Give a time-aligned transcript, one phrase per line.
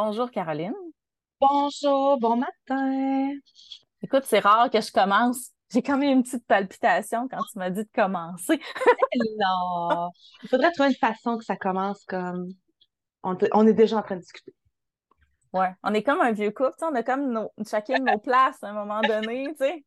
[0.00, 0.76] Bonjour Caroline.
[1.40, 3.32] Bonjour, bon matin.
[4.00, 5.50] Écoute, c'est rare que je commence.
[5.72, 8.60] J'ai quand même une petite palpitation quand tu m'as dit de commencer.
[9.40, 10.10] Non,
[10.44, 12.46] il faudrait trouver une façon que ça commence comme
[13.24, 14.54] on, te- on est déjà en train de discuter.
[15.52, 18.18] Ouais, on est comme un vieux couple, tu sais, on a comme nos, chacun nos
[18.20, 19.84] places à un moment donné, tu sais.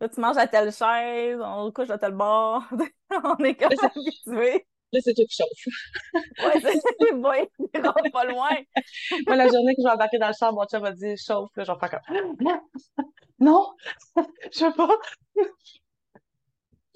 [0.00, 2.62] Là, tu manges à telle chaise, on couche à tel bord.
[3.24, 4.64] On est comme habitués.
[4.92, 5.74] Là, c'est toi qui chauffe.
[6.38, 7.32] Ouais, c'est bon,
[7.74, 8.50] on ira pas loin.
[9.26, 11.50] Moi, la journée que je vais embarquer dans le char, mon chum va dire chauffe,
[11.56, 12.60] là, je vais faire comme non,
[13.40, 13.74] non,
[14.52, 14.88] je veux pas.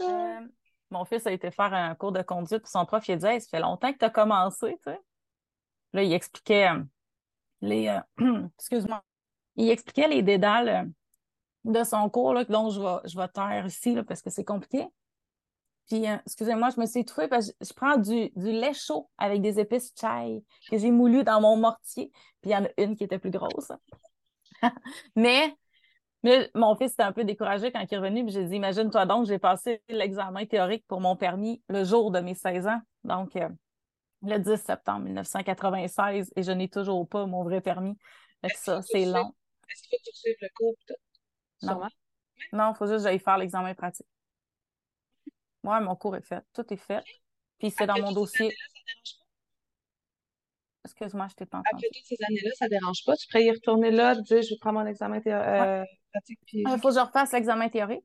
[0.01, 0.41] Euh,
[0.91, 3.27] mon fils a été faire un cours de conduite, puis son prof, il a dit
[3.27, 5.01] Hey, ça fait longtemps que tu as commencé, tu sais.
[5.93, 6.83] Là, il expliquait euh,
[7.63, 7.89] les.
[7.89, 9.03] euh, excuse-moi.
[9.57, 10.91] Il expliquait les dédales
[11.65, 14.45] de son cours, là, dont je vais, je vais taire ici, là, parce que c'est
[14.45, 14.87] compliqué.
[15.89, 19.11] Puis, euh, excusez-moi, je me suis étouffée parce que je, prends du, du lait chaud
[19.19, 22.11] avec des épices chai que j'ai moulu dans mon mortier.
[22.41, 23.73] Puis, il y en a une qui était plus grosse.
[25.17, 25.55] Mais,
[26.23, 28.25] mais mon fils était un peu découragé quand il est revenu.
[28.25, 32.21] Puis, j'ai dit, imagine-toi donc, j'ai passé l'examen théorique pour mon permis le jour de
[32.21, 32.81] mes 16 ans.
[33.03, 33.49] Donc, euh,
[34.23, 37.99] le 10 septembre 1996, et je n'ai toujours pas mon vrai permis.
[38.55, 39.35] Ça, c'est long.
[39.69, 40.75] est-ce que tu suives le cours?
[41.63, 41.89] Non, Sûrement.
[42.53, 44.07] non, il faut juste que j'aille faire l'examen pratique.
[45.65, 46.45] Ouais, mon cours est fait.
[46.53, 47.03] Tout est fait.
[47.59, 48.55] Puis, c'est dans Après mon dossier.
[50.85, 51.87] Excuse-moi, je t'ai pas Après entendu.
[51.95, 53.17] toutes ces années-là, ça dérange pas?
[53.17, 55.61] Tu pourrais y retourner là, dire je vais prendre mon examen théo- Ouais.
[55.81, 58.05] euh, pratique, puis Il faut que je refasse l'examen théorique.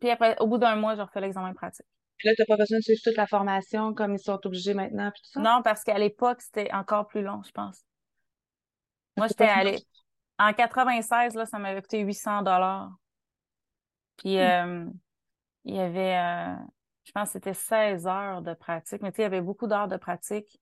[0.00, 1.86] Puis après, au bout d'un mois, je refais l'examen pratique.
[2.18, 4.74] Puis là, tu n'as pas besoin de suivre toute la formation comme ils sont obligés
[4.74, 5.40] maintenant, puis tout ça?
[5.40, 7.82] Non, parce qu'à l'époque, c'était encore plus long, je pense.
[9.16, 9.78] Moi, j'étais allée.
[10.38, 12.90] En 96, là, ça m'avait coûté 800 dollars.
[14.18, 14.84] Puis, euh,
[15.64, 16.54] il y avait, euh,
[17.04, 19.02] je pense que c'était 16 heures de pratique.
[19.02, 20.60] Mais tu sais, il y avait beaucoup d'heures de pratique.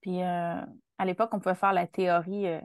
[0.00, 0.60] Puis, euh,
[0.98, 2.60] à l'époque, on pouvait faire la théorie euh,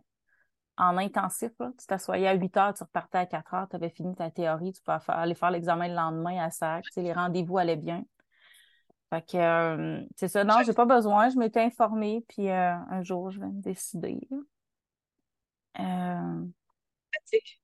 [0.78, 1.52] en intensif.
[1.59, 1.72] Là.
[1.80, 4.74] Tu t'assoyais à 8 heures, tu repartais à 4 heures, tu avais fini ta théorie,
[4.74, 6.84] tu pouvais aller faire l'examen le lendemain à SAC.
[6.86, 8.04] Tu sais, les rendez-vous allaient bien.
[9.09, 10.44] Fait que, c'est ça.
[10.46, 11.30] Non, j'ai pas besoin.
[11.30, 14.20] Je m'étais informée, puis un jour, je vais me décider.
[17.12, 17.62] Pratique.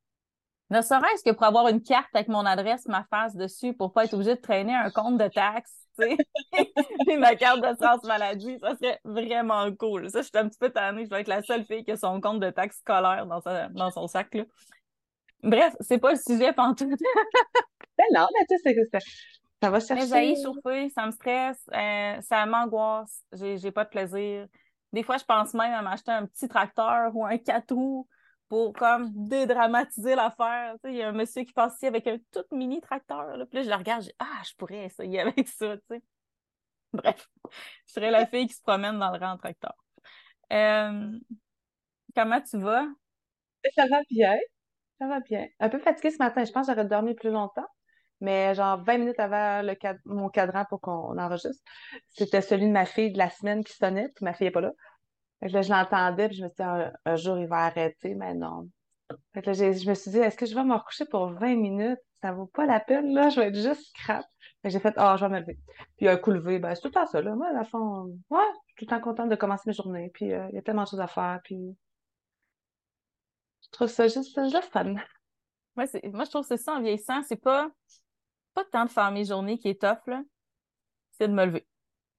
[0.69, 4.05] Ne serait-ce que pour avoir une carte avec mon adresse, ma face dessus, pour pas
[4.05, 6.17] être obligée de traîner un compte de taxes, tu sais.
[7.07, 10.09] Puis ma carte de sens maladie, ça serait vraiment cool.
[10.09, 11.05] Ça, je suis un petit peu tannée.
[11.05, 13.69] Je vais être la seule fille qui a son compte de taxes scolaire dans, sa-
[13.69, 14.44] dans son sac, là.
[15.44, 16.99] Bref, c'est pas le sujet pantoute.
[17.97, 18.99] Ben non, mais tu sais, c'est
[19.61, 20.35] ça va Mais chercher.
[20.35, 24.47] j'ai chauffer, ça me stresse, euh, ça m'angoisse, j'ai, j'ai pas de plaisir.
[24.94, 28.07] Des fois, je pense même à m'acheter un petit tracteur ou un quatre roues
[28.50, 30.75] pour comme dédramatiser l'affaire.
[30.85, 33.46] Il y a un monsieur qui passe ici avec un tout mini tracteur, là.
[33.46, 36.02] Puis là, je le regarde, je dis, ah, je pourrais essayer avec ça, tu sais.
[36.94, 37.30] Bref,
[37.88, 39.74] je serais la fille qui se promène dans le rang tracteur.
[40.53, 41.19] Euh,
[42.16, 42.85] comment tu vas?
[43.75, 44.38] Ça va bien,
[45.00, 45.47] ça va bien.
[45.59, 47.68] Un peu fatiguée ce matin, je pense que j'aurais dormi plus longtemps,
[48.22, 49.75] mais genre 20 minutes avant le
[50.06, 51.64] mon cadran pour qu'on enregistre,
[52.09, 54.62] c'était celui de ma fille de la semaine qui sonnait, puis ma fille n'est pas
[54.62, 54.72] là.
[55.39, 56.63] Fait que là, je l'entendais, puis je me suis dit,
[57.05, 58.69] un, jour, il va arrêter, mais non.
[59.33, 61.55] Fait que là, je me suis dit, est-ce que je vais me recoucher pour 20
[61.55, 61.99] minutes?
[62.21, 64.25] Ça vaut pas la peine, là, je vais être juste crap.
[64.63, 65.59] Fait j'ai fait, ah, je vais me lever.
[65.97, 67.35] Puis un coup levé, ben, c'est tout le temps ça, là.
[67.35, 70.09] Moi, à la fin, ouais, je suis tout le temps contente de commencer mes journées,
[70.13, 71.77] puis euh, il y a tellement de choses à faire, puis
[73.61, 74.33] je trouve ça juste,
[74.71, 74.95] fun.
[75.75, 77.69] Moi, je trouve que c'est ça en vieillissant, c'est pas,
[78.55, 80.23] pas tant de faire mes journées qui est tough, là.
[81.11, 81.67] C'est de me lever.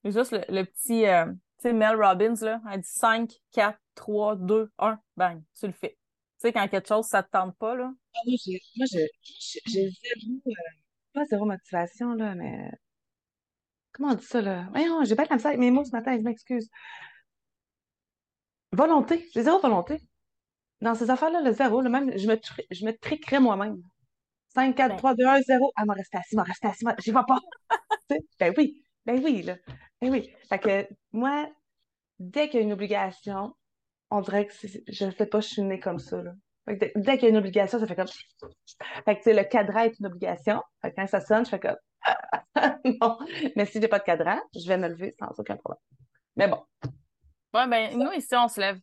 [0.04, 1.26] Juste le, le petit, euh,
[1.62, 5.98] sais, Mel Robbins, là, elle dit 5, 4, 3, 2, 1, bang, tu le fais.
[6.40, 7.92] Tu sais, quand quelque chose, ça te tente pas, là.
[8.14, 9.08] Ah, Moi, j'ai, moi, j'ai,
[9.66, 10.52] zéro, euh,
[11.14, 12.70] pas zéro motivation, là, mais
[13.92, 14.66] comment on dit ça, là?
[14.70, 16.68] Voyons, j'ai pas de la avec mes mots ce matin, je m'excuse.
[18.72, 20.00] Volonté, j'ai zéro volonté.
[20.82, 22.38] Dans ces affaires-là, le zéro, le même, je me,
[22.70, 23.82] je me triquerais moi-même.
[24.54, 25.72] 5, 4, Ben, 3, 2, 1, 0.
[25.76, 27.40] Ah, m'a resté assis, m'a resté assis, j'y vais pas.
[28.10, 29.56] Tu Ben oui, ben oui, là.
[30.00, 30.30] Ben oui.
[30.48, 31.48] Fait que moi,
[32.18, 33.54] dès qu'il y a une obligation,
[34.10, 36.32] on dirait que c'est- je sais pas, je suis née comme ça, là.
[36.66, 38.08] Fait que dès, dès qu'il y a une obligation, ça fait comme.
[39.04, 40.62] Fait que, tu sais, le cadran est une obligation.
[40.82, 41.76] Fait que quand ça sonne, je fais comme.
[43.00, 43.18] non.
[43.56, 45.80] Mais si j'ai pas de cadran, je vais me lever sans aucun problème.
[46.36, 46.62] Mais bon.
[47.54, 48.78] ouais, ben, nous, ici, on se lève.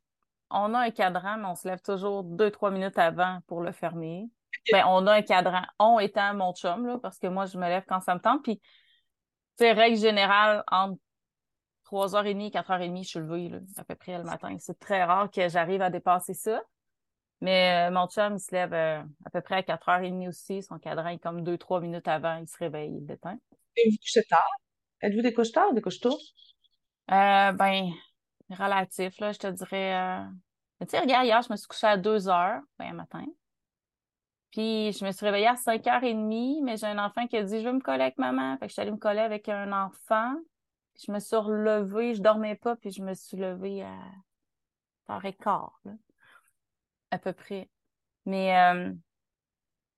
[0.50, 3.72] On a un cadran, mais on se lève toujours deux, trois minutes avant pour le
[3.72, 4.26] fermer.
[4.72, 5.64] Ben, on a un cadran.
[5.80, 8.44] On étant mon chum, là, parce que moi, je me lève quand ça me tente.
[8.44, 8.64] Puis, tu
[9.60, 11.00] sais, règle générale, entre
[11.86, 14.56] 3h30 et 4h30, je suis levée, là, à peu près le matin.
[14.60, 16.62] C'est très rare que j'arrive à dépasser ça.
[17.42, 20.64] Mais euh, mon chum, il se lève euh, à peu près à 4h30 aussi.
[20.64, 23.38] Son cadran est comme 2-3 minutes avant, il se réveille, il l'éteint.
[23.78, 24.50] Et vous couchez tard?
[25.02, 26.18] Êtes-vous des couches tard ou des couches tôt?
[27.12, 27.92] Euh, ben,
[28.50, 29.96] relatif, là, je te dirais.
[29.96, 30.26] Euh,
[30.82, 33.26] tu sais, regarde, hier, je me suis couchée à 2 heures, ben, matin.
[34.52, 37.68] Puis je me suis réveillée à 5h30, mais j'ai un enfant qui a dit Je
[37.68, 38.58] veux me coller avec maman.
[38.58, 40.34] Fait que je suis allée me coller avec un enfant.
[41.04, 43.96] Je me suis relevée, je dormais pas, puis je me suis levée à
[45.06, 45.92] par quart, là,
[47.12, 47.70] à peu près.
[48.26, 48.92] Mais euh,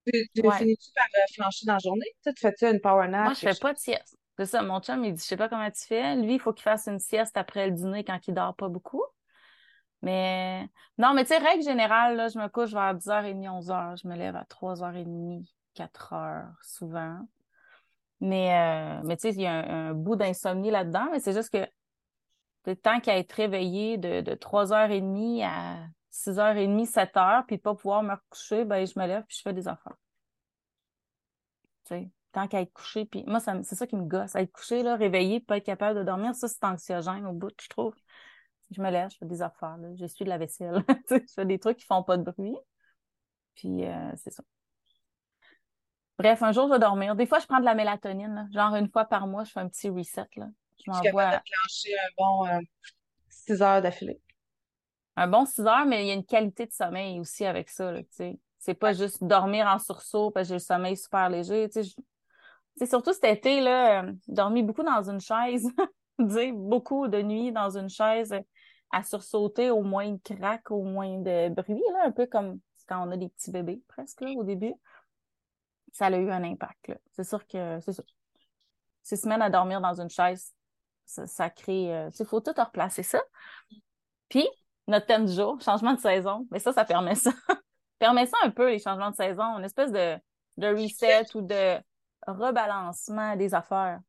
[0.06, 2.06] tu, tu finis-tu par euh, flancher dans la journée?
[2.24, 3.24] Tu, fais-tu une power nap?
[3.24, 4.18] Moi, je fais pas de sieste.
[4.38, 6.16] C'est ça, mon chum, il dit, je sais pas comment tu fais.
[6.16, 9.04] Lui, il faut qu'il fasse une sieste après le dîner quand il dort pas beaucoup.
[10.04, 10.68] Mais
[11.00, 14.02] non, mais tu sais, règle générale, là, je me couche vers 10h30, 11h.
[14.02, 15.44] Je me lève à 3h30,
[15.76, 17.28] 4h souvent.
[18.20, 21.52] Mais, euh, mais tu sais, il y a un, bout d'insomnie là-dedans, mais c'est juste
[21.52, 25.78] que tant qu'à être réveillé de, de 3h30 à
[26.12, 29.68] 6h30, 7h, puis pas pouvoir me recoucher, ben je me lève puis je fais des
[29.68, 29.96] affaires.
[31.86, 34.36] Tu sais, tant qu'à être couché, puis moi, c'est ça qui me gosse.
[34.36, 37.70] Être couché, là, réveillé, pas être capable de dormir, ça, c'est anxiogène au bout, je
[37.70, 37.96] trouve.
[38.72, 39.90] Je me lève, je fais des affaires, là.
[39.96, 42.56] j'essuie de la vaisselle, je fais des trucs qui font pas de bruit.
[43.56, 44.44] Puis euh, c'est ça.
[46.18, 47.16] Bref, un jour, je vais dormir.
[47.16, 48.50] Des fois, je prends de la mélatonine.
[48.54, 50.28] Genre, une fois par mois, je fais un petit reset.
[50.36, 50.48] Là.
[50.84, 51.24] Je m'envoie.
[51.24, 51.42] à un
[52.18, 52.64] bon
[53.30, 54.22] 6 euh, heures d'affilée
[55.18, 57.92] un bon 6 heures, mais il y a une qualité de sommeil aussi avec ça.
[57.92, 58.02] Là,
[58.60, 61.68] c'est pas juste dormir en sursaut parce que j'ai le sommeil super léger.
[62.76, 65.68] C'est surtout cet été, là, euh, dormi beaucoup dans une chaise,
[66.54, 68.36] beaucoup de nuits dans une chaise
[68.92, 73.06] à sursauter au moins de craque, au moins de bruit, là, un peu comme quand
[73.06, 74.74] on a des petits bébés presque au début.
[75.98, 76.94] Ça a eu un impact.
[77.14, 78.00] C'est sûr que c'est.
[79.02, 80.54] Six semaines à dormir dans une chaise,
[81.06, 81.86] ça, crée.
[81.86, 83.20] Il euh, faut tout replacer ça.
[84.30, 84.48] Puis,
[84.88, 86.46] notre thème du jour, changement de saison.
[86.52, 87.32] Mais ça, ça permet ça.
[87.98, 90.20] permet ça un peu, les changements de saison, une espèce de,
[90.62, 91.80] reset ou de
[92.28, 94.00] rebalancement des affaires.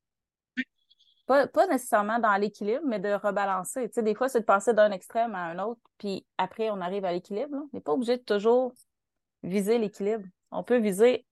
[1.27, 3.89] Pas, nécessairement dans l'équilibre, mais de rebalancer.
[3.97, 7.13] Des fois, c'est de passer d'un extrême à un autre, puis après, on arrive à
[7.13, 7.57] l'équilibre.
[7.57, 8.73] On n'est pas obligé de toujours
[9.43, 10.25] viser l'équilibre.
[10.51, 11.25] On peut viser.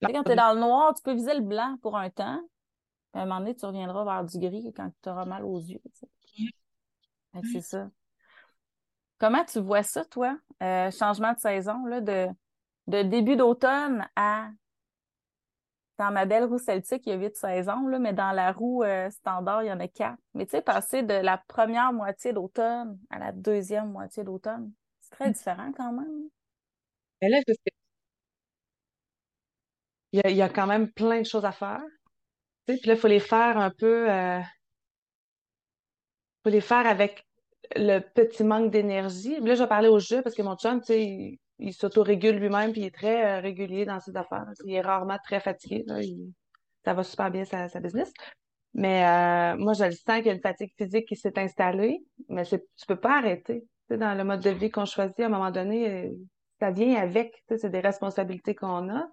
[0.00, 2.40] Quand tu es dans le noir, tu peux viser le blanc pour un temps.
[3.14, 5.80] à un moment donné, tu reviendras vers du gris quand tu auras mal aux yeux.
[7.52, 7.90] C'est ça.
[9.18, 10.38] Comment tu vois ça, toi?
[10.62, 12.28] Euh, changement de saison, là, de,
[12.86, 14.50] de début d'automne à
[15.98, 18.82] dans ma belle roue celtique, il y a huit saisons, là, mais dans la roue
[18.82, 20.18] euh, standard, il y en a quatre.
[20.32, 25.10] Mais tu sais, passer de la première moitié d'automne à la deuxième moitié d'automne, c'est
[25.10, 26.30] très différent quand même.
[27.20, 27.38] Mais là,
[30.12, 31.82] il, y a, quand même plein de choses à faire.
[32.66, 34.10] Puis là, il faut les faire un peu.
[34.10, 34.40] Euh,
[36.42, 37.26] faut les faire avec
[37.76, 39.38] le petit manque d'énergie.
[39.40, 42.36] Là, je vais parler au jeu parce que mon chum, tu sais, il, il s'autorégule
[42.36, 44.46] lui-même puis il est très euh, régulier dans ses affaires.
[44.64, 45.84] Il est rarement très fatigué.
[46.84, 48.12] ça va super bien sa, business.
[48.72, 52.02] Mais euh, moi, je le sens qu'il y a une fatigue physique qui s'est installée,
[52.28, 53.64] mais tu peux pas arrêter.
[53.90, 56.10] Dans le mode de vie qu'on choisit, à un moment donné, euh,
[56.60, 57.42] ça vient avec.
[57.48, 59.08] C'est des responsabilités qu'on a.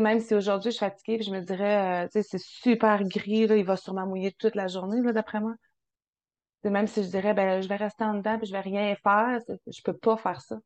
[0.00, 3.64] même si aujourd'hui je suis fatiguée, puis je me dirais, sais, c'est super gris, il
[3.64, 5.54] va sûrement mouiller toute la journée, d'après moi
[6.70, 9.38] même si je dirais, ben, je vais rester en dedans et je vais rien faire,
[9.66, 10.58] je peux pas faire ça.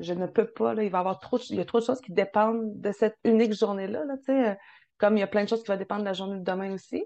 [0.00, 0.72] Je ne peux pas.
[0.72, 3.16] Il va y avoir trop, il y a trop de choses qui dépendent de cette
[3.24, 4.04] unique journée-là.
[4.28, 4.54] Euh,
[4.98, 6.72] comme il y a plein de choses qui vont dépendre de la journée de demain
[6.72, 7.04] aussi.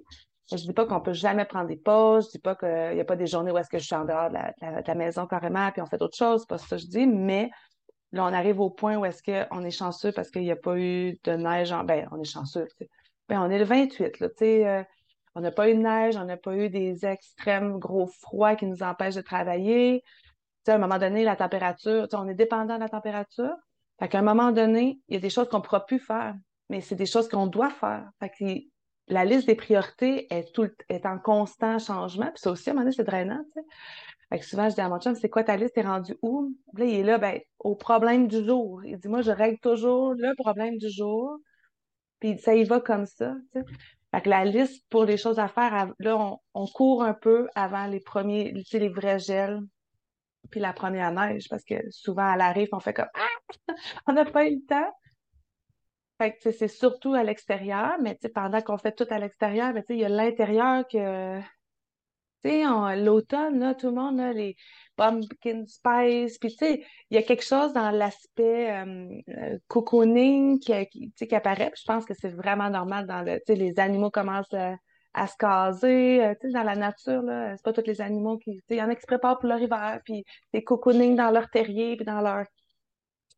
[0.50, 3.04] Je dis pas qu'on peut jamais prendre des pauses, je dis pas qu'il n'y a
[3.04, 5.82] pas des journées où est-ce que je suis en dehors de la, maison carrément puis
[5.82, 7.50] on fait d'autres choses, c'est pas ça que je dis, mais
[8.12, 10.78] là, on arrive au point où est-ce qu'on est chanceux parce qu'il n'y a pas
[10.78, 12.66] eu de neige en, ben, on est chanceux,
[13.28, 14.82] Ben, on est le 28, là, tu sais, euh,
[15.34, 18.66] on n'a pas eu de neige, on n'a pas eu des extrêmes gros froids qui
[18.66, 20.02] nous empêchent de travailler.
[20.66, 23.54] à un moment donné, la température, on est dépendant de la température.
[23.98, 26.34] Fait qu'à un moment donné, il y a des choses qu'on ne pourra plus faire,
[26.68, 28.08] mais c'est des choses qu'on doit faire.
[28.20, 28.30] Fait
[29.08, 32.26] la liste des priorités est, tout, est en constant changement.
[32.26, 33.42] Puis ça aussi, à un moment donné, c'est drainant.
[34.30, 35.74] Fait que souvent, je dis à mon chum, c'est quoi ta liste?
[35.74, 36.54] T'es rendu où?
[36.74, 38.84] là, il est là, ben, au problème du jour.
[38.84, 41.38] Il dit, moi, je règle toujours le problème du jour.
[42.20, 43.34] Puis ça y va comme ça.
[44.10, 47.86] Fait que la liste pour les choses à faire, là, on, court un peu avant
[47.86, 49.60] les premiers, les vrais gels,
[50.50, 53.54] puis la première neige, parce que souvent, à l'arrivée, on fait comme Ah!
[54.06, 54.92] on n'a pas eu le temps.
[56.18, 60.04] Fait que c'est surtout à l'extérieur, mais pendant qu'on fait tout à l'extérieur, il y
[60.04, 61.40] a l'intérieur que
[62.44, 64.56] l'automne, là, tout le monde a les
[64.96, 66.38] pumpkin spice.
[66.38, 71.72] Puis, il y a quelque chose dans l'aspect euh, euh, cocooning qui, qui, qui apparaît.
[71.76, 73.40] Je pense que c'est vraiment normal dans le.
[73.48, 76.24] Les animaux commencent à, se caser.
[76.24, 78.60] Euh, dans la nature, là, c'est pas tous les animaux qui.
[78.70, 80.00] Il y en a qui se préparent pour leur hiver.
[80.04, 82.44] Puis, c'est cocooning dans leur terrier, puis dans leur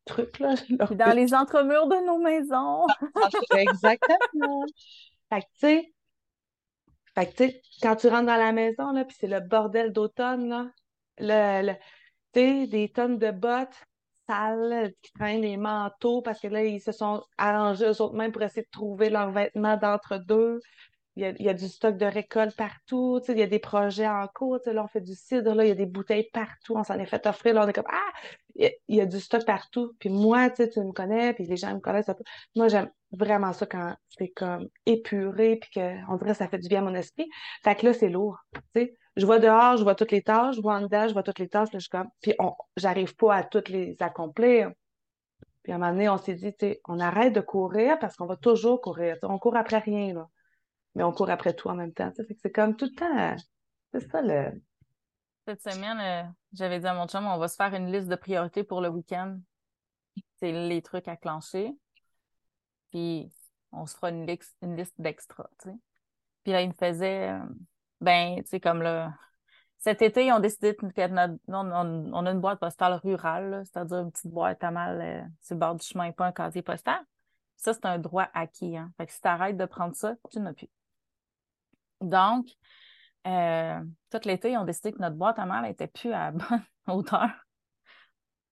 [0.91, 2.87] dans les entremurs de nos maisons.
[3.51, 4.65] Exactement.
[5.29, 5.93] fait que, tu sais,
[7.15, 9.91] Fait que, tu sais, quand tu rentres dans la maison, là, puis c'est le bordel
[9.91, 11.73] d'automne, là, le,
[12.33, 13.75] tu sais, des tonnes de bottes
[14.27, 18.31] sales qui traînent les manteaux parce que là, ils se sont arrangés eux autres mêmes
[18.31, 20.59] pour essayer de trouver leurs vêtements d'entre-deux.
[21.21, 24.57] Il y, a, du stock de récolte partout, il y a des projets en cours,
[24.65, 27.05] là, on fait du cidre, là, il y a des bouteilles partout, on s'en est
[27.05, 28.11] fait offrir, là, on est comme Ah!
[28.55, 29.93] Il y, a, du stock partout.
[29.99, 32.09] Puis moi, tu me connais, puis les gens me connaissent.
[32.55, 36.67] Moi, j'aime vraiment ça quand c'est comme épuré, puis qu'on dirait que ça fait du
[36.67, 37.29] bien à mon esprit.
[37.63, 38.37] Fait que là, c'est lourd.
[39.15, 41.39] Je vois dehors, je vois toutes les tâches, je vois en dedans, je vois toutes
[41.39, 42.09] les tâches, là, je comme.
[42.21, 42.33] Puis
[42.77, 44.71] j'arrive pas à toutes les accomplir.
[45.63, 46.53] Puis à un moment donné, on s'est dit,
[46.87, 49.17] on arrête de courir parce qu'on va toujours courir.
[49.23, 50.27] on court après rien, là
[50.95, 52.11] mais on court après tout en même temps.
[52.15, 53.43] c'est comme tout le temps.
[53.93, 54.61] C'est ça le.
[55.47, 58.15] Cette semaine, euh, j'avais dit à mon chum, on va se faire une liste de
[58.15, 59.39] priorités pour le week-end.
[60.39, 61.75] C'est les trucs à clencher.
[62.91, 63.31] Puis
[63.71, 65.49] on se fera une, liste, une liste d'extra,
[66.43, 67.39] Puis là, il me faisait, euh,
[68.01, 69.13] ben, tu sais, comme là,
[69.81, 74.11] cet été, ils ont décidé que notre, on, a une boîte postale rurale, c'est-à-dire une
[74.11, 76.99] petite boîte à mal euh, sur le bord du chemin, pas un casier postal.
[77.57, 78.77] Ça, c'est un droit acquis.
[78.77, 78.91] Hein.
[78.97, 80.67] Fait que si tu arrêtes de prendre ça, tu n'as plus.
[82.01, 82.47] Donc,
[83.27, 83.79] euh,
[84.09, 87.29] tout l'été, ils ont décidé que notre boîte à mal n'était plus à bonne hauteur.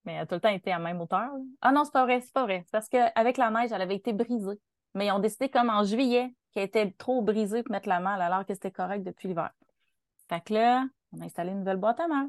[0.05, 1.29] Mais elle a tout le temps été à même hauteur.
[1.61, 2.61] Ah non, c'est pas vrai, c'est pas vrai.
[2.65, 4.59] C'est parce qu'avec la neige, elle avait été brisée.
[4.95, 8.21] Mais ils ont décidé comme en juillet qu'elle était trop brisée pour mettre la malle
[8.21, 9.51] alors que c'était correct depuis l'hiver.
[10.29, 12.27] Fait que là, on a installé une nouvelle boîte à mal.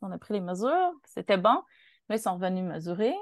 [0.00, 1.62] On a pris les mesures, c'était bon.
[2.08, 3.14] Là, ils sont revenus mesurer.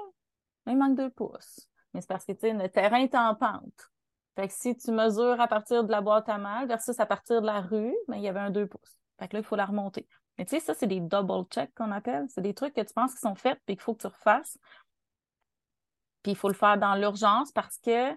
[0.65, 1.67] Mais il manque deux pouces.
[1.93, 3.91] Mais c'est parce que, tu sais, le terrain est en pente.
[4.35, 7.41] Fait que si tu mesures à partir de la boîte à mal versus à partir
[7.41, 8.97] de la rue, ben, il y avait un 2 pouces.
[9.19, 10.07] Fait que là, il faut la remonter.
[10.37, 12.25] Mais tu sais, ça, c'est des double checks qu'on appelle.
[12.29, 14.57] C'est des trucs que tu penses qu'ils sont faits puis qu'il faut que tu refasses.
[16.23, 18.13] Puis il faut le faire dans l'urgence parce que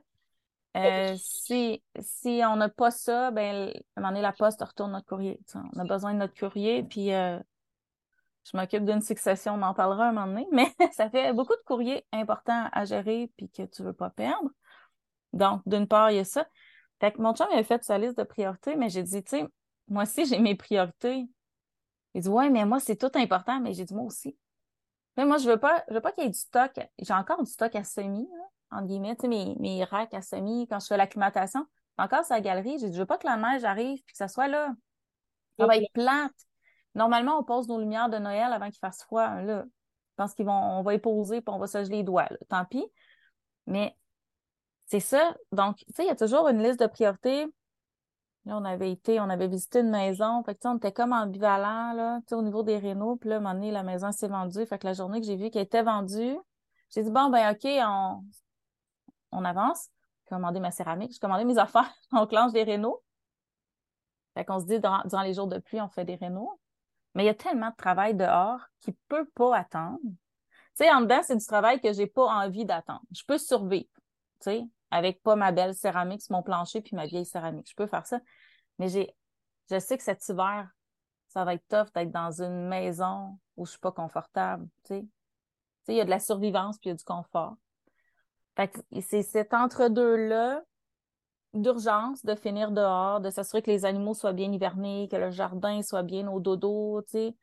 [0.77, 4.93] euh, si, si on n'a pas ça, ben, à un moment donné, la poste retourne
[4.93, 5.39] notre courrier.
[5.55, 7.39] On a besoin de notre courrier, puis euh,
[8.45, 11.63] je m'occupe d'une succession, on en parlera un moment donné, mais ça fait beaucoup de
[11.67, 14.51] courriers importants à gérer puis que tu ne veux pas perdre.
[15.33, 16.47] Donc, d'une part, il y a ça.
[17.01, 19.47] Fait que mon chum avait fait sa liste de priorités, mais j'ai dit, tu sais,
[19.89, 21.27] moi aussi, j'ai mes priorités.
[22.15, 24.37] Il dit, ouais, mais moi, c'est tout important, mais j'ai dit, moi aussi.
[25.17, 26.73] Mais moi, je veux pas, je veux pas qu'il y ait du stock.
[26.99, 30.23] J'ai encore du stock à semi, là, entre guillemets, tu sais, mes, mes racks à
[30.23, 31.67] semi, quand je fais l'acclimatation.
[31.99, 34.29] Encore sa galerie, j'ai dit, je veux pas que la neige arrive puis que ça
[34.29, 34.73] soit là.
[35.59, 36.33] Ça va être plate.
[36.95, 39.65] Normalement, on pose nos lumières de Noël avant qu'il fasse froid, là.
[39.65, 42.29] Je pense qu'ils vont, on va y poser puis on va se geler les doigts,
[42.49, 42.85] Tant pis.
[43.67, 43.97] Mais
[44.93, 45.35] c'est ça.
[45.53, 47.47] Donc, tu sais, il y a toujours une liste de priorités.
[48.45, 50.45] Là, on avait été, on avait visité une maison.
[50.45, 53.17] Fait que, on était comme ambivalent, là, tu sais, au niveau des rénaux.
[53.17, 54.67] Puis là, à un moment donné, la maison s'est vendue.
[54.67, 56.37] Fait que la journée que j'ai vu qu'elle était vendue,
[56.91, 58.23] j'ai dit, bon, ben, OK, on,
[59.31, 59.89] on avance.
[60.25, 61.13] J'ai commandé ma céramique.
[61.15, 61.91] J'ai commandé mes affaires.
[62.13, 63.03] on clenche des rénaux.
[64.35, 66.61] Fait qu'on se dit, durant, les jours de pluie, on fait des rénaux.
[67.15, 70.01] Mais il y a tellement de travail dehors qui peut pas attendre.
[70.03, 73.05] Tu sais, en dedans, c'est du travail que j'ai pas envie d'attendre.
[73.11, 73.89] Je peux survivre,
[74.41, 77.69] tu sais avec pas ma belle céramique mon plancher puis ma vieille céramique.
[77.69, 78.21] Je peux faire ça.
[78.79, 79.13] Mais j'ai,
[79.71, 80.71] je sais que cet hiver,
[81.29, 85.07] ça va être tough d'être dans une maison où je suis pas confortable, tu sais.
[85.89, 87.57] il y a de la survivance puis il y a du confort.
[88.55, 90.63] Fait que c'est cet entre-deux-là
[91.55, 95.83] d'urgence de finir dehors, de s'assurer que les animaux soient bien hivernés, que le jardin
[95.83, 97.37] soit bien au dodo, tu sais,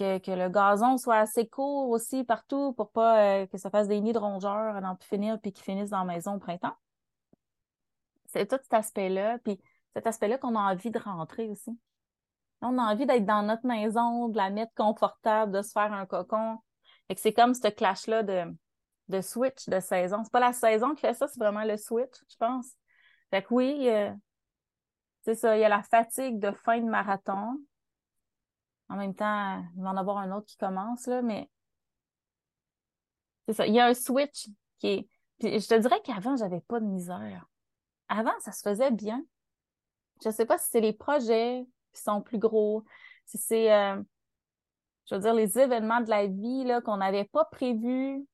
[0.00, 4.00] que, le gazon soit assez court aussi partout pour pas euh, que ça fasse des
[4.00, 6.76] nids de rongeurs à n'en finir puis qu'ils finissent dans la maison au printemps.
[8.26, 9.38] C'est tout cet aspect-là.
[9.38, 9.60] Puis
[9.94, 11.78] cet aspect-là qu'on a envie de rentrer aussi.
[12.62, 16.06] On a envie d'être dans notre maison, de la mettre confortable, de se faire un
[16.06, 16.58] cocon.
[17.08, 18.44] Et que c'est comme ce clash-là de,
[19.08, 20.22] de switch de saison.
[20.22, 22.68] C'est pas la saison qui fait ça, c'est vraiment le switch, je pense.
[23.30, 24.12] Fait que oui, euh,
[25.22, 27.58] c'est ça, il y a la fatigue de fin de marathon,
[28.90, 31.48] en même temps, il va en avoir un autre qui commence, là, mais
[33.46, 33.66] c'est ça.
[33.66, 35.08] Il y a un switch qui est.
[35.38, 37.46] Puis je te dirais qu'avant, j'avais pas de misère.
[38.08, 39.24] Avant, ça se faisait bien.
[40.22, 42.84] Je sais pas si c'est les projets qui sont plus gros,
[43.24, 44.02] si c'est, euh,
[45.06, 48.26] je veux dire, les événements de la vie là, qu'on n'avait pas prévus,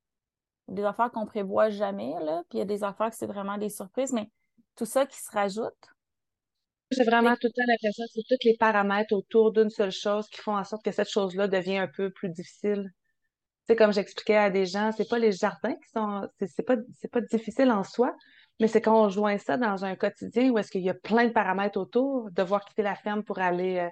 [0.68, 3.56] des affaires qu'on prévoit jamais, là, puis il y a des affaires que c'est vraiment
[3.56, 4.30] des surprises, mais
[4.74, 5.94] tout ça qui se rajoute,
[6.90, 10.28] j'ai vraiment tout le temps l'impression que c'est tous les paramètres autour d'une seule chose
[10.28, 12.92] qui font en sorte que cette chose-là devient un peu plus difficile.
[13.66, 16.76] Tu sais, comme j'expliquais à des gens, c'est pas les jardins qui sont, c'est pas,
[17.12, 18.14] pas difficile en soi,
[18.60, 21.26] mais c'est quand on joint ça dans un quotidien où est-ce qu'il y a plein
[21.26, 23.88] de paramètres autour, devoir quitter la ferme pour aller, euh,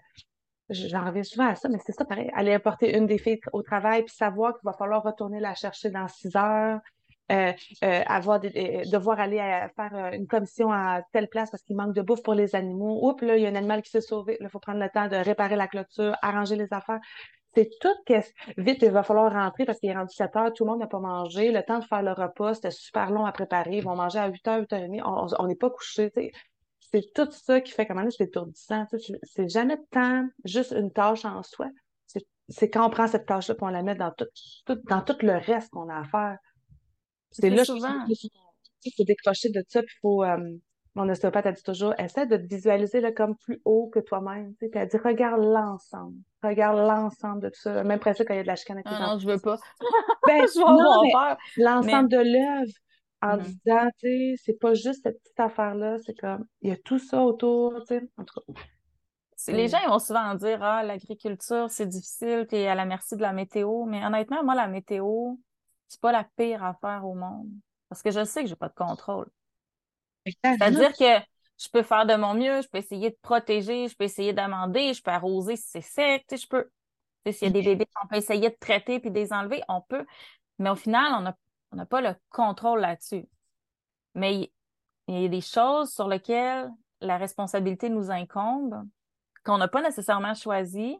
[0.70, 3.62] j'en reviens souvent à ça, mais c'est ça pareil, aller apporter une des filles au
[3.62, 6.80] travail puis savoir qu'il va falloir retourner la chercher dans six heures,
[7.30, 9.38] avoir des, devoir aller
[9.76, 13.08] faire une commission à telle place parce qu'il manque de bouffe pour les animaux.
[13.08, 14.36] Oups, là, il y a un animal qui s'est sauvé.
[14.40, 17.00] Il faut prendre le temps de réparer la clôture, arranger les affaires.
[17.54, 17.94] C'est tout
[18.58, 20.88] vite, il va falloir rentrer parce qu'il est rendu 7 heures, tout le monde n'a
[20.88, 21.52] pas mangé.
[21.52, 23.76] Le temps de faire le repas, c'était super long à préparer.
[23.76, 25.34] Ils vont manger à 8 heures, 8 h 30.
[25.38, 26.10] On n'est pas couché.
[26.80, 28.86] C'est tout ça qui fait comment c'est étourdissant.
[29.22, 31.68] C'est jamais tant juste une tâche en soi.
[32.48, 34.26] C'est quand on prend cette tâche-là et on la met dans tout,
[34.88, 36.38] dans tout le reste qu'on a à faire.
[37.34, 38.04] C'est là souvent.
[38.86, 40.24] Il faut décrocher de ça, puis il faut.
[40.24, 40.38] Euh,
[40.94, 44.54] mon ostéopathe a dit toujours, essaie de te visualiser là, comme plus haut que toi-même.
[44.54, 46.16] Puis elle dit, regarde l'ensemble.
[46.42, 47.82] Regarde l'ensemble de tout ça.
[47.82, 49.58] Même principe quand il y a de la chicane avec ah, Non, je veux pas.
[50.26, 52.72] ben, je L'ensemble de l'œuvre
[53.22, 53.42] en mm-hmm.
[53.42, 56.98] disant, tu sais, c'est pas juste cette petite affaire-là, c'est comme, il y a tout
[56.98, 58.08] ça autour, tu sais.
[58.16, 58.60] En tout cas.
[59.48, 63.22] Les gens ils vont souvent dire Ah, l'agriculture, c'est difficile, puis à la merci de
[63.22, 63.84] la météo.
[63.84, 65.34] Mais honnêtement, moi, la météo,
[65.94, 67.48] c'est pas la pire affaire au monde.
[67.88, 69.28] Parce que je sais que j'ai pas de contrôle.
[70.42, 71.24] C'est-à-dire que
[71.58, 74.92] je peux faire de mon mieux, je peux essayer de protéger, je peux essayer d'amender,
[74.92, 76.70] je peux arroser si c'est sec, tu sais, je peux.
[77.30, 79.80] S'il y a des bébés, on peut essayer de traiter puis de les enlever, on
[79.80, 80.04] peut.
[80.58, 81.36] Mais au final, on n'a
[81.72, 83.26] on pas le contrôle là-dessus.
[84.14, 84.50] Mais
[85.06, 86.70] il y a des choses sur lesquelles
[87.00, 88.84] la responsabilité nous incombe,
[89.44, 90.98] qu'on n'a pas nécessairement choisi.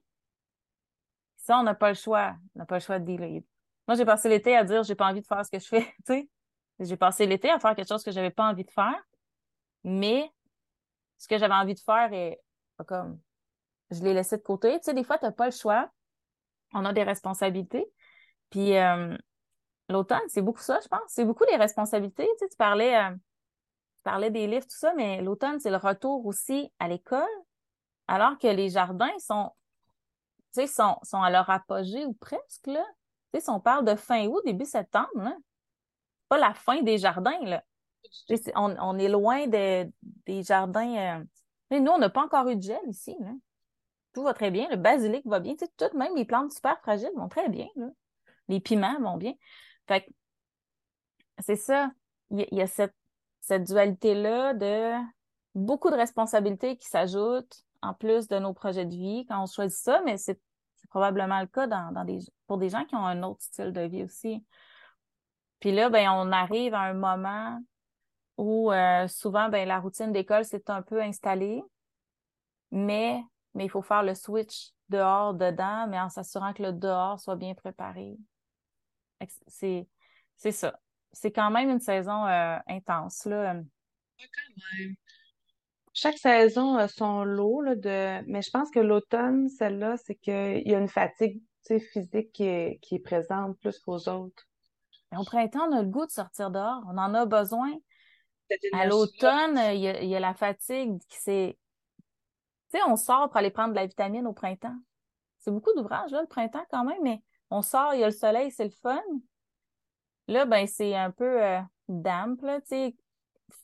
[1.37, 2.37] Ça, on n'a pas le choix.
[2.55, 3.43] On n'a pas le choix de dealer.
[3.87, 5.95] Moi, j'ai passé l'été à dire j'ai pas envie de faire ce que je fais,
[6.07, 6.29] sais.
[6.81, 9.01] J'ai passé l'été à faire quelque chose que j'avais pas envie de faire.
[9.85, 10.33] Mais
[11.19, 12.41] ce que j'avais envie de faire est
[12.87, 13.21] comme
[13.91, 14.79] je l'ai laissé de côté.
[14.79, 15.91] Tu sais, des fois, tu n'as pas le choix.
[16.73, 17.87] On a des responsabilités.
[18.51, 19.17] Puis euh,
[19.89, 21.03] l'automne, c'est beaucoup ça, je pense.
[21.09, 22.29] C'est beaucoup les responsabilités.
[22.41, 26.73] Tu parlais, euh, tu parlais des livres, tout ça, mais l'automne, c'est le retour aussi
[26.79, 27.23] à l'école,
[28.09, 29.53] alors que les jardins sont,
[30.55, 32.85] tu sais, sont, sont à leur apogée ou presque, là.
[33.41, 35.37] Si on parle de fin août, début septembre,
[36.29, 37.39] pas la fin des jardins.
[38.55, 41.19] On, est loin des jardins.
[41.71, 43.17] Euh, nous, on n'a pas encore eu de gel ici.
[44.13, 44.69] Tout va très bien.
[44.71, 45.55] Le basilic va bien.
[45.77, 47.67] tout, même les plantes super fragiles vont très bien.
[48.49, 49.35] Les piments vont bien.
[49.89, 50.07] Fait
[51.41, 51.91] c'est ça.
[52.31, 52.95] Il y, a cette,
[53.41, 54.95] cette dualité-là de
[55.55, 59.79] beaucoup de responsabilités qui s'ajoutent en plus de nos projets de vie quand on choisit
[59.79, 60.41] ça, mais c'est
[60.95, 64.05] probablement le cas dans, des, pour des gens qui ont un autre style de vie
[64.05, 64.45] aussi.
[65.59, 67.61] Puis là, ben, on arrive à un moment
[68.37, 71.65] où euh, souvent, ben, la routine d'école s'est un peu installée,
[72.71, 73.21] mais,
[73.55, 77.35] mais il faut faire le switch dehors, dedans, mais en s'assurant que le dehors soit
[77.35, 78.17] bien préparé.
[79.49, 79.89] C'est,
[80.37, 80.79] c'est ça.
[81.11, 83.53] C'est quand même une saison euh, intense, là.
[84.17, 84.95] quand même.
[85.97, 88.25] Chaque saison a son lot, là, de...
[88.27, 91.41] mais je pense que l'automne, celle-là, c'est qu'il y a une fatigue
[91.93, 94.45] physique qui est, qui est présente plus qu'aux autres.
[95.17, 96.83] au printemps, on a le goût de sortir dehors.
[96.89, 97.73] On en a besoin.
[98.73, 101.59] À l'automne, il y, a, la fatigue qui s'est.
[102.71, 104.77] Tu sais, on sort pour aller prendre de la vitamine au printemps.
[105.39, 108.13] C'est beaucoup d'ouvrages, là, le printemps quand même, mais on sort, il y a le
[108.13, 109.01] soleil, c'est le fun.
[110.27, 112.97] Là, ben, c'est un peu euh, damp, là, tu sais,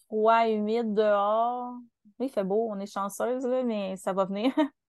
[0.06, 1.74] froid, humide dehors.
[2.20, 4.52] Il fait beau, on est chanceuse, mais ça va venir.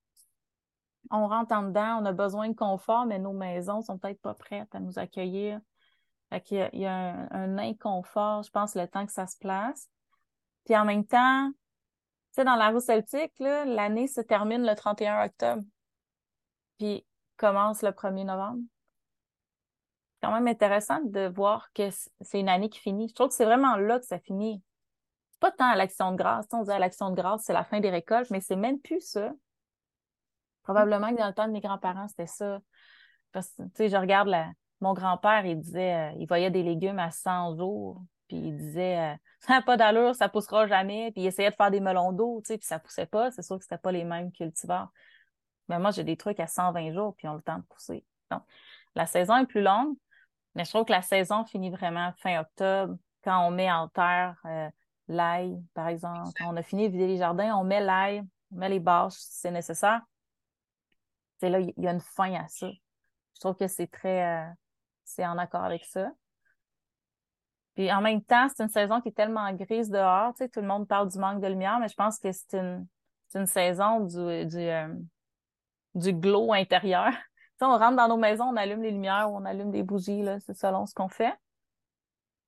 [1.11, 4.33] on rentre en dedans, on a besoin de confort, mais nos maisons sont peut-être pas
[4.33, 5.59] prêtes à nous accueillir.
[6.49, 9.89] Il y a, un, inconfort, je pense, le temps que ça se place.
[10.65, 11.57] Puis en même temps, tu
[12.31, 15.63] sais, dans la roue celtique, l'année se termine le 31 octobre.
[16.77, 18.61] Puis commence le 1er novembre.
[20.13, 21.89] C'est quand même intéressant de voir que
[22.21, 23.09] c'est une année qui finit.
[23.09, 24.63] Je trouve que c'est vraiment là que ça finit.
[25.41, 26.45] Pas tant à l'action de grâce.
[26.53, 29.01] on dit à l'action de grâce, c'est la fin des récoltes, mais c'est même plus
[29.01, 29.33] ça.
[30.61, 32.59] Probablement que dans le temps de mes grands-parents, c'était ça.
[33.31, 34.29] Parce que, tu sais, je regarde
[34.81, 38.99] mon grand-père, il disait, euh, il voyait des légumes à 100 jours, puis il disait,
[38.99, 42.11] euh, ça n'a pas d'allure, ça poussera jamais, puis il essayait de faire des melons
[42.11, 43.31] d'eau, tu sais, puis ça poussait pas.
[43.31, 44.91] C'est sûr que c'était pas les mêmes cultivars.
[45.69, 48.05] Mais moi, j'ai des trucs à 120 jours, puis ont le temps de pousser.
[48.29, 48.43] Donc,
[48.93, 49.95] la saison est plus longue,
[50.53, 54.35] mais je trouve que la saison finit vraiment fin octobre, quand on met en terre
[54.45, 54.69] euh,
[55.11, 56.31] l'ail, par exemple.
[56.45, 59.39] On a fini de vider les jardins, on met l'ail, on met les bâches si
[59.39, 60.01] c'est nécessaire.
[61.39, 62.69] C'est là, il y a une fin à ça.
[63.35, 64.45] Je trouve que c'est très,
[65.03, 66.11] c'est en accord avec ça.
[67.75, 70.33] Puis en même temps, c'est une saison qui est tellement grise dehors.
[70.33, 72.53] Tu sais, tout le monde parle du manque de lumière, mais je pense que c'est
[72.53, 72.85] une,
[73.33, 74.93] une saison du, du, euh,
[75.95, 77.11] du glow intérieur.
[77.59, 79.83] Tu sais, on rentre dans nos maisons, on allume les lumières ou on allume des
[79.83, 81.35] bougies, là, c'est selon ce qu'on fait.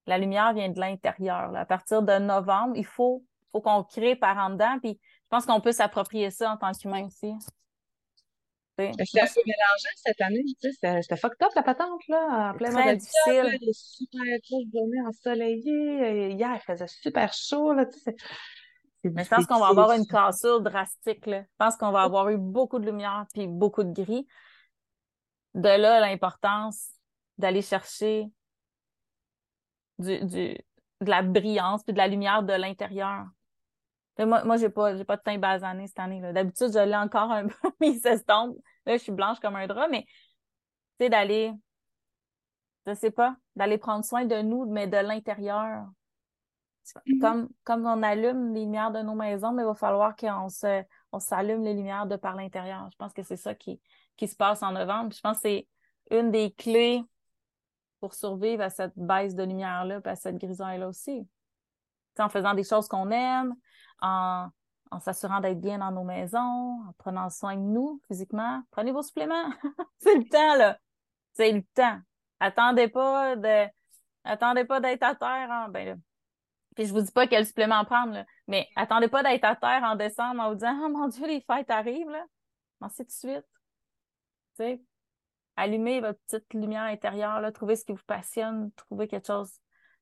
[0.06, 1.56] La lumière vient de l'intérieur.
[1.56, 4.78] À partir de novembre, il faut, faut qu'on crée par en dedans.
[4.82, 7.34] Puis je pense qu'on peut s'approprier ça en tant qu'humain aussi.
[8.78, 12.58] C'était un peu mélangeant cette année, tu sais, c'était fucked up la patente, là, en
[12.58, 13.58] plein très difficile.
[13.62, 18.16] il super beau, journée ensoleillée, hier, il faisait super chaud, là, tu sais.
[19.04, 21.42] Mais je pense qu'on va avoir une cassure drastique, là.
[21.42, 24.26] Je pense qu'on va avoir eu beaucoup de lumière puis beaucoup de gris.
[25.54, 26.88] De là, l'importance
[27.38, 28.26] d'aller chercher
[30.04, 30.58] du, du,
[31.02, 33.26] de la brillance puis de la lumière de l'intérieur.
[34.20, 36.22] Moi, moi j'ai pas, j'ai pas de teint basané cette année.
[36.34, 38.58] D'habitude, je l'ai encore un peu, mais il s'estompe.
[38.86, 41.52] Là, je suis blanche comme un drap, mais tu sais, d'aller,
[42.86, 45.88] je sais pas, d'aller prendre soin de nous, mais de l'intérieur.
[46.86, 47.20] Mm-hmm.
[47.20, 50.84] Comme, comme on allume les lumières de nos maisons, mais il va falloir qu'on se,
[51.12, 52.90] on s'allume les lumières de par l'intérieur.
[52.92, 53.82] Je pense que c'est ça qui,
[54.18, 55.14] qui se passe en novembre.
[55.14, 55.68] Je pense que c'est
[56.12, 57.04] une des clés
[58.04, 61.26] pour survivre à cette baisse de lumière-là, à cette grisaille-là aussi.
[62.20, 63.56] en faisant des choses qu'on aime,
[64.02, 64.50] en,
[64.92, 68.62] en s'assurant d'être bien dans nos maisons, en prenant soin de nous physiquement.
[68.72, 69.50] Prenez vos suppléments.
[70.00, 70.78] c'est le temps, là.
[71.32, 71.98] C'est le temps.
[72.42, 73.70] Attendez pas de,
[74.26, 75.50] attendez pas d'être à terre.
[75.50, 75.70] Hein.
[75.70, 75.98] Ben,
[76.76, 78.26] puis je vous dis pas quel supplément prendre, là.
[78.50, 81.40] mais attendez pas d'être à terre en décembre en vous disant, oh mon Dieu, les
[81.40, 82.26] fêtes arrivent, là.
[82.82, 83.34] Pensez tout de
[84.58, 84.84] suite.
[85.56, 89.52] Allumez votre petite lumière intérieure, là, trouvez ce qui vous passionne, trouvez quelque chose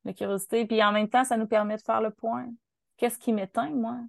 [0.05, 0.65] de curiosité.
[0.65, 2.47] Puis en même temps, ça nous permet de faire le point.
[2.97, 3.99] Qu'est-ce qui m'éteint, moi?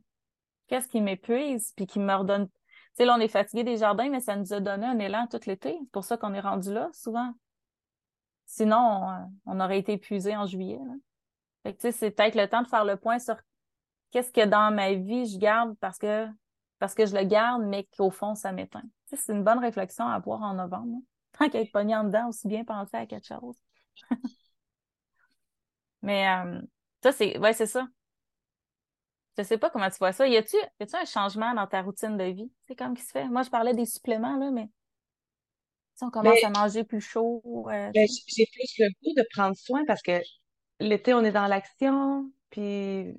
[0.66, 1.72] Qu'est-ce qui m'épuise?
[1.76, 2.48] Puis qui me redonne.
[2.48, 2.54] Tu
[2.94, 5.40] sais, là, on est fatigué des jardins, mais ça nous a donné un élan tout
[5.46, 5.76] l'été.
[5.80, 7.32] C'est pour ça qu'on est rendu là, souvent.
[8.46, 10.78] Sinon, on, aurait été épuisé en juillet.
[11.62, 13.36] Fait que, tu sais, c'est peut-être le temps de faire le point sur
[14.10, 16.26] qu'est-ce que dans ma vie je garde parce que
[16.78, 18.82] parce que je le garde, mais qu'au fond, ça m'éteint.
[19.08, 20.98] Tu sais, c'est une bonne réflexion à avoir en novembre.
[21.38, 23.56] Tant qu'être pogné en dedans, aussi bien penser à quelque chose.
[26.02, 26.60] mais euh,
[27.02, 27.86] ça, c'est ouais, c'est ça.
[29.38, 30.28] Je sais pas comment tu vois ça.
[30.28, 32.52] Y a-tu un changement dans ta routine de vie?
[32.62, 33.28] C'est comme qui se fait?
[33.28, 34.68] Moi, je parlais des suppléments, là, mais
[35.94, 37.42] si on commence à manger plus chaud.
[37.68, 40.20] Euh, ben, j'ai plus le goût de prendre soin parce que
[40.80, 43.14] l'été, on est dans l'action, puis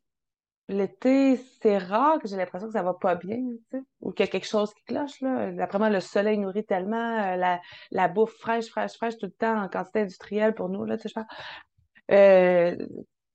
[0.69, 4.26] l'été, c'est rare que j'ai l'impression que ça va pas bien, tu sais, ou qu'il
[4.26, 5.52] y a quelque chose qui cloche, là.
[5.60, 9.32] Après moi, le soleil nourrit tellement, euh, la, la bouffe fraîche, fraîche, fraîche tout le
[9.32, 12.15] temps en quantité industrielle pour nous, là, tu sais, je.
[12.15, 12.76] Euh,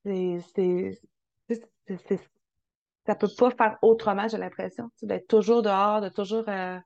[0.05, 0.99] c'est,
[3.05, 6.77] ça peut pas faire autrement, j'ai l'impression, d'être toujours dehors, de toujours euh,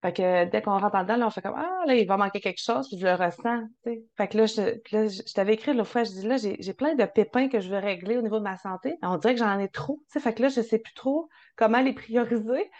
[0.00, 2.16] fait que dès qu'on rentre en dedans, là, on fait comme Ah, là, il va
[2.16, 3.62] manquer quelque chose, puis je le ressens.
[3.84, 4.04] sais.
[4.16, 4.60] Fait que là, je,
[4.92, 7.68] là, je t'avais écrit l'autre fois, je dis là, j'ai plein de pépins que je
[7.68, 8.96] veux régler au niveau de ma santé.
[9.02, 10.00] On dirait que j'en ai trop.
[10.08, 10.20] sais.
[10.20, 12.70] Fait que là, je sais plus trop comment les prioriser.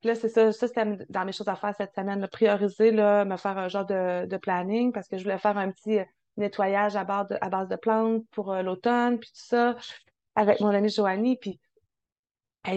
[0.00, 2.90] Puis là, c'est ça, ça c'était dans mes choses à faire cette semaine, de prioriser,
[2.90, 5.98] là, me faire un genre de, de planning parce que je voulais faire un petit
[6.36, 9.74] nettoyage à base de, à base de plantes pour euh, l'automne, puis tout ça,
[10.36, 11.36] avec mon amie Joanie.
[11.36, 11.58] Puis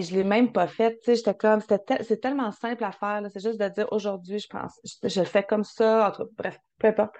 [0.00, 3.68] je l'ai même pas fait, j'étais comme, c'est tellement simple à faire, c'est juste de
[3.68, 7.14] dire aujourd'hui, je pense, je, le fais comme ça, entre, bref, peu importe.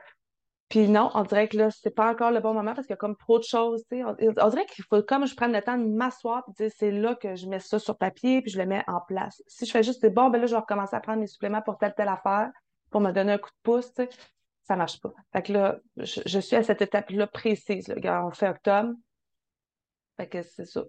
[0.68, 2.94] Puis non, on dirait que là, c'est pas encore le bon moment parce qu'il y
[2.94, 4.02] a comme trop de choses, sais.
[4.04, 7.14] On, dirait qu'il faut comme je prenne le temps de m'asseoir et dire c'est là
[7.14, 9.42] que je mets ça sur papier puis je le mets en place.
[9.46, 11.76] Si je fais juste, bon, ben là, je vais recommencer à prendre mes suppléments pour
[11.76, 12.50] telle, telle affaire
[12.90, 14.08] pour me donner un coup de pouce, sais,
[14.62, 15.12] ça marche pas.
[15.34, 18.24] Fait que là, je, suis à cette étape-là précise, là.
[18.24, 18.94] on fait octobre.
[20.16, 20.84] Fait que c'est ça.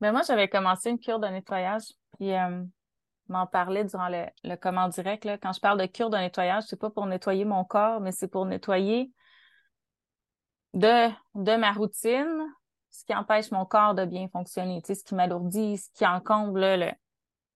[0.00, 1.84] Mais moi, j'avais commencé une cure de nettoyage,
[2.18, 2.62] puis euh,
[3.28, 5.24] m'en parlait durant le, le comment direct.
[5.24, 5.38] Là.
[5.38, 8.28] Quand je parle de cure de nettoyage, c'est pas pour nettoyer mon corps, mais c'est
[8.28, 9.12] pour nettoyer
[10.74, 12.44] de, de ma routine,
[12.90, 16.90] ce qui empêche mon corps de bien fonctionner, ce qui m'alourdit, ce qui encombre le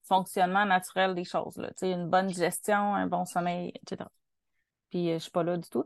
[0.05, 1.57] fonctionnement naturel des choses.
[1.57, 4.09] Là, une bonne digestion, un bon sommeil, etc.
[4.91, 5.85] Puis euh, je suis pas là du tout.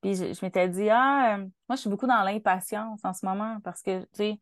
[0.00, 1.38] Puis je, je m'étais dit, ah, euh,
[1.68, 4.40] moi, je suis beaucoup dans l'impatience en ce moment parce que, tu sais,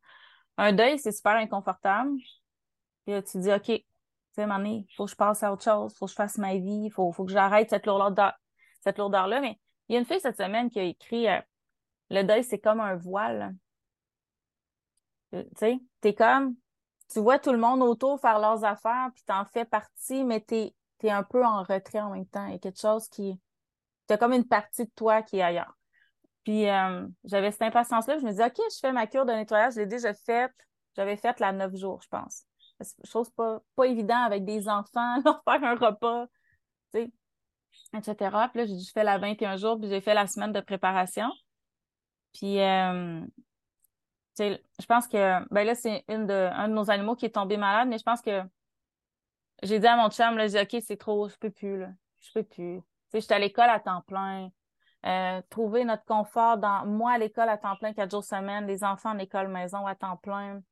[0.56, 2.16] un deuil, c'est super inconfortable.
[3.04, 3.84] Puis là, tu dis, OK, tu
[4.32, 6.90] sais, il faut que je passe à autre chose, faut que je fasse ma vie,
[6.90, 8.32] faut, faut que j'arrête cette lourdeur,
[8.82, 9.40] cette lourdeur-là.
[9.40, 11.40] Mais il y a une fille cette semaine qui a écrit euh,
[12.10, 13.54] Le deuil, c'est comme un voile.
[15.34, 16.56] Euh, tu sais, t'es comme,
[17.12, 20.74] tu vois tout le monde autour faire leurs affaires, puis t'en fais partie, mais t'es
[21.06, 22.46] es un peu en retrait en même temps.
[22.46, 23.38] Il y a quelque chose qui.
[24.06, 25.76] T'as comme une partie de toi qui est ailleurs.
[26.44, 29.74] Puis euh, j'avais cette impatience-là, je me disais, OK, je fais ma cure de nettoyage,
[29.74, 30.52] je l'ai déjà faite.
[30.94, 32.44] J'avais fait la neuf jours, je pense.
[33.04, 36.26] Chose pas, pas avec des enfants, leur faire un repas,
[36.92, 37.12] tu sais,
[37.96, 38.48] etc.
[38.52, 41.30] Puis là, je fais la 21 jours, puis j'ai fait la semaine de préparation.
[42.34, 43.30] Puis, euh, tu
[44.34, 47.34] sais, je pense que, ben là, c'est une de, un de nos animaux qui est
[47.34, 48.42] tombé malade, mais je pense que
[49.62, 51.90] j'ai dit à mon chum, là, j'ai dit, OK, c'est trop, je peux plus, là.
[52.20, 52.80] Je peux plus.
[52.80, 54.50] Tu sais, j'étais à l'école à temps plein.
[55.06, 58.84] Euh, trouver notre confort dans moi à l'école à temps plein, quatre jours semaine, les
[58.84, 60.62] enfants en école maison à temps plein.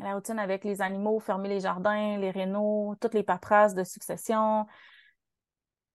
[0.00, 4.66] la routine avec les animaux, fermer les jardins, les rénaux, toutes les paperasses de succession.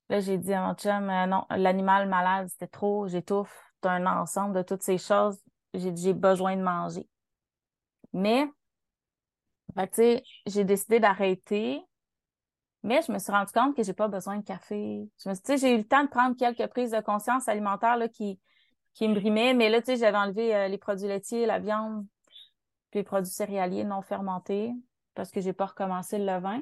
[0.09, 3.59] Là, j'ai dit à mon chum, euh, non, l'animal malade, c'était trop, j'étouffe.
[3.81, 5.37] C'est un ensemble de toutes ces choses.
[5.73, 7.07] J'ai besoin de manger.
[8.13, 8.47] Mais,
[9.75, 11.81] tu sais, j'ai décidé d'arrêter.
[12.85, 15.09] Mais je me suis rendu compte que j'ai pas besoin de café.
[15.23, 18.07] Je me suis j'ai eu le temps de prendre quelques prises de conscience alimentaire là,
[18.07, 18.39] qui,
[18.93, 19.55] qui me brimaient.
[19.55, 22.05] Mais là, tu sais, j'avais enlevé euh, les produits laitiers, la viande,
[22.91, 24.71] puis les produits céréaliers non fermentés
[25.15, 26.61] parce que j'ai pas recommencé le levain.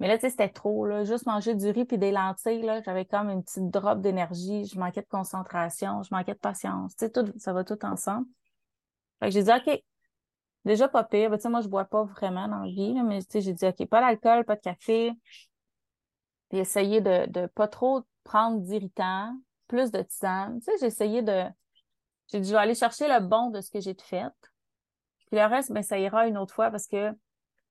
[0.00, 1.04] Mais là, tu sais, c'était trop, là.
[1.04, 4.64] Juste manger du riz puis des lentilles, j'avais comme une petite drop d'énergie.
[4.64, 6.96] Je manquais de concentration, je manquais de patience.
[6.96, 8.26] Tu sais, tout, ça va tout ensemble.
[9.20, 9.80] Fait que j'ai dit, OK,
[10.64, 11.30] déjà pas pire.
[11.30, 13.52] Ben, tu sais, moi, je bois pas vraiment dans la vie, mais tu sais, j'ai
[13.52, 15.12] dit, OK, pas d'alcool, pas de café.
[16.48, 19.34] Puis essayer de, de pas trop prendre d'irritants,
[19.68, 20.60] plus de tisane.
[20.60, 21.44] Tu sais, j'ai essayé de...
[22.32, 24.32] J'ai dit, je vais aller chercher le bon de ce que j'ai fait.
[25.26, 27.12] Puis le reste, ben, ça ira une autre fois parce que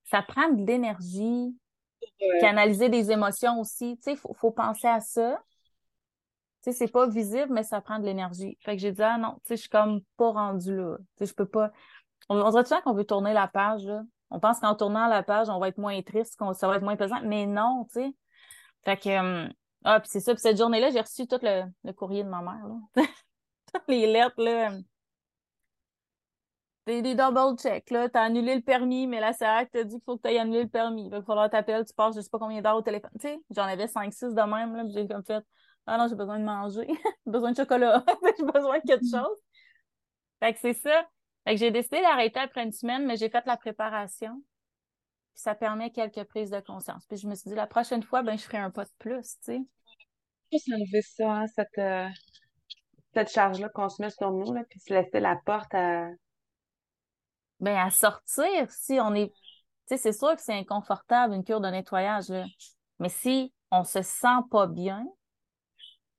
[0.06, 1.58] ça prend de l'énergie,
[2.40, 3.98] canaliser des émotions aussi.
[3.98, 5.42] Tu sais, il faut, faut, penser à ça.
[6.62, 8.58] Tu sais, c'est pas visible, mais ça prend de l'énergie.
[8.62, 10.98] Fait que j'ai dit, ah non, tu sais, je suis comme pas rendue là.
[10.98, 11.72] Tu sais, je peux pas.
[12.30, 14.04] On, on dirait toujours qu'on veut tourner la page, là?
[14.30, 16.84] On pense qu'en tournant la page, on va être moins triste, qu'on ça va être
[16.84, 17.22] moins pesant.
[17.24, 18.16] Mais non, tu sais.
[18.86, 19.50] Fait que, euh,
[19.84, 20.34] ah, puis c'est ça.
[20.34, 23.04] Puis cette journée-là, j'ai reçu tout le, le, courrier de ma mère, là.
[23.74, 24.72] Toutes les lettres, là
[26.86, 28.10] des, des double checks, là.
[28.10, 30.64] T'as annulé le permis, mais la SAC t'a dit qu'il faut que tu aies annulé
[30.64, 31.06] le permis.
[31.06, 33.12] Il va falloir t'appeler, tu passes je sais pas combien d'heures au téléphone.
[33.20, 35.44] Tu sais, j'en avais 5-6 de même, là, j'ai comme fait,
[35.86, 36.96] ah non, j'ai besoin de manger, j'ai
[37.32, 38.04] besoin de chocolat,
[38.38, 39.18] j'ai besoin de quelque mm.
[39.18, 39.38] chose.
[40.42, 41.08] Fait que c'est ça.
[41.44, 44.42] Fait que j'ai décidé d'arrêter après une semaine, mais j'ai fait la préparation.
[45.34, 47.06] Puis ça permet quelques prises de conscience.
[47.08, 49.38] Puis je me suis dit, la prochaine fois, ben, je ferai un pas de plus,
[49.38, 49.62] tu sais.
[50.52, 52.08] Juste enlever ça, hein, cette, euh,
[53.14, 56.08] cette charge-là qu'on se met sur nous, là, puis se laisser la porte à,
[57.60, 59.30] ben, à sortir, si on est.
[59.30, 62.46] Tu sais, c'est sûr que c'est inconfortable, une cure de nettoyage, là.
[63.00, 65.06] Mais si on se sent pas bien,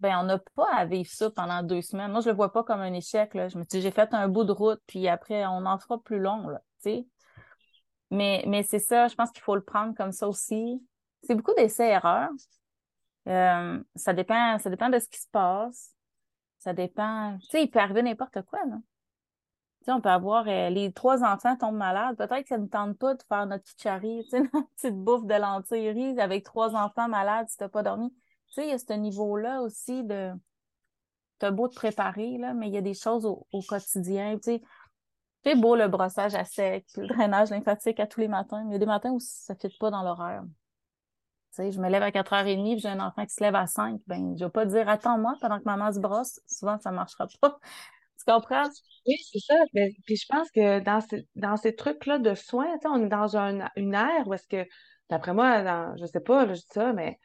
[0.04, 2.12] ben, on n'a pas à vivre ça pendant deux semaines.
[2.12, 3.48] Moi, je le vois pas comme un échec, là.
[3.48, 6.48] Je me j'ai fait un bout de route, puis après, on en fera plus long,
[6.50, 7.06] tu sais.
[8.10, 10.86] Mais, c'est ça, je pense qu'il faut le prendre comme ça aussi.
[11.22, 12.30] C'est beaucoup d'essais-erreurs.
[13.28, 15.94] Euh, ça dépend, ça dépend de ce qui se passe.
[16.58, 17.38] Ça dépend.
[17.38, 18.76] Tu sais, il peut arriver n'importe quoi, là
[19.92, 22.16] on peut avoir euh, les trois enfants tombent malades.
[22.16, 26.18] Peut-être que ça ne tente pas de faire notre petite notre petite bouffe de lentilles
[26.20, 28.12] avec trois enfants malades si tu n'as pas dormi.
[28.54, 30.30] Tu il y a ce niveau-là aussi de.
[31.40, 34.36] Tu as beau te préparer, là, mais il y a des choses au, quotidien.
[34.36, 34.62] Tu sais,
[35.42, 38.72] c'est beau le brossage à sec, le drainage lymphatique à tous les matins, mais il
[38.74, 40.44] y a des matins où ça ne fit pas dans l'horaire.
[40.44, 44.00] Tu sais, je me lève à 4h30 j'ai un enfant qui se lève à 5.
[44.06, 46.40] Ben, je vais pas dire attends-moi pendant que maman se brosse.
[46.46, 47.58] Souvent, ça ne marchera pas.
[48.18, 48.68] Tu comprends?
[49.06, 49.54] Oui, c'est ça.
[49.74, 51.00] puis je pense que dans,
[51.34, 54.66] dans ces trucs-là de soins, on est dans un, une ère où est-ce que,
[55.10, 57.18] d'après moi, dans, je sais pas, je dis ça, mais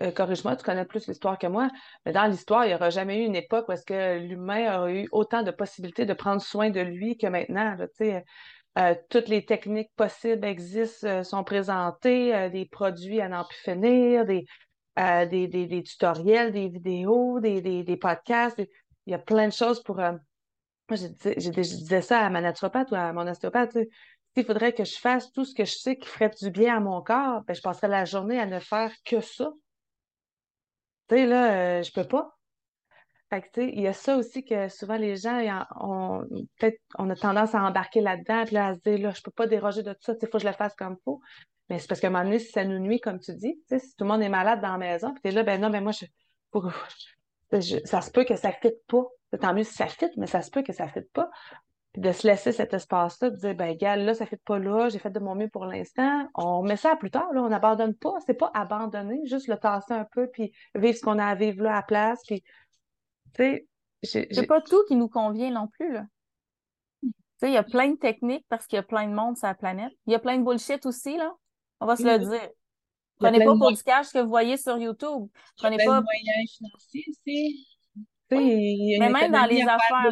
[0.00, 1.68] euh, corrige-moi, tu connais plus l'histoire que moi,
[2.04, 5.02] mais dans l'histoire, il n'y aura jamais eu une époque où est-ce que l'humain aurait
[5.02, 7.76] eu autant de possibilités de prendre soin de lui que maintenant.
[8.78, 14.24] euh, toutes les techniques possibles existent, euh, sont présentées, des produits à n'en plus finir,
[14.24, 14.46] des,
[14.96, 18.58] des, des, tutoriels, des vidéos, des, des, podcasts.
[19.06, 20.00] Il y a plein de choses pour
[20.88, 23.76] moi, je, disais ça à ma naturopathe ou à mon ostéopathe.
[24.34, 26.80] S'il faudrait que je fasse tout ce que je sais qui ferait du bien à
[26.80, 29.50] mon corps, ben, je passerais la journée à ne faire que ça.
[31.08, 32.34] Tu sais, là, euh, je peux pas.
[33.30, 36.24] Fait tu sais, il y a ça aussi que souvent les gens, on,
[36.58, 39.46] peut-être, on a tendance à embarquer là-dedans, puis à se dire, là, je peux pas
[39.46, 41.20] déroger de tout ça, il faut que je le fasse comme faut.
[41.68, 43.62] Mais c'est parce qu'à un moment donné, si ça nous nuit, comme tu dis, tu
[43.68, 45.82] sais, si tout le monde est malade dans la maison, puis là, ben non, mais
[45.82, 49.04] moi, je, ça se peut que ça ne fitte pas.
[49.38, 51.30] Tant mieux si ça fit, mais ça se peut que ça ne fitte pas.
[51.98, 54.58] Puis de se laisser cet espace-là, de dire, ben, gars, là, ça ne fit pas
[54.58, 56.28] là, j'ai fait de mon mieux pour l'instant.
[56.34, 58.14] On met ça à plus tard, là, on n'abandonne pas.
[58.26, 61.62] C'est pas abandonner, juste le tasser un peu, puis vivre ce qu'on a à vivre
[61.62, 62.20] là à place.
[62.26, 62.42] Puis,
[63.34, 63.66] tu
[64.02, 66.04] sais, c'est pas tout qui nous convient non plus, là.
[67.02, 67.10] Tu
[67.46, 69.46] sais, il y a plein de techniques parce qu'il y a plein de monde sur
[69.46, 69.92] la planète.
[70.06, 71.32] Il y a plein de bullshit aussi, là.
[71.80, 72.48] On va se le dire.
[73.18, 75.28] Prenez pas pour du cash que vous voyez sur YouTube.
[75.56, 76.00] Prenez pas.
[76.00, 77.66] moyens financiers aussi.
[78.30, 80.10] Mais même dans les affaires,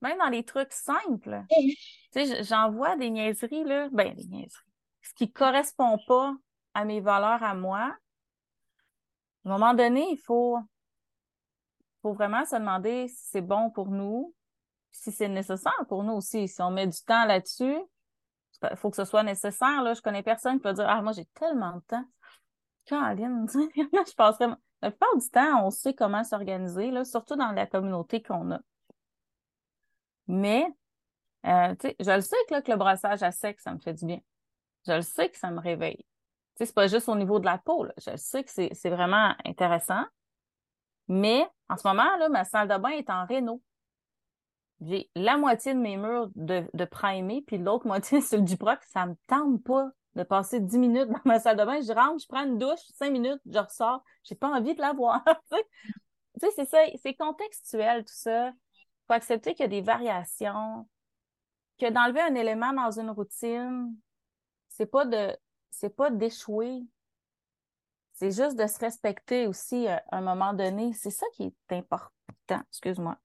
[0.00, 1.76] même dans les trucs simples, tu
[2.12, 3.88] sais, j'en vois des niaiseries, là.
[3.92, 4.64] Ben, des niaiseries.
[5.02, 6.34] Ce qui correspond pas
[6.74, 7.96] à mes valeurs à moi,
[9.44, 10.58] à un moment donné, il faut,
[12.02, 14.34] faut vraiment se demander si c'est bon pour nous,
[14.90, 16.48] si c'est nécessaire pour nous aussi.
[16.48, 17.76] Si on met du temps là-dessus,
[18.62, 19.82] il faut que ce soit nécessaire.
[19.82, 19.94] Là.
[19.94, 22.04] Je connais personne qui peut dire Ah, moi, j'ai tellement de temps.
[22.86, 24.48] Caroline, je passerais.
[24.82, 28.60] La plupart du temps, on sait comment s'organiser, surtout dans la communauté qu'on a.
[30.28, 30.66] Mais
[31.46, 34.20] Euh, je le sais que, le brossage à sec, ça me fait du bien.
[34.86, 36.04] Je le sais que ça me réveille.
[36.56, 37.86] C'est pas juste au niveau de la peau.
[37.98, 40.04] Je le sais que c'est vraiment intéressant.
[41.08, 43.62] Mais en ce moment, là, ma salle de bain est en réno.
[44.80, 48.80] J'ai la moitié de mes murs de, de primé, puis l'autre moitié sur le Duproc.
[48.84, 51.80] Ça me tente pas de passer 10 minutes dans ma salle de bain.
[51.80, 54.02] Je rentre, je prends une douche, 5 minutes, je ressors.
[54.24, 55.22] J'ai pas envie de la voir.
[55.50, 55.56] tu
[56.40, 58.52] sais, c'est ça, c'est contextuel tout ça.
[59.06, 60.88] Faut accepter qu'il y a des variations,
[61.78, 63.94] que d'enlever un élément dans une routine,
[64.68, 65.36] c'est pas de
[65.70, 66.82] c'est pas d'échouer.
[68.14, 70.92] C'est juste de se respecter aussi à un moment donné.
[70.94, 72.62] C'est ça qui est important.
[72.70, 73.18] Excuse-moi,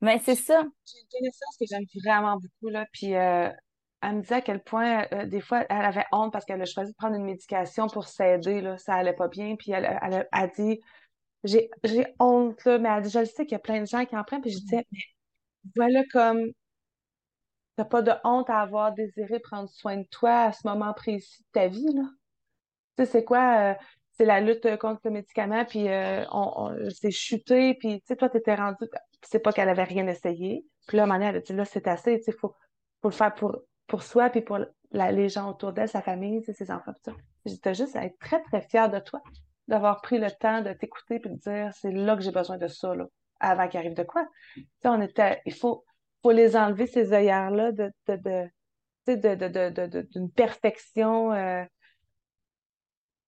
[0.00, 0.62] Mais c'est ça.
[0.86, 2.86] J'ai une connaissance que j'aime vraiment beaucoup, là.
[2.92, 3.50] Puis euh,
[4.00, 6.64] elle me disait à quel point, euh, des fois, elle avait honte parce qu'elle a
[6.64, 8.78] choisi de prendre une médication pour s'aider, là.
[8.78, 9.56] Ça allait pas bien.
[9.56, 10.80] Puis elle, elle, a dit
[11.44, 11.70] J'ai
[12.18, 12.78] honte, là.
[12.78, 14.42] Mais elle dit Je le sais qu'il y a plein de gens qui en prennent.
[14.42, 15.00] Puis je disais Mais
[15.76, 16.52] voilà comme
[17.76, 21.42] T'as pas de honte à avoir désiré prendre soin de toi à ce moment précis
[21.42, 22.02] de ta vie, là.
[22.98, 23.72] Tu sais, c'est quoi?
[23.72, 23.74] Euh,
[24.12, 28.28] c'est la lutte contre le médicament, puis euh, on, c'est chuté, puis tu sais, toi,
[28.28, 28.84] t'étais rendu...
[29.22, 30.66] C'est pas qu'elle avait rien essayé.
[30.86, 32.54] Puis là, à un moment donné, elle a dit, là, c'est assez, tu sais, faut,
[33.00, 34.58] faut le faire pour, pour soi, puis pour
[34.90, 37.16] la, les gens autour d'elle, sa famille, ses enfants, tout ça.
[37.46, 39.22] J'étais juste à être très, très fière de toi,
[39.72, 42.68] d'avoir pris le temps de t'écouter, puis de dire, c'est là que j'ai besoin de
[42.68, 43.06] ça, là,
[43.40, 44.26] avant qu'il arrive de quoi.
[44.84, 45.40] On était...
[45.46, 45.84] Il faut
[46.22, 48.48] faut les enlever, ces œillères-là, de, de,
[49.08, 51.64] de, d'une perfection euh,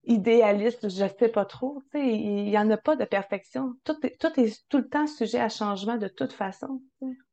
[0.05, 1.83] idéaliste, je ne sais pas trop.
[1.95, 3.75] Il n'y en a pas de perfection.
[3.85, 6.83] Tout est, tout est tout le temps sujet à changement de toute façon.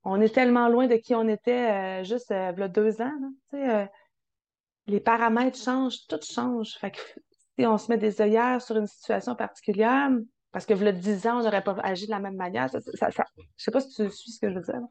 [0.03, 3.13] On est tellement loin de qui on était euh, juste euh, deux ans.
[4.87, 6.75] les paramètres changent, tout change.
[6.79, 6.93] Fait
[7.67, 10.09] on se met des œillères sur une situation particulière,
[10.51, 12.79] parce que le dix ans, on n'aurait pas agi de la même manière, je
[13.57, 14.81] sais pas si tu suis ce que je veux dire.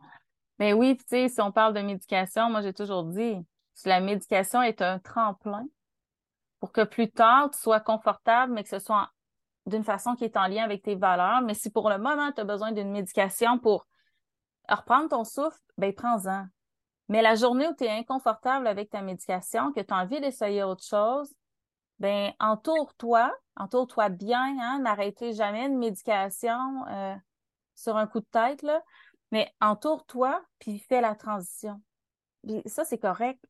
[0.58, 3.36] Mais oui, tu sais, si on parle de médication, moi j'ai toujours dit,
[3.74, 5.64] si la médication est un tremplin
[6.60, 9.10] pour que plus tard tu sois confortable, mais que ce soit
[9.66, 11.40] d'une façon qui est en lien avec tes valeurs.
[11.42, 13.86] Mais si pour le moment tu as besoin d'une médication pour
[14.68, 16.46] reprendre ton souffle, ben prends-en.
[17.08, 20.62] Mais la journée où tu es inconfortable avec ta médication, que tu as envie d'essayer
[20.62, 21.32] autre chose,
[22.00, 27.14] ben entoure-toi, entoure-toi bien, hein, n'arrêtez jamais une médication euh,
[27.74, 28.82] sur un coup de tête, là.
[29.32, 31.80] Mais entoure-toi, puis fais la transition.
[32.42, 33.44] Puis ça, c'est correct.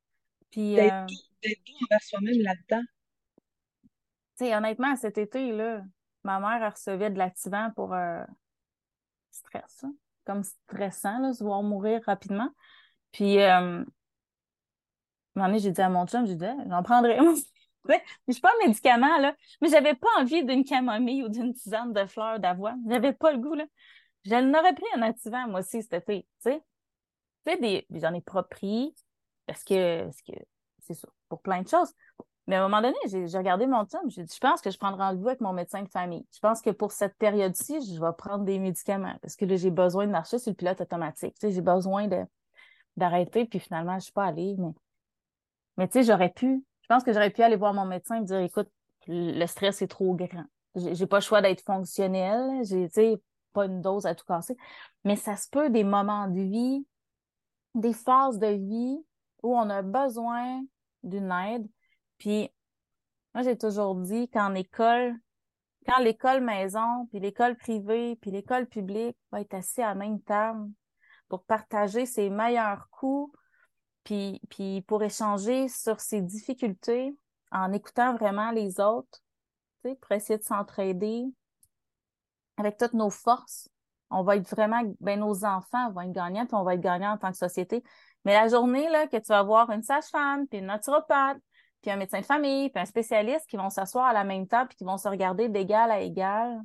[0.50, 0.74] Puis.
[0.74, 2.84] D'être euh, doux envers soi-même là-dedans.
[4.36, 5.82] Tu sais, honnêtement, cet été, là,
[6.24, 8.22] ma mère, elle recevait de l'activant pour euh,
[9.30, 9.94] stress, hein.
[10.24, 12.50] comme stressant, là, se voir mourir rapidement.
[13.12, 13.84] Puis, euh, un
[15.36, 17.18] moment donné, j'ai dit à mon chum, j'ai dit, j'en prendrais.
[17.88, 21.92] Je suis pas un médicament, là, mais j'avais pas envie d'une camomille ou d'une tisane
[21.92, 22.80] de fleurs d'avoine.
[22.88, 23.64] J'avais pas le goût, là.
[24.24, 26.62] J'en aurais pris un activant, moi aussi, cet été, tu sais.
[27.46, 28.94] Tu sais, j'en ai pas pris
[29.46, 30.08] parce que,
[30.80, 31.92] c'est ça, pour plein de choses.
[32.46, 34.78] Mais à un moment donné, j'ai regardé mon temps, j'ai dit, je pense que je
[34.78, 36.26] prendrai rendez-vous avec mon médecin de famille.
[36.34, 39.70] Je pense que pour cette période-ci, je vais prendre des médicaments parce que là, j'ai
[39.70, 41.34] besoin de marcher sur le pilote automatique.
[41.34, 42.08] Tu sais, j'ai besoin
[42.96, 44.56] d'arrêter, puis finalement, je suis pas allée.
[44.58, 44.72] Mais,
[45.76, 48.26] mais tu sais, j'aurais pu, pense que j'aurais pu aller voir mon médecin et me
[48.26, 48.68] dire, écoute,
[49.06, 50.44] le stress est trop grand.
[50.74, 52.64] J'ai pas le choix d'être fonctionnel.
[52.64, 53.22] J'ai,
[53.52, 54.56] pas une dose à tout casser,
[55.04, 56.86] mais ça se peut des moments de vie,
[57.74, 58.96] des phases de vie
[59.42, 60.62] où on a besoin
[61.02, 61.66] d'une aide.
[62.18, 62.48] Puis
[63.34, 65.16] moi, j'ai toujours dit qu'en école,
[65.84, 70.20] quand l'école maison, puis l'école privée, puis l'école publique va être assis à la même
[70.22, 70.70] table
[71.28, 73.36] pour partager ses meilleurs coups,
[74.04, 77.16] puis, pour échanger sur ses difficultés
[77.52, 79.20] en écoutant vraiment les autres,
[79.82, 81.24] pour essayer de s'entraider,
[82.56, 83.68] avec toutes nos forces,
[84.10, 87.12] on va être vraiment, ben, nos enfants vont être gagnants, puis on va être gagnants
[87.12, 87.82] en tant que société.
[88.24, 91.38] Mais la journée, là, que tu vas voir une sage-femme, puis une naturopathe,
[91.80, 94.68] puis un médecin de famille, puis un spécialiste qui vont s'asseoir à la même table,
[94.68, 96.60] puis qui vont se regarder d'égal à égal.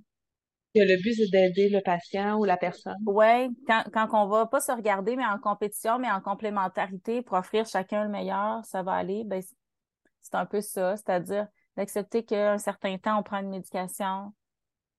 [0.79, 2.95] Le but, c'est d'aider le patient ou la personne?
[3.05, 7.37] Oui, quand, quand on va pas se regarder, mais en compétition, mais en complémentarité pour
[7.37, 9.23] offrir chacun le meilleur, ça va aller.
[9.25, 9.41] Ben,
[10.21, 14.33] c'est un peu ça, c'est-à-dire d'accepter qu'un certain temps, on prend une médication,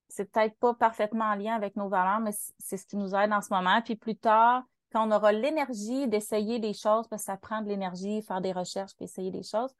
[0.08, 3.32] c'est peut-être pas parfaitement en lien avec nos valeurs, mais c'est ce qui nous aide
[3.32, 3.80] en ce moment.
[3.82, 4.62] Puis plus tard,
[4.92, 8.52] quand on aura l'énergie d'essayer des choses, parce que ça prend de l'énergie, faire des
[8.52, 9.74] recherches, puis essayer des choses,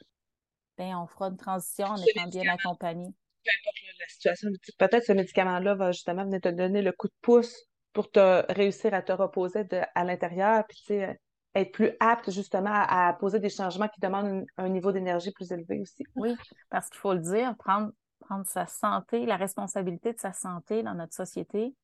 [0.77, 3.15] bien, on fera une transition en étant bien accompagné.
[3.47, 7.15] Peu importe la situation, peut-être ce médicament-là va justement venir te donner le coup de
[7.23, 11.19] pouce pour te réussir à te reposer à l'intérieur, puis tu sais,
[11.55, 15.81] être plus apte justement à, poser des changements qui demandent un niveau d'énergie plus élevé
[15.81, 16.05] aussi.
[16.15, 16.37] Oui,
[16.69, 20.95] parce qu'il faut le dire, prendre prendre sa santé, la responsabilité de sa santé dans
[20.95, 21.75] notre société,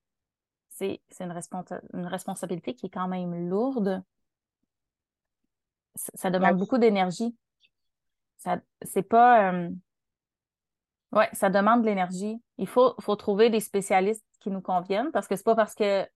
[0.68, 1.34] c'est une,
[1.94, 4.02] une responsabilité qui est quand même lourde.
[5.94, 7.36] ça demande beaucoup d'énergie.
[8.38, 9.70] Ça, c'est pas, euh,
[11.12, 12.42] ouais, ça demande de l'énergie.
[12.58, 16.06] Il faut, faut trouver des spécialistes qui nous conviennent parce que c'est pas parce que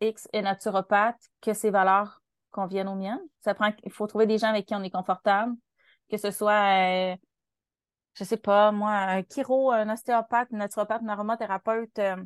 [0.00, 3.20] X est naturopathe que ses valeurs conviennent aux miennes.
[3.40, 5.54] Ça prend, il faut trouver des gens avec qui on est confortable,
[6.10, 7.16] que ce soit, euh,
[8.14, 12.16] je sais pas, moi, un chiro, un ostéopathe, un naturopathe, un aromathérapeute, euh,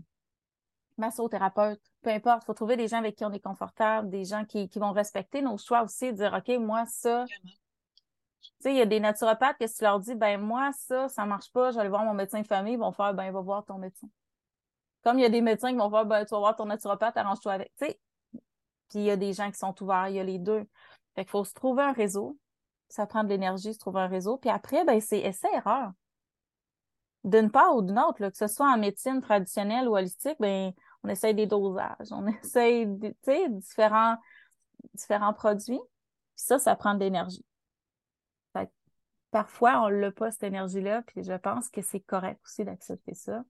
[0.98, 2.42] massothérapeute, peu importe.
[2.44, 4.92] Il faut trouver des gens avec qui on est confortable, des gens qui, qui vont
[4.92, 7.24] respecter nos choix aussi, dire, OK, moi, ça.
[8.42, 11.08] Tu sais, il y a des naturopathes que si tu leur dis, ben, moi, ça,
[11.08, 13.30] ça marche pas, je vais aller voir mon médecin de famille, ils vont faire, ben,
[13.32, 14.08] va voir ton médecin.
[15.04, 17.16] Comme il y a des médecins qui vont faire, ben, tu vas voir ton naturopathe,
[17.16, 17.72] arrange-toi avec.
[17.78, 18.00] Tu sais,
[18.92, 20.64] puis il y a des gens qui sont ouverts, il y a les deux.
[21.14, 22.38] Fait qu'il faut se trouver un réseau.
[22.88, 24.36] Ça prend de l'énergie, se trouver un réseau.
[24.36, 25.92] Puis après, ben, c'est essai-erreur.
[27.24, 30.72] D'une part ou d'une autre, là, que ce soit en médecine traditionnelle ou holistique, ben,
[31.02, 34.16] on essaye des dosages, on essaye, tu sais, différents,
[34.94, 35.80] différents produits.
[35.80, 37.44] Puis ça, ça prend de l'énergie.
[39.32, 43.42] Parfois, on n'a pas, cette énergie-là, puis je pense que c'est correct aussi d'accepter ça.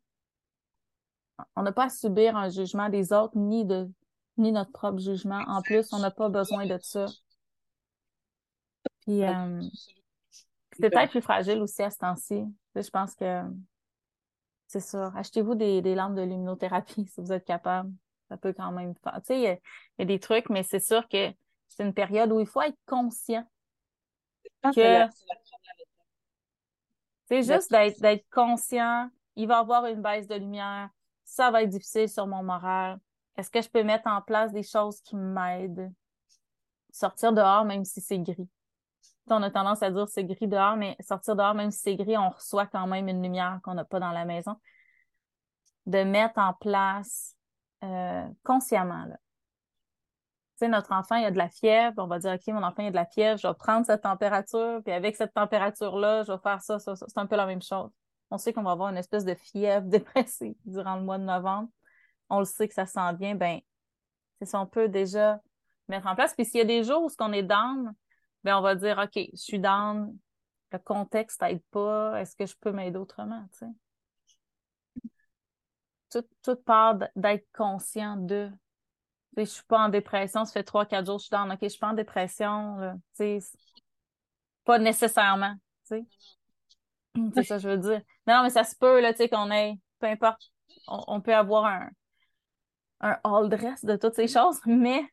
[1.57, 3.91] On n'a pas à subir un jugement des autres, ni de
[4.39, 5.43] ni notre propre jugement.
[5.47, 7.07] En plus, on n'a pas besoin de ça.
[9.03, 9.61] Puis, euh,
[10.31, 12.45] c'est peut-être plus fragile aussi à ce temps-ci.
[12.75, 13.43] Je pense que
[14.69, 15.13] c'est ça.
[15.17, 17.93] Achetez-vous des, des, lampes de luminothérapie si vous êtes capable.
[18.29, 19.17] Ça peut quand même faire.
[19.17, 19.43] Tu sais, il
[19.99, 21.31] y, a des trucs, mais c'est sûr que
[21.69, 23.47] c'est une période où il faut être conscient
[24.63, 25.07] que.
[27.33, 29.09] C'est juste d'être conscient.
[29.37, 30.91] Il va y avoir une baisse de lumière.
[31.25, 32.99] Ça va être difficile sur mon moral.
[33.39, 35.91] Est-ce que je peux mettre en place des choses qui m'aident?
[36.91, 38.51] Sortir dehors, même si c'est gris.
[39.29, 42.19] On a tendance à dire c'est gris dehors, mais sortir dehors, même si c'est gris,
[42.19, 44.57] on reçoit quand même une lumière qu'on n'a pas dans la maison.
[45.87, 47.35] De mettre en place
[47.83, 49.07] euh, consciemment.
[49.07, 49.17] Là.
[50.69, 52.91] Notre enfant, il a de la fièvre, on va dire, OK, mon enfant, il a
[52.91, 56.63] de la fièvre, je vais prendre cette température, puis avec cette température-là, je vais faire
[56.63, 57.07] ça, ça, ça.
[57.09, 57.91] C'est un peu la même chose.
[58.31, 61.69] On sait qu'on va avoir une espèce de fièvre dépressive durant le mois de novembre
[62.33, 63.61] on le sait que ça sent bien, ben,
[64.39, 65.41] c'est ça, on peut déjà
[65.89, 66.35] mettre en place.
[66.35, 67.93] Puis s'il y a des jours où qu'on est down,
[68.43, 70.17] ben, on va dire, OK, je suis down,
[70.73, 73.67] le contexte n'aide pas, est-ce que je peux m'aider autrement, tu
[76.11, 76.25] sais?
[76.43, 78.51] Tout, part d'être conscient de.
[79.37, 81.59] Je suis pas en dépression, ça fait trois, quatre jours que je suis down, OK,
[81.63, 82.77] je suis pas en dépression,
[83.17, 83.59] tu sais,
[84.65, 85.55] pas nécessairement,
[85.89, 86.05] tu sais.
[87.35, 88.01] C'est ça, je veux dire.
[88.27, 90.51] Non, mais ça se peut, là, tu sais, qu'on ait, peu importe,
[90.87, 91.91] on peut avoir un,
[93.03, 95.05] un all dress de toutes ces choses, mais,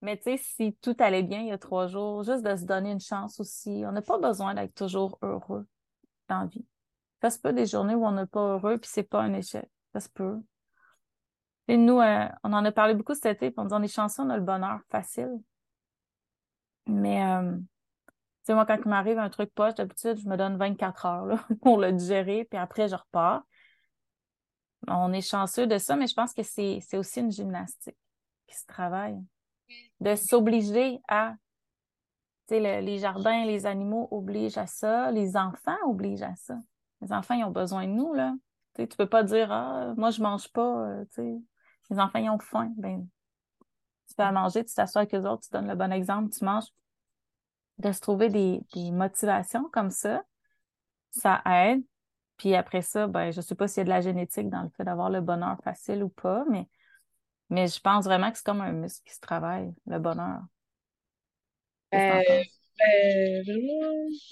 [0.00, 2.64] mais tu sais, si tout allait bien il y a trois jours, juste de se
[2.64, 3.82] donner une chance aussi.
[3.86, 5.66] On n'a pas besoin d'être toujours heureux
[6.28, 6.64] dans la vie.
[7.20, 9.68] Ça se peut des journées où on n'est pas heureux, puis c'est pas un échec.
[9.92, 10.40] Ça se peut.
[11.68, 13.88] Et nous, euh, on en a parlé beaucoup cet été, puis on dit on est
[13.88, 15.32] chanceux, on a le bonheur facile.
[16.86, 20.56] Mais, euh, tu sais, moi, quand il m'arrive un truc poche, d'habitude, je me donne
[20.56, 23.44] 24 heures là, pour le digérer, puis après, je repars
[24.88, 27.96] on est chanceux de ça, mais je pense que c'est aussi une gymnastique
[28.46, 29.18] qui se travaille.
[30.00, 31.34] De s'obliger à.
[32.48, 36.58] Tu sais, les jardins, les animaux obligent à ça, les enfants obligent à ça.
[37.00, 38.34] Les enfants, ils ont besoin de nous, là.
[38.74, 41.34] Tu sais, tu peux pas dire, ah, moi, je mange pas, euh, tu sais.
[41.90, 42.72] Les enfants, ils ont faim.
[42.76, 43.06] Ben,
[44.08, 46.44] tu fais à manger, tu t'assois avec eux autres, tu donnes le bon exemple, tu
[46.44, 46.66] manges.
[47.78, 50.22] De se trouver des, des motivations comme ça,
[51.10, 51.82] ça aide.
[52.36, 54.62] Puis après ça, ben, je ne sais pas s'il y a de la génétique dans
[54.62, 56.68] le fait d'avoir le bonheur facile ou pas, mais,
[57.50, 60.40] mais je pense vraiment que c'est comme un muscle qui se travaille, le bonheur.
[61.94, 62.44] Euh, ben,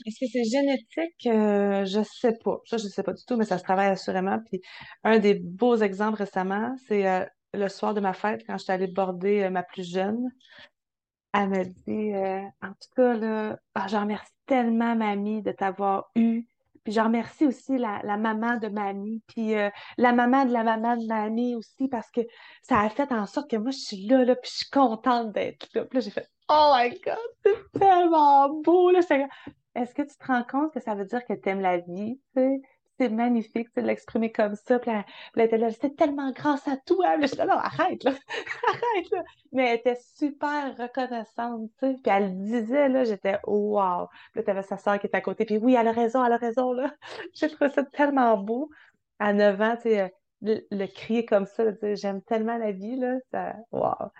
[0.06, 1.26] est-ce que c'est génétique?
[1.26, 2.60] Euh, je ne sais pas.
[2.64, 4.38] Ça, je ne sais pas du tout, mais ça se travaille assurément.
[4.50, 4.60] Puis
[5.04, 7.24] un des beaux exemples récemment, c'est euh,
[7.54, 10.30] le soir de ma fête, quand je suis allée border ma plus jeune.
[11.34, 12.12] Elle m'a dit,
[12.60, 16.46] en tout cas, là, ah, je remercie tellement, mamie, de t'avoir eu
[16.84, 20.96] puis je remercie aussi la, maman de mamie, puis euh, la maman de la maman
[20.96, 22.20] de mamie aussi, parce que
[22.62, 25.32] ça a fait en sorte que moi, je suis là, là puis je suis contente
[25.32, 25.84] d'être là.
[25.84, 28.90] Puis là, j'ai fait «Oh my God, c'est tellement beau!»
[29.74, 32.20] Est-ce que tu te rends compte que ça veut dire que tu aimes la vie,
[32.36, 32.60] tu sais?
[33.02, 34.78] C'est magnifique de l'exprimer comme ça.
[34.78, 37.20] Puis elle, était là, c'était tellement grâce à toi.
[37.20, 38.12] je suis non, arrête, là,
[38.68, 39.22] arrête, là.
[39.52, 41.94] Mais elle était super reconnaissante, tu sais.
[42.02, 44.06] Puis elle disait, là, j'étais, wow.
[44.32, 45.44] Puis là, t'avais sa soeur qui était à côté.
[45.44, 46.94] Puis oui, elle a raison, elle a raison, là.
[47.34, 48.70] J'ai trouvé ça tellement beau.
[49.18, 53.18] À 9 ans, tu sais, le, crier comme ça, j'aime tellement la vie, là.
[53.72, 54.10] Wow.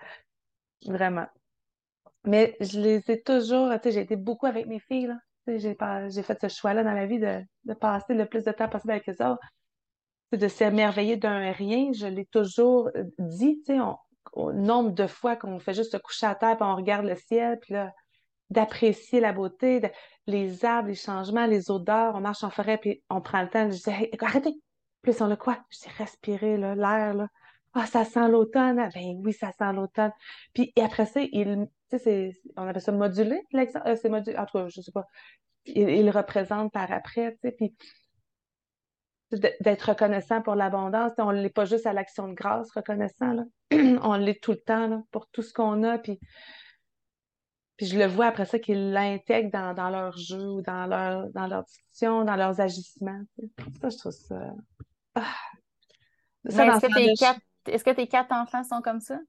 [0.87, 1.27] Vraiment.
[2.25, 5.17] Mais je les ai toujours, tu sais, j'ai été beaucoup avec mes filles, là.
[5.47, 9.09] J'ai fait ce choix-là dans la vie de, passer le plus de temps possible avec
[9.09, 9.45] eux autres.
[10.31, 13.61] De s'émerveiller d'un rien, je l'ai toujours euh, dit,
[14.31, 17.15] au nombre de fois qu'on fait juste se coucher à terre, puis on regarde le
[17.15, 17.91] ciel, puis là,
[18.49, 19.81] d'apprécier la beauté,
[20.27, 22.15] les arbres, les changements, les odeurs.
[22.15, 23.69] On marche en forêt, puis on prend le temps.
[23.69, 24.55] Je dis, hey, arrêtez!
[25.01, 25.59] Puis on le quoi?
[25.69, 27.27] Je dis, respirez, l'air.
[27.73, 28.79] Ah, ça sent l'automne.
[28.79, 30.11] Ah, ben oui, ça sent l'automne.
[30.53, 31.67] Puis et après ça, il,
[32.57, 33.87] on appelle ça moduler, l'exemple.
[33.87, 35.05] Euh, c'est modulé, en tout cas, je sais pas.
[35.65, 37.51] Il, il représente par après, tu sais.
[37.51, 37.75] Puis
[39.61, 41.11] d'être reconnaissant pour l'abondance.
[41.17, 43.33] On ne l'est pas juste à l'action de grâce, reconnaissant.
[43.33, 43.43] Là.
[44.03, 45.97] on l'est tout le temps là, pour tout ce qu'on a.
[45.97, 46.19] Puis,
[47.77, 51.29] puis je le vois après ça qu'ils l'intègrent dans, dans leur jeu ou dans leur,
[51.31, 53.21] dans leur discussion, dans leurs agissements.
[53.81, 54.53] Ça, je trouve ça.
[55.15, 55.35] Ah.
[56.45, 59.19] est-ce, que est-ce que tes quatre enfants sont comme ça?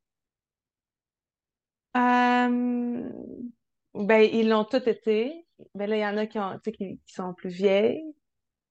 [1.97, 3.11] Euh,
[3.95, 5.47] ben, ils l'ont tous été.
[5.75, 8.15] Ben là, il y en a qui, ont, qui, sont plus vieilles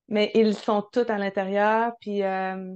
[0.08, 1.94] mais ils sont tous à l'intérieur.
[2.00, 2.76] Puis, euh,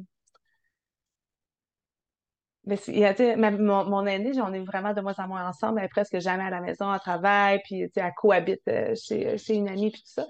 [2.65, 5.85] il y a, mon, mon aînée, j'en ai vraiment de moins en moins ensemble, elle
[5.85, 9.69] est presque jamais à la maison, elle travaille, puis elle cohabite euh, chez, chez une
[9.69, 10.27] amie, puis tout ça.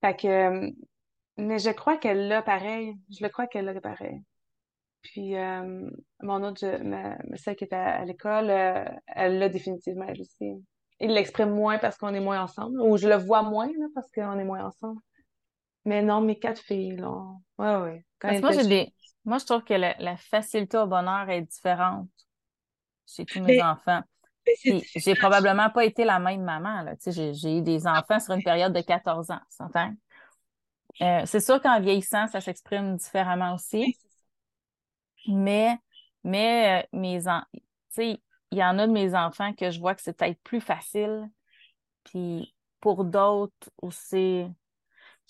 [0.00, 0.70] Fait que,
[1.38, 2.94] mais je crois qu'elle l'a pareil.
[3.10, 4.22] Je le crois qu'elle l'a pareil.
[5.06, 5.34] Puis,
[6.20, 6.60] mon autre,
[7.36, 10.52] celle qui est à, l'école, elle l'a définitivement, elle aussi.
[10.98, 14.10] Il l'exprime moins parce qu'on est moins ensemble, ou je le vois moins là, parce
[14.10, 15.00] qu'on est moins ensemble.
[15.84, 17.12] Mais non, mes quatre filles, là.
[17.58, 18.04] Ouais, ouais.
[18.18, 18.92] Parce moi, j'ai des...
[19.24, 22.08] moi, je trouve que la, facilité au bonheur est différente
[23.06, 24.00] chez tous mes enfants.
[24.94, 26.82] J'ai probablement pas été la même maman.
[26.82, 26.94] Là.
[27.04, 29.40] J'ai eu des enfants sur une période de 14 ans,
[31.02, 33.98] euh, c'est sûr qu'en vieillissant, ça s'exprime différemment aussi.
[35.28, 35.76] Mais,
[36.24, 37.20] mais euh, mes
[38.52, 41.28] il y en a de mes enfants que je vois que c'est peut-être plus facile.
[42.04, 44.46] Puis pour d'autres aussi,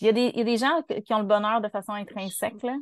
[0.00, 1.92] il y, a des, il y a des gens qui ont le bonheur de façon
[1.92, 2.76] intrinsèque, là,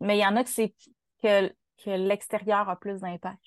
[0.00, 0.74] mais il y en a que c'est
[1.22, 1.48] que,
[1.82, 3.40] que l'extérieur a plus d'impact.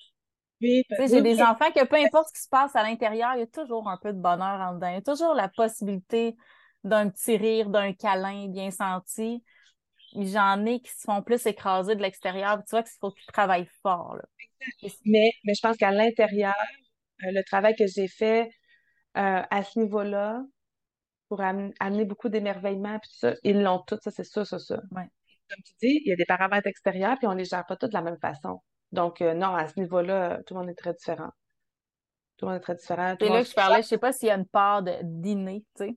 [0.60, 3.42] Oui, j'ai des enfants que peu importe ce qui se passe à l'intérieur, il y
[3.42, 4.88] a toujours un peu de bonheur en dedans.
[4.88, 6.36] Il y a toujours la possibilité
[6.82, 9.44] d'un petit rire, d'un câlin bien senti.
[10.14, 12.58] J'en ai qui se font plus écraser de l'extérieur.
[12.64, 14.16] Tu vois qu'il faut qu'ils travaillent fort.
[14.16, 14.24] Là.
[15.04, 16.54] Mais, mais je pense qu'à l'intérieur,
[17.24, 18.50] euh, le travail que j'ai fait
[19.16, 20.42] euh, à ce niveau-là,
[21.28, 23.34] pour amener beaucoup d'émerveillement, puis tout ça.
[23.44, 24.76] Ils l'ont tout, ça, c'est sûr, ça, ça.
[25.50, 27.76] Comme tu dis, il y a des paramètres extérieurs, puis on ne les gère pas
[27.76, 28.62] tous de la même façon.
[28.92, 31.30] Donc, euh, non, à ce niveau-là, tout le monde est très différent.
[32.36, 33.14] Tout le monde est très différent.
[33.20, 35.84] C'est là que je parlais, je sais pas s'il y a une part dîner, tu
[35.84, 35.96] sais.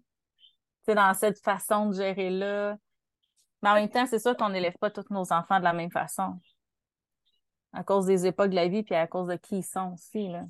[0.87, 2.75] Tu dans cette façon de gérer là.
[3.61, 5.91] Mais en même temps, c'est sûr qu'on n'élève pas tous nos enfants de la même
[5.91, 6.39] façon.
[7.73, 10.27] À cause des époques de la vie, puis à cause de qui ils sont aussi,
[10.27, 10.45] là.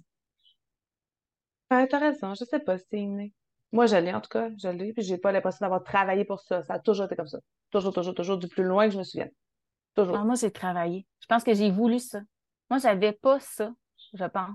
[1.70, 3.34] Ouais, t'as raison, je sais pas si c'est inné.
[3.72, 6.41] Moi, je l'ai, en tout cas, je l'ai, puis j'ai pas l'impression d'avoir travaillé pour
[6.41, 6.62] ça.
[6.64, 7.39] Ça a toujours été comme ça.
[7.70, 9.32] Toujours, toujours, toujours, du plus loin que je me souvienne.
[9.95, 10.18] Toujours.
[10.18, 11.07] Ah, moi, j'ai travaillé.
[11.22, 12.20] Je pense que j'ai voulu ça.
[12.70, 13.74] Moi, j'avais pas ça,
[14.14, 14.47] je pense.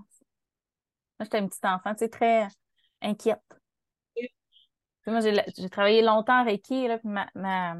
[1.18, 2.48] Moi, j'étais une petite enfant, tu sais, très
[3.00, 3.40] inquiète.
[5.06, 7.76] Moi, j'ai travaillé longtemps avec qui, là, puis ma, ma,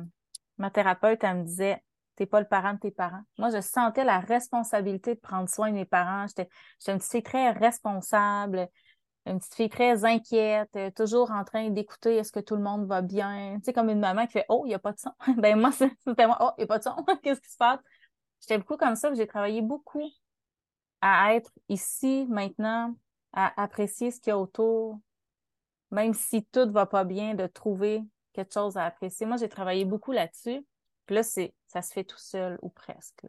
[0.58, 1.82] ma thérapeute, elle me disait,
[2.16, 3.22] t'es pas le parent de tes parents.
[3.38, 6.26] Moi, je sentais la responsabilité de prendre soin de mes parents.
[6.26, 6.48] J'étais
[6.88, 8.68] une petite fille très responsable
[9.26, 12.86] une petite fille très inquiète, euh, toujours en train d'écouter est-ce que tout le monde
[12.86, 13.56] va bien.
[13.58, 15.10] Tu sais, comme une maman qui fait Oh, il n'y a pas de son.
[15.38, 16.94] ben moi, c'était moi, Oh, il n'y a pas de son.
[17.22, 17.80] Qu'est-ce qui se passe?
[18.40, 20.08] J'étais beaucoup comme ça, j'ai travaillé beaucoup
[21.00, 22.94] à être ici, maintenant,
[23.32, 25.00] à apprécier ce qu'il y a autour,
[25.90, 28.02] même si tout ne va pas bien, de trouver
[28.36, 29.26] quelque chose à apprécier.
[29.26, 30.64] Moi, j'ai travaillé beaucoup là-dessus.
[31.06, 33.24] Puis là, c'est, ça se fait tout seul ou presque.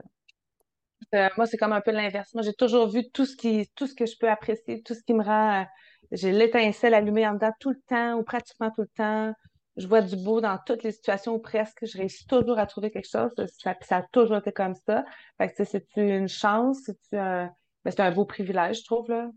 [1.15, 2.33] Euh, moi, c'est comme un peu l'inverse.
[2.33, 5.03] Moi, j'ai toujours vu tout ce qui, tout ce que je peux apprécier, tout ce
[5.03, 5.61] qui me rend.
[5.61, 5.65] Euh,
[6.11, 9.33] j'ai l'étincelle allumée en dedans tout le temps ou pratiquement tout le temps.
[9.77, 11.85] Je vois du beau dans toutes les situations ou presque.
[11.85, 13.31] Je réussis toujours à trouver quelque chose.
[13.59, 15.05] Ça, ça a toujours été comme ça.
[15.37, 17.51] Fait que, c'est une chance, c'est un,
[17.85, 19.29] ben, c'est un beau privilège, je trouve, là.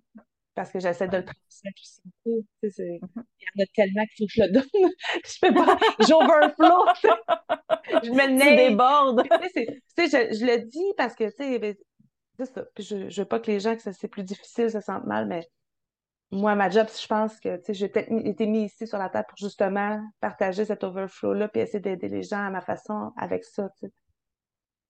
[0.54, 2.00] Parce que j'essaie de le transmettre aussi.
[2.26, 3.22] Mm-hmm.
[3.40, 4.64] Il y en a tellement qu'il faut que je le donne.
[5.24, 5.78] je fais pas.
[6.00, 6.86] J'overflow.
[8.04, 9.22] je me le déborde.
[9.96, 11.74] tu sais, je, le dis parce que, tu sais, ben,
[12.44, 12.64] ça.
[12.74, 15.26] Puis je, je veux pas que les gens, que c'est plus difficile, se sentent mal,
[15.26, 15.48] mais
[16.32, 19.08] moi, ma job, je pense que, tu sais, j'ai peut-être été mis ici sur la
[19.08, 23.44] table pour justement partager cet overflow-là puis essayer d'aider les gens à ma façon avec
[23.44, 23.92] ça, tu sais.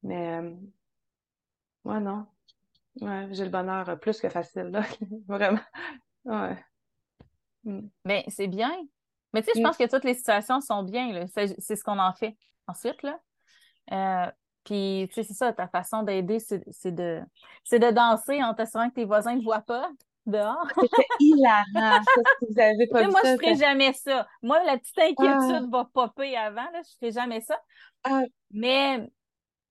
[0.02, 0.54] Mais, euh,
[1.84, 2.26] ouais, non.
[3.00, 4.82] Ouais, j'ai le bonheur plus que facile, là.
[5.28, 5.60] Vraiment.
[6.24, 6.56] Ouais.
[7.64, 7.88] Mm.
[8.04, 8.72] Mais c'est bien.
[9.32, 9.64] Mais tu sais, je mm.
[9.64, 12.36] pense que toutes les situations sont bien, C'est ce qu'on en fait
[12.66, 13.18] ensuite, là.
[13.92, 14.30] Euh,
[14.64, 17.22] puis, tu sais, c'est ça, ta façon d'aider, c'est de,
[17.72, 19.90] de danser en t'assurant que tes voisins ne voient pas
[20.26, 20.66] dehors.
[20.78, 24.26] C'était hilarant, ça, si vous avez pas Moi, je ne ferai jamais ça.
[24.42, 25.66] Moi, la petite inquiétude ah.
[25.70, 27.58] va popper avant, là, je ferai jamais ça.
[28.04, 28.22] Ah.
[28.50, 29.08] Mais,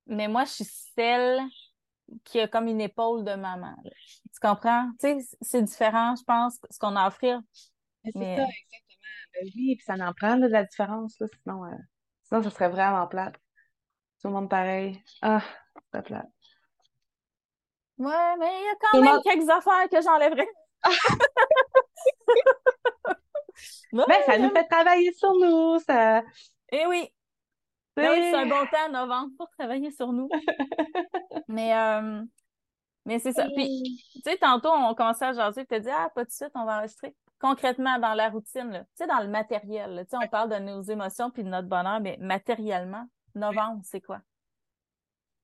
[0.08, 0.66] mais moi, je suis
[0.96, 1.40] celle
[2.24, 3.76] qui a comme une épaule de maman.
[3.84, 4.90] Tu comprends?
[5.00, 7.42] Tu sais, c'est différent, je pense, ce qu'on a à offrir
[8.06, 8.46] c'est ça, exactement.
[9.34, 11.76] Ben oui, puis ça en prend de la différence, là, sinon, euh,
[12.24, 13.36] sinon, ça serait vraiment plate.
[14.22, 15.02] Tout le monde pareil.
[15.22, 15.44] Ah,
[15.94, 16.28] c'est plate.
[17.98, 20.48] Ouais, mais il y a quand même quelques affaires que j'enlèverais.
[23.92, 26.24] Mais ben, ça nous fait travailler sur nous, ça.
[26.72, 27.14] Eh oui.
[28.00, 30.30] Oui, c'est un bon temps, novembre, pour travailler sur nous.
[31.48, 32.24] mais euh,
[33.06, 33.48] mais c'est ça.
[33.56, 36.52] Puis, tu sais, tantôt, on commençait à jaser, tu te dis, ah, pas de suite,
[36.54, 37.16] on va enregistrer.
[37.40, 40.82] Concrètement, dans la routine, tu sais, dans le matériel, tu sais, on parle de nos
[40.82, 44.20] émotions puis de notre bonheur, mais matériellement, novembre, c'est quoi?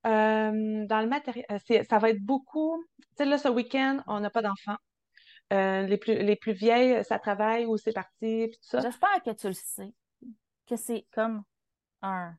[0.06, 2.84] Euh, dans le matériel, euh, ça va être beaucoup.
[3.00, 4.78] Tu sais, là, ce week-end, on n'a pas d'enfants.
[5.54, 8.82] Euh, les, plus, les plus vieilles, ça travaille ou c'est parti, puis tout ça.
[8.82, 9.94] J'espère que tu le sais,
[10.68, 11.44] que c'est comme
[12.02, 12.36] un.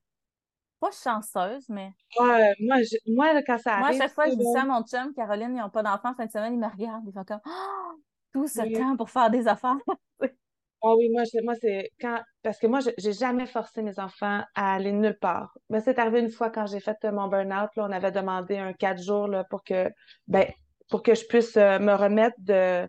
[0.80, 1.90] Pas chanceuse, mais.
[2.18, 3.96] moi, moi quand ça arrive.
[3.96, 6.26] Moi, chaque fois, je dis ça à mon chum, Caroline, ils n'ont pas d'enfants fin
[6.26, 8.00] de semaine, ils me regardent, ils font comme oh,
[8.32, 9.76] tout ce temps pour faire des affaires.
[10.82, 12.20] Ah oui, moi, moi c'est quand.
[12.42, 15.56] Parce que moi, j'ai jamais forcé mes enfants à aller nulle part.
[15.70, 17.70] Mais c'est arrivé une fois quand j'ai fait euh, mon burn-out.
[17.76, 19.90] on avait demandé un quatre jours là, pour que
[20.28, 20.46] ben,
[20.88, 22.88] pour que je puisse euh, me remettre de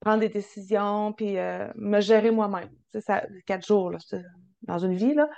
[0.00, 2.70] prendre des décisions puis euh, me gérer moi-même.
[2.90, 3.98] C'est ça, quatre jours là,
[4.62, 5.14] dans une vie.
[5.14, 5.28] Là.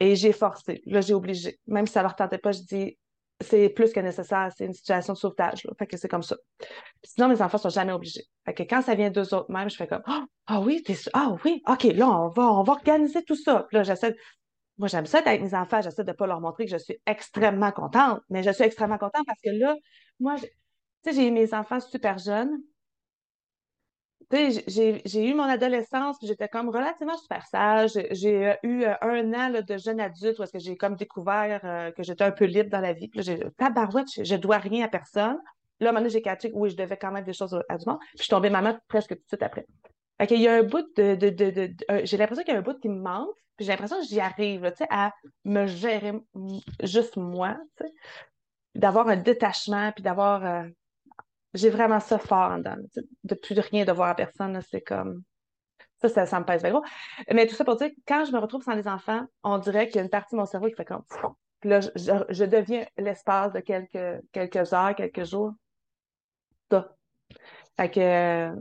[0.00, 0.82] Et j'ai forcé.
[0.86, 1.58] Là, j'ai obligé.
[1.66, 2.98] Même si ça leur tentait pas, je dis
[3.40, 5.66] c'est plus que nécessaire, c'est une situation de sauvetage.
[5.78, 6.36] Fait que c'est comme ça.
[7.02, 8.24] sinon, mes enfants sont jamais obligés.
[8.44, 10.96] Fait que quand ça vient d'eux autres même, je fais comme Ah oh, oui, t'es
[11.12, 13.66] Ah oui, OK, là, on va, on va organiser tout ça.
[13.68, 14.16] Puis là, j'essaie.
[14.78, 16.98] Moi, j'aime ça avec mes enfants, j'essaie de ne pas leur montrer que je suis
[17.06, 19.76] extrêmement contente, mais je suis extrêmement contente parce que là,
[20.18, 20.48] moi, tu
[21.04, 22.50] sais, j'ai mes enfants super jeunes,
[24.32, 27.92] j'ai eu mon adolescence, j'étais comme relativement super sage.
[28.10, 31.60] J'ai euh, eu euh, un an de jeune adulte où est-ce que j'ai comme découvert
[31.64, 33.10] euh, que j'étais un peu libre dans la vie.
[33.14, 35.38] J'ai tabarouette, je, je dois rien à personne.
[35.80, 37.98] Là, maintenant, j'ai catché que oui, je devais quand même des choses à du monde.
[38.00, 39.66] Puis je suis tombée maman presque tout de suite après.
[40.18, 41.14] Fait qu'il y a un bout de...
[41.16, 43.34] de, de, j'ai l'impression qu'il y a un bout qui me manque.
[43.56, 45.12] Puis j'ai l'impression que j'y arrive, tu sais, à
[45.44, 46.12] me gérer
[46.82, 47.92] juste moi, tu sais.
[48.74, 50.64] D'avoir un détachement, puis d'avoir
[51.54, 52.76] j'ai vraiment ça fort en dedans.
[53.22, 55.22] De plus de rien devoir à personne, c'est comme.
[56.02, 56.84] Ça, ça, me pèse bien gros.
[57.32, 59.96] Mais tout ça pour dire, quand je me retrouve sans les enfants, on dirait qu'il
[59.96, 61.04] y a une partie de mon cerveau qui fait comme.
[61.60, 65.54] Puis là, je, deviens l'espace de quelques, quelques heures, quelques jours.
[66.70, 66.94] Ça.
[67.76, 68.52] Fait que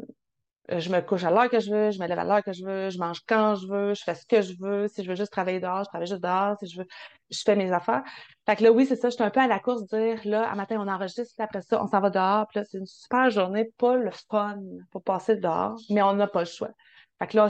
[0.69, 2.63] je me couche à l'heure que je veux, je me lève à l'heure que je
[2.63, 4.87] veux, je mange quand je veux, je fais ce que je veux.
[4.87, 6.57] Si je veux juste travailler dehors, je travaille juste dehors.
[6.59, 6.87] Si je veux,
[7.29, 8.03] je fais mes affaires.
[8.45, 10.49] Fait que là, oui, c'est ça, je suis un peu à la course dire, là,
[10.49, 12.47] à matin, on enregistre, après ça, on s'en va dehors.
[12.47, 14.59] Puis là, c'est une super journée, pas le fun
[14.91, 16.71] pour passer dehors, mais on n'a pas le choix.
[17.19, 17.47] Fait que là,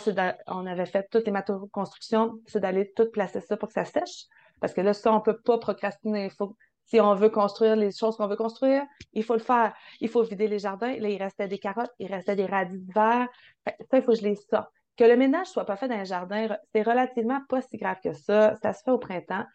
[0.47, 3.74] on avait fait toutes les matériaux de construction, c'est d'aller tout placer ça pour que
[3.74, 4.26] ça sèche.
[4.59, 6.26] Parce que là, ça, on peut pas procrastiner.
[6.26, 6.55] Il faut
[6.86, 9.73] si on veut construire les choses qu'on veut construire, il faut le faire.
[9.99, 10.95] Il faut vider les jardins.
[10.97, 13.27] Là, il restait des carottes, il restait des radis de verre.
[13.65, 14.69] Ça, il faut que je les sorte.
[14.95, 18.13] Que le ménage soit pas fait dans un jardin, c'est relativement pas si grave que
[18.13, 18.55] ça.
[18.61, 19.45] Ça se fait au printemps.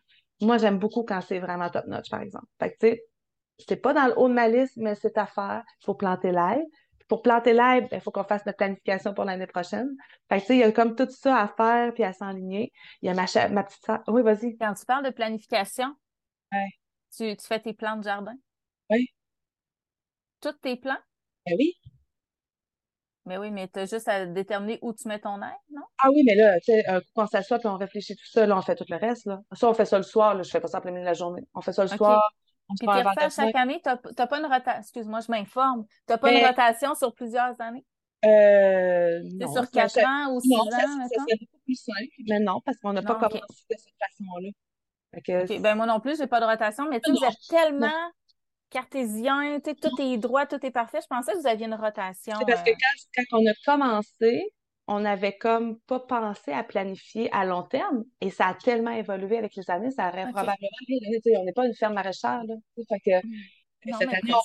[0.40, 2.46] Moi, j'aime beaucoup quand c'est vraiment top-notch, par exemple.
[2.58, 3.04] Fait que, tu sais,
[3.68, 5.62] c'est pas dans le haut de ma liste, mais c'est à faire.
[5.80, 6.62] Il faut planter l'herbe.
[7.08, 9.88] Pour planter l'herbe, il faut qu'on fasse notre planification pour l'année prochaine.
[10.28, 12.72] Fait que, tu sais, il y a comme tout ça à faire puis à s'enligner.
[13.02, 14.02] Il y a ma, ma petite soeur.
[14.08, 14.56] Oui, vas-y.
[14.58, 15.94] Quand tu parles de planification,
[16.52, 16.77] ouais.
[17.16, 18.36] Tu, tu fais tes plans de jardin?
[18.90, 19.08] Oui.
[20.40, 20.98] Tous tes plans?
[21.46, 21.74] Ben oui.
[23.24, 25.82] Mais oui, mais tu as juste à déterminer où tu mets ton air, non?
[25.98, 26.84] Ah oui, mais là, tu sais,
[27.14, 29.26] quand on s'assoit et on réfléchit tout ça, là, on fait tout le reste.
[29.26, 29.40] Là.
[29.52, 31.08] Ça, on fait ça le soir, là, je fais pas ça en plein milieu de
[31.08, 31.42] la journée.
[31.54, 32.22] On fait ça le soir.
[32.70, 34.80] On puis tu refais chaque année, tu n'as pas une rotation.
[34.80, 35.86] Excuse-moi, je m'informe.
[36.06, 37.84] Tu n'as pas une rotation sur plusieurs années?
[38.24, 42.40] Euh, c'est sur quatre ans ou six ans, ça, ça serait beaucoup plus simple, mais
[42.40, 44.48] non, parce qu'on n'a pas commencé de cette façon-là.
[45.12, 48.10] Ben moi non plus, j'ai pas de rotation, mais tu vous êtes tellement
[48.70, 50.98] cartésien, tout est droit, tout est parfait.
[51.02, 52.34] Je pensais que vous aviez une rotation.
[52.38, 52.74] C'est parce que euh.
[53.16, 54.42] quand, on a commencé,
[54.86, 59.38] on n'avait comme pas pensé à planifier à long terme et ça a tellement évolué
[59.38, 60.56] avec les années, ça aurait probablement
[61.36, 62.42] on n'est pas une ferme maraîchère.
[62.44, 62.54] Là,
[62.88, 63.92] fait que, hmm.
[63.98, 64.40] cette, année, on,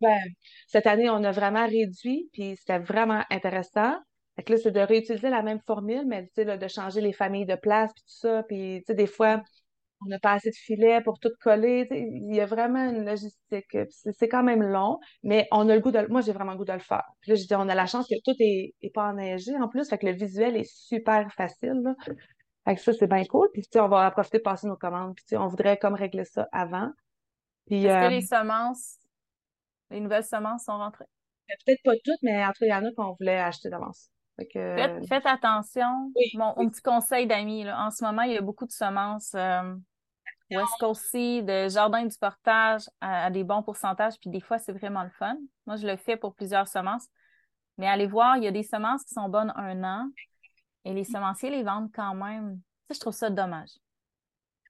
[0.00, 0.20] ben,
[0.66, 3.96] cette année, on a vraiment réduit, puis c'était vraiment intéressant.
[4.36, 7.46] Fait que là, c'est de réutiliser la même formule, mais là, de changer les familles
[7.46, 8.42] de place, puis tout ça.
[8.42, 9.42] Puis, tu sais, des fois,
[10.04, 11.86] on n'a pas assez de filets pour tout coller.
[11.90, 13.76] Il y a vraiment une logistique.
[13.90, 16.06] C'est quand même long, mais on a le goût de.
[16.08, 17.04] Moi, j'ai vraiment le goût de le faire.
[17.20, 19.88] Puis là, je dis, on a la chance que tout est, pas enneigé en plus,
[19.88, 21.80] fait que le visuel est super facile.
[21.82, 21.94] Là.
[22.64, 23.48] Fait que ça, c'est bien cool.
[23.52, 25.14] Puis, on va profiter de passer nos commandes.
[25.14, 26.90] Puis, on voudrait comme régler ça avant.
[27.70, 28.98] Est-ce que euh, les semences,
[29.90, 31.06] les nouvelles semences sont rentrées?
[31.48, 34.10] Ben, peut-être pas toutes, mais entre il y en a qu'on voulait acheter d'avance.
[34.38, 36.12] Faites, attention.
[36.34, 39.74] Mon, petit conseil d'amis, en ce moment, il y a beaucoup de semences euh,
[40.56, 45.02] West Coast de jardin du portage à, des bons pourcentages, puis des fois, c'est vraiment
[45.02, 45.36] le fun.
[45.66, 47.06] Moi, je le fais pour plusieurs semences.
[47.78, 50.08] Mais allez voir, il y a des semences qui sont bonnes un an
[50.84, 52.60] et les semenciers les vendent quand même.
[52.88, 53.70] Ça, je trouve ça dommage.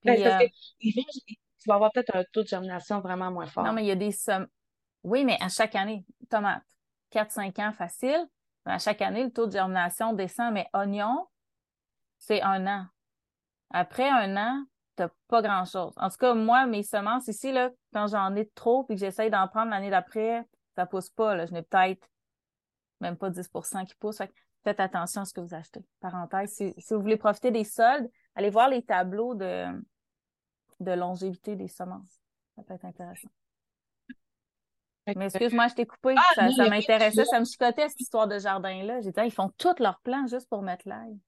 [0.04, 3.46] Ben, Puis, parce euh, que tu vas avoir peut-être un taux de germination vraiment moins
[3.46, 3.64] fort.
[3.64, 4.46] non, mais il y a des sem...
[5.02, 6.62] Oui, mais à chaque année, tomate,
[7.12, 8.26] 4-5 ans facile.
[8.64, 10.54] Mais à chaque année, le taux de germination descend.
[10.54, 11.26] Mais oignon,
[12.18, 12.86] c'est un an.
[13.70, 14.64] Après un an,
[14.96, 15.92] t'as pas grand-chose.
[15.96, 19.30] En tout cas, moi, mes semences ici, là, quand j'en ai trop puis que j'essaye
[19.30, 21.34] d'en prendre l'année d'après, ça pousse pas.
[21.34, 21.46] Là.
[21.46, 22.08] Je n'ai peut-être
[23.00, 24.22] même pas 10% qui poussent.
[24.64, 25.84] Faites attention à ce que vous achetez.
[26.00, 29.66] Parenthèse, si, si vous voulez profiter des soldes, allez voir les tableaux de,
[30.80, 32.20] de longévité des semences.
[32.56, 33.28] Ça peut être intéressant.
[35.06, 36.14] Mais excuse-moi, je t'ai coupé.
[36.16, 39.02] Ah, ça m'intéressait, ça me chicotait cette histoire de jardin-là.
[39.02, 41.18] J'ai dit, Ah, ils font tous leurs plans juste pour mettre l'ail.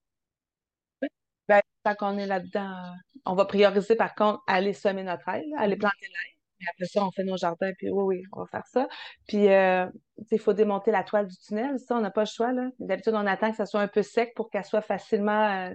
[1.87, 2.93] Tant qu'on est là-dedans,
[3.25, 5.79] on va prioriser par contre aller semer notre ail, là, aller Mhm.
[5.79, 6.33] planter l'ail.
[6.59, 8.87] Mais après ça, on fait nos jardins, puis oui, oui, on va faire ça.
[9.27, 9.85] Puis, euh,
[10.31, 11.79] il faut démonter la toile du tunnel.
[11.79, 12.69] Ça, on n'a pas le choix, là.
[12.79, 15.69] D'habitude, on attend que ça soit un peu sec pour qu'elle soit facilement.
[15.69, 15.73] euh,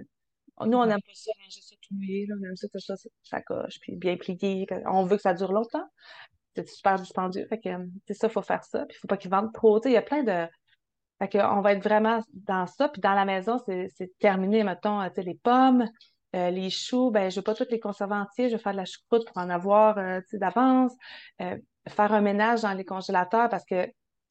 [0.65, 2.35] Nous, on n'aime pas ça, ranger ça tout mouillé, là.
[2.39, 4.67] On aime ça que ça, ça coche, puis bien plié.
[4.87, 5.87] On veut que ça dure longtemps.
[6.55, 7.45] C'est super dispendieux.
[7.47, 7.69] Fait que,
[8.07, 8.85] c'est ça, il faut faire ça.
[8.85, 9.79] Puis, il faut pas qu'ils vendent trop.
[9.79, 10.47] Tu sais, il y a plein de.
[11.23, 12.89] Fait que, on va être vraiment dans ça.
[12.89, 15.87] Puis dans la maison, c'est terminé, mettons, euh, les pommes,
[16.35, 18.77] euh, les choux, ben, je veux pas toutes les conserver entiers, je vais faire de
[18.77, 20.91] la choucroute pour en avoir, euh, d'avance.
[21.39, 23.85] Faire un ménage dans les congélateurs parce que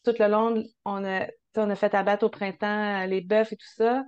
[0.05, 3.75] tout le long, on a, on a fait abattre au printemps les bœufs et tout
[3.75, 4.05] ça.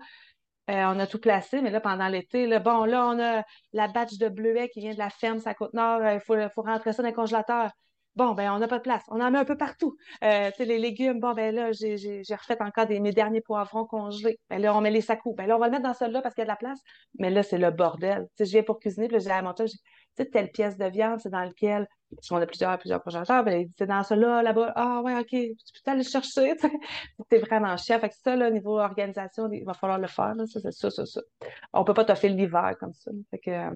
[0.68, 4.18] On a tout placé, mais là, pendant l'été, là, bon, là, on a la batch
[4.18, 7.08] de bleuets qui vient de la ferme, sa Côte-Nord, il faut, faut rentrer ça dans
[7.08, 7.70] le congélateur.
[8.16, 9.02] Bon, ben, on n'a pas de place.
[9.08, 9.96] On en met un peu partout.
[10.22, 14.38] Euh, les légumes, bon, ben là, j'ai refait encore mes derniers poivrons congelés.
[14.48, 15.34] Ben là, on met les sacous.
[15.34, 16.78] Ben là, on va le mettre dans celui-là parce qu'il y a de la place.
[17.18, 18.28] Mais là, c'est le bordel.
[18.36, 19.66] Tu sais, je viens pour cuisiner, puis là, j'ai à mon tu
[20.22, 23.68] sais, telle pièce de viande, c'est dans lequel, parce qu'on a plusieurs, plusieurs congélateurs, ben,
[23.76, 24.72] c'est dans celui-là, là-bas.
[24.76, 26.68] Ah, ouais, OK, tu peux aller le chercher, tu.
[27.30, 27.98] C'est vraiment chiant.
[27.98, 30.46] Fait que ça, là, niveau organisation, il va falloir le faire, là.
[30.46, 31.20] Ça, c'est ça, ça, ça.
[31.72, 33.10] On peut pas toffer l'hiver comme ça.
[33.30, 33.70] Fait que, euh,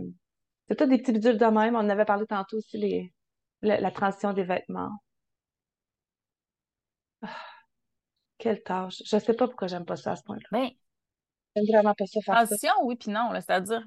[0.69, 1.75] c'est tout des petits bidules de même.
[1.75, 3.13] On en avait parlé tantôt aussi, les,
[3.63, 4.91] la, la transition des vêtements.
[8.39, 9.03] Quelle tâche.
[9.05, 10.43] Je sais pas pourquoi j'aime pas ça à ce point-là.
[10.53, 10.71] Ben,
[11.57, 12.45] J'aime vraiment pas ça faire ça.
[12.47, 13.31] transition, oui, puis non.
[13.35, 13.85] C'est-à-dire,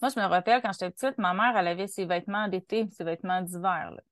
[0.00, 3.04] moi, je me rappelle quand j'étais petite, ma mère, elle avait ses vêtements d'été, ses
[3.04, 3.90] vêtements d'hiver.
[3.90, 4.02] là.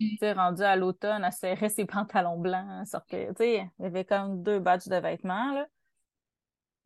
[0.00, 3.28] Tu sais, rendue à l'automne, elle serrait ses pantalons blancs, sortait.
[3.30, 5.66] Tu sais, il y avait comme deux batchs de vêtements, là.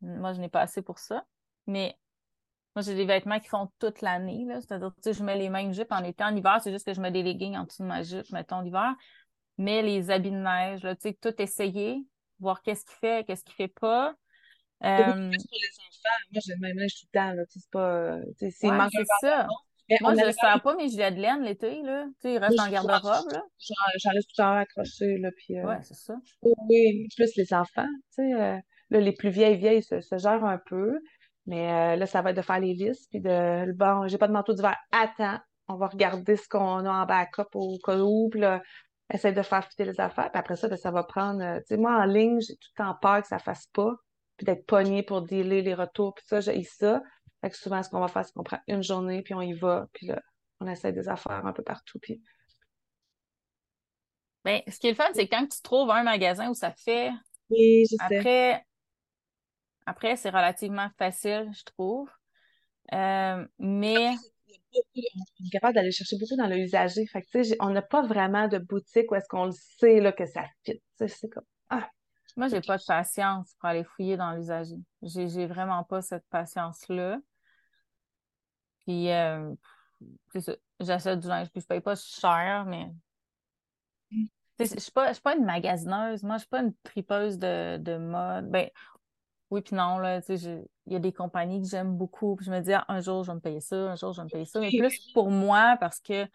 [0.01, 1.25] Moi, je n'ai pas assez pour ça.
[1.67, 1.97] Mais
[2.75, 4.45] moi, j'ai des vêtements qui font toute l'année.
[4.49, 6.23] C'est-à-dire, tu sais, je mets les mêmes jupes en été.
[6.23, 8.61] En hiver, c'est juste que je mets des leggings en dessous de ma jupe, mettons,
[8.61, 8.93] l'hiver.
[9.57, 12.03] Mais les habits de neige, là, tu sais, tout essayer,
[12.39, 14.15] voir qu'est-ce qu'il fait, qu'est-ce qu'il fait pas.
[14.83, 16.19] Euh, plus pour les enfants.
[16.31, 17.43] Moi, j'ai le même linge tout le temps, là.
[17.47, 19.47] C'est pas, ouais, c'est ça.
[19.89, 22.05] Mais Moi, je ne parlé, sers pas mes gilets de laine l'été, là.
[22.05, 23.43] Tu sais, ils restent le j'en garde-robe, là.
[23.59, 25.29] j'en- laisse tout le temps accroché, là.
[25.37, 26.15] Puis, euh, Ouais, c'est ça.
[26.41, 28.57] Oui, oui, plus les enfants, tu sais, euh,
[28.89, 30.99] là, les plus vieilles vieilles se, se gèrent un peu,
[31.45, 34.27] mais euh, là, ça va être de faire les listes, puis de, bon, j'ai pas
[34.27, 38.29] de manteau d'hiver, attends, on va regarder ce qu'on a en backup au cas où,
[38.29, 38.61] puis là,
[39.11, 41.67] essayer de faire fitter les affaires, puis après ça, ben, ça va prendre, euh, tu
[41.67, 43.93] sais, moi, en ligne, j'ai tout le temps peur que ça fasse pas,
[44.37, 47.01] puis d'être pogné pour dealer les retours, puis ça, j'ai ça,
[47.41, 49.53] fait que souvent, ce qu'on va faire, c'est qu'on prend une journée, puis on y
[49.53, 50.21] va, puis là,
[50.61, 52.21] on essaie des affaires un peu partout, puis...
[54.45, 57.11] Ben, ce qui est le fun, c'est quand tu trouves un magasin où ça fait,
[57.49, 58.17] Oui, je sais.
[58.17, 58.65] après,
[59.85, 62.09] après, c'est relativement facile, je trouve.
[62.93, 64.15] Euh, mais,
[64.47, 64.55] il
[65.01, 67.05] y a beaucoup- on est capable d'aller chercher beaucoup dans le usager.
[67.07, 70.25] Fait que, on n'a pas vraiment de boutique où est-ce qu'on le sait là, que
[70.25, 70.81] ça fit.
[71.07, 71.89] C'est comme, ah,
[72.37, 74.77] moi, j'ai pas de patience pour aller fouiller dans l'usager.
[75.01, 77.19] J'ai, j'ai vraiment pas cette patience-là.
[78.85, 79.53] Puis, euh,
[80.31, 80.55] c'est ça.
[80.79, 82.89] J'achète du linge, puis je paye pas cher, mais
[84.11, 84.25] Mm.
[84.59, 86.23] je suis pas, je suis pas une magasineuse.
[86.23, 88.49] Moi, je suis pas une tripeuse de, de mode.
[88.49, 88.69] Ben,
[89.53, 92.49] oui, puis non, là, tu sais, il y a des compagnies que j'aime beaucoup, je
[92.49, 94.29] me dis, ah, un jour, je vais me payer ça, un jour, je vais me
[94.29, 96.27] payer ça, mais plus pour moi, parce que,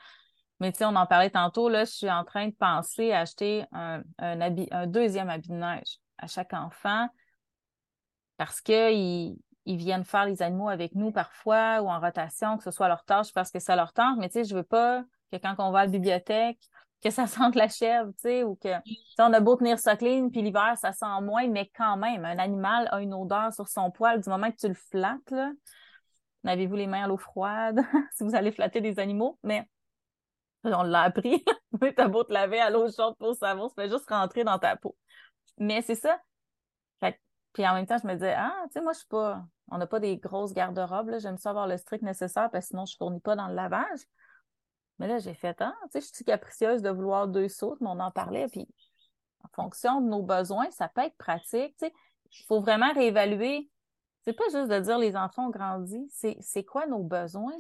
[0.61, 3.21] mais tu sais, on en parlait tantôt, là, je suis en train de penser à
[3.23, 7.09] acheter un, un deuxième habit de neige à chaque enfant,
[8.37, 12.62] parce que ils, ils viennent faire les animaux avec nous parfois, ou en rotation, que
[12.62, 15.03] ce soit leur tâche, parce que ça leur tente, mais tu sais, je veux pas
[15.33, 16.61] que quand on va à la bibliothèque,
[17.03, 18.68] que ça sente la chèvre, tu sais, ou que,
[19.18, 22.38] on a beau tenir ça clean, puis l'hiver, ça sent moins, mais quand même, un
[22.38, 25.53] animal a une odeur sur son poil du moment que tu le flattes, là.
[26.44, 27.80] Avez-vous les mains à l'eau froide?
[28.12, 29.38] Si vous allez flatter des animaux?
[29.42, 29.68] Mais
[30.64, 31.44] on l'a appris.
[31.96, 34.76] T'as beau te laver à l'eau chaude pour savon, ça fait juste rentrer dans ta
[34.76, 34.96] peau.
[35.59, 36.20] Mais c'est ça.
[37.01, 37.20] Fait
[37.53, 39.44] puis en même temps, je me disais, ah, tu sais, moi, je suis pas.
[39.70, 41.18] On n'a pas des grosses garde-robes.
[41.18, 44.01] J'aime ça avoir le strict nécessaire parce que sinon, je fournis pas dans le lavage.
[44.99, 47.88] Mais là, j'ai fait, ah, tu sais, je suis capricieuse de vouloir deux sautes, mais
[47.88, 48.66] on en parlait, puis
[49.44, 51.76] en fonction de nos besoins, ça peut être pratique.
[51.80, 53.70] Il faut vraiment réévaluer.
[54.22, 57.57] C'est pas juste de dire les enfants ont grandi, c'est quoi nos besoins?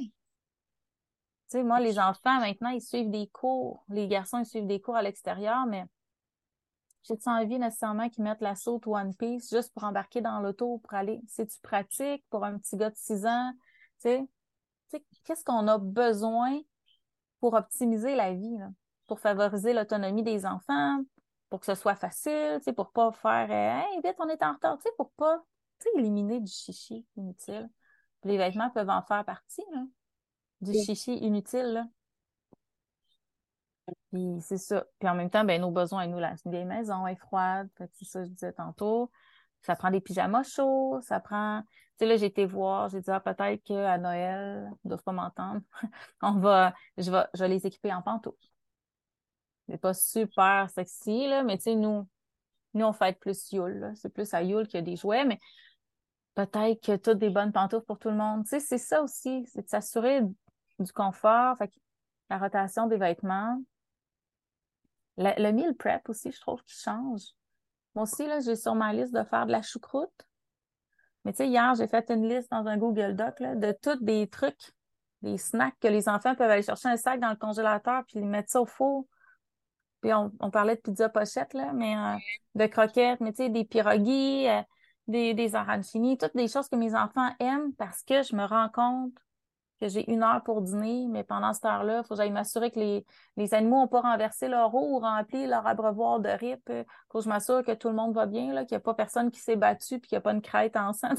[1.48, 3.84] sais, moi, les enfants, maintenant, ils suivent des cours.
[3.88, 5.84] Les garçons, ils suivent des cours à l'extérieur, mais
[7.04, 10.94] j'ai-tu envie nécessairement qu'ils mettent la saute One Piece juste pour embarquer dans l'auto pour
[10.94, 11.20] aller?
[11.26, 13.52] C'est-tu pratique pour un petit gars de 6 ans?
[14.02, 14.10] Tu
[14.90, 16.60] sais, qu'est-ce qu'on a besoin
[17.40, 18.58] pour optimiser la vie,
[19.06, 21.02] pour favoriser l'autonomie des enfants,
[21.50, 25.10] pour que ce soit facile, pour pas faire Hey, vite, on est en retard, pour
[25.12, 25.42] pas
[25.96, 27.70] éliminer du chichi inutile.
[28.24, 29.64] les vêtements peuvent en faire partie.
[29.72, 29.84] Là
[30.60, 31.86] du chichi inutile, là.
[34.10, 34.84] Puis c'est ça.
[34.98, 37.68] Puis en même temps, ben, nos besoins, nous, la vieille maison est froide.
[37.92, 39.10] C'est ça, je disais tantôt.
[39.62, 41.62] Ça prend des pyjamas chauds, ça prend.
[41.62, 45.02] Tu sais, là, j'ai été voir, j'ai dit, ah, peut-être qu'à Noël, ils ne doivent
[45.02, 45.60] pas m'entendre.
[46.22, 48.36] On va, je vais, je vais les équiper en pantoufles.
[49.68, 52.08] C'est pas super sexy, là, mais tu sais, nous,
[52.74, 55.38] nous, on fait plus Yule, C'est plus à Yule qu'il y a des jouets, mais
[56.34, 58.44] peut-être que toutes des bonnes pantoufles pour tout le monde.
[58.44, 60.22] Tu sais, c'est ça aussi, c'est de s'assurer
[60.78, 61.56] du confort,
[62.30, 63.60] la rotation des vêtements.
[65.16, 67.22] Le, meal prep aussi, je trouve qu'il change.
[67.94, 70.28] Moi aussi, là, j'ai sur ma liste de faire de la choucroute.
[71.24, 74.02] Mais tu sais, hier, j'ai fait une liste dans un Google Doc là, de tous
[74.02, 74.72] des trucs,
[75.22, 78.50] des snacks que les enfants peuvent aller chercher un sac dans le congélateur puis mettre
[78.50, 79.06] ça au four.
[80.00, 82.16] Puis on, parlait de pizza pochette, là, mais euh,
[82.54, 84.62] de croquettes, mais tu sais, des pirogues, euh,
[85.08, 88.68] des, des arancini, toutes des choses que mes enfants aiment parce que je me rends
[88.68, 89.12] compte
[89.78, 92.70] que j'ai une heure pour dîner, mais pendant cette heure-là, il faut que j'aille m'assurer
[92.70, 93.06] que les,
[93.36, 96.62] les animaux n'ont pas renversé leur eau ou rempli leur abreuvoir de rip.
[96.68, 98.94] Il faut que je m'assure que tout le monde va bien, qu'il n'y a pas
[98.94, 101.10] personne qui s'est battu et qu'il n'y a pas une crête en sang.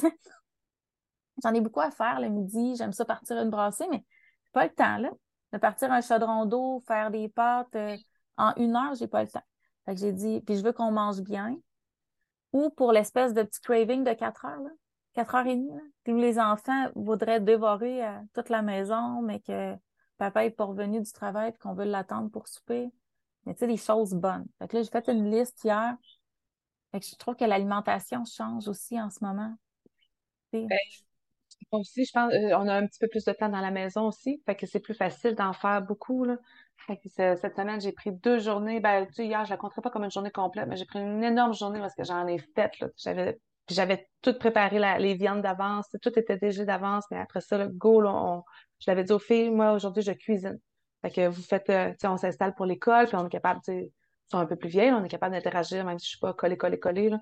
[1.44, 2.76] J'en ai beaucoup à faire le midi.
[2.76, 4.04] J'aime ça partir une brassée, mais
[4.52, 5.10] pas le temps, là.
[5.54, 7.98] De partir un chaudron d'eau, faire des pâtes euh,
[8.38, 9.44] en une heure, j'ai pas le temps.
[9.88, 11.58] J'ai dit, puis je veux qu'on mange bien.
[12.54, 14.70] Ou pour l'espèce de petit craving de quatre heures, là.
[15.24, 15.70] 4h30.
[16.06, 19.76] Tous les enfants voudraient dévorer euh, toute la maison, mais que
[20.18, 22.90] papa est pas revenu du travail et qu'on veut l'attendre pour souper.
[23.46, 24.46] Mais tu sais, des choses bonnes.
[24.60, 25.96] Fait que là, j'ai fait une liste hier.
[26.92, 29.54] Fait que je trouve que l'alimentation change aussi en ce moment.
[30.54, 30.68] Ben,
[31.72, 34.08] aussi, je pense, euh, on a un petit peu plus de temps dans la maison
[34.08, 34.42] aussi.
[34.46, 36.38] Fait que c'est plus facile d'en faire beaucoup, là.
[36.88, 38.80] Que cette semaine, j'ai pris deux journées.
[38.80, 41.24] Ben, tu hier, je la compterai pas comme une journée complète, mais j'ai pris une
[41.24, 43.40] énorme journée parce que j'en ai fait, J'avais
[43.74, 48.02] j'avais tout préparé les viandes d'avance, tout était déjà d'avance, mais après ça, le go,
[48.80, 50.60] je l'avais dit aux filles, moi aujourd'hui je cuisine.
[51.02, 53.92] Fait que vous faites, euh, on s'installe pour l'école, puis on est capable, tu sais,
[54.30, 56.58] sont un peu plus vieilles, on est capable d'interagir, même si je suis pas collée,
[56.58, 57.10] collée, collée.
[57.10, 57.20] Là.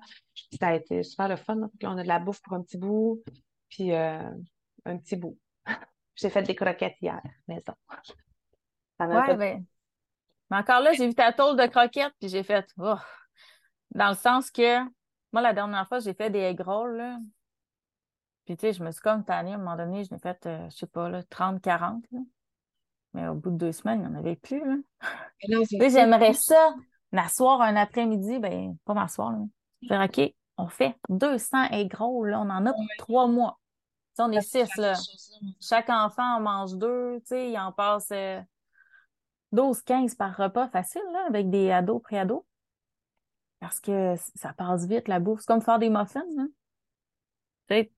[0.60, 1.58] Ça a été super le fun.
[1.84, 3.22] on a de la bouffe pour un petit bout,
[3.68, 4.30] puis euh,
[4.84, 5.38] un petit bout.
[6.16, 7.74] j'ai fait des croquettes hier, maison.
[9.00, 9.64] Ouais, ben,
[10.50, 12.96] mais encore là, j'ai vu ta tôle de croquettes, puis j'ai fait, oh.
[13.92, 14.84] dans le sens que
[15.32, 17.18] moi, la dernière fois, j'ai fait des egg rolls, là.
[18.44, 20.46] Puis, tu sais, je me suis comme tannée, à un moment donné, je l'ai fait,
[20.46, 22.02] euh, je sais pas, là, 30, 40,
[23.12, 24.76] Mais au bout de deux semaines, il n'y en avait plus, là.
[25.42, 26.74] j'aimerais ça,
[27.12, 29.38] m'asseoir un après-midi, ben, pas m'asseoir, là.
[29.86, 32.40] Faire, OK, on fait 200 egg rolls, là.
[32.40, 33.60] On en a pour trois mois.
[34.14, 34.94] sais, on est six, là.
[35.60, 38.08] Chaque enfant en mange deux, tu sais, il en passe
[39.52, 42.44] 12, euh, 15 par repas facile, là, avec des ados, pré-ados.
[43.60, 45.40] Parce que ça passe vite, la bouffe.
[45.40, 46.48] C'est comme faire des muffins, hein?
[47.68, 47.92] Tu sais,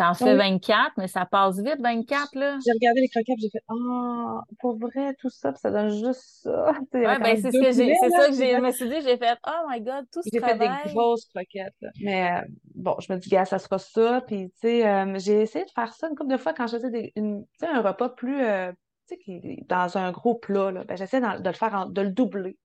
[0.00, 2.58] t'en fais 24, mais ça passe vite, 24, là.
[2.64, 5.90] J'ai regardé les croquettes, j'ai fait, ah, oh, pour vrai, tout ça, puis ça donne
[5.90, 6.72] juste ça.
[6.94, 9.18] ouais, ben, c'est ce que j'ai, c'est ça que j'ai, je me suis dit, j'ai
[9.18, 13.12] fait, oh my god, tout ce J'ai fait des grosses croquettes, Mais, euh, bon, je
[13.12, 16.08] me dis, gars, ça sera ça, puis, tu sais, euh, j'ai essayé de faire ça
[16.08, 18.72] une couple de fois quand je faisais des, une, un repas plus, euh,
[19.06, 20.84] tu sais, dans un gros plat, là.
[20.84, 22.56] Ben, j'essaie de le faire, de le doubler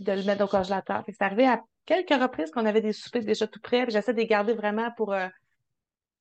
[0.00, 1.04] de le mettre au congélateur.
[1.06, 4.26] c'est arrivé à quelques reprises qu'on avait des soupers déjà tout prêts, j'essaie de les
[4.26, 5.28] garder vraiment pour euh,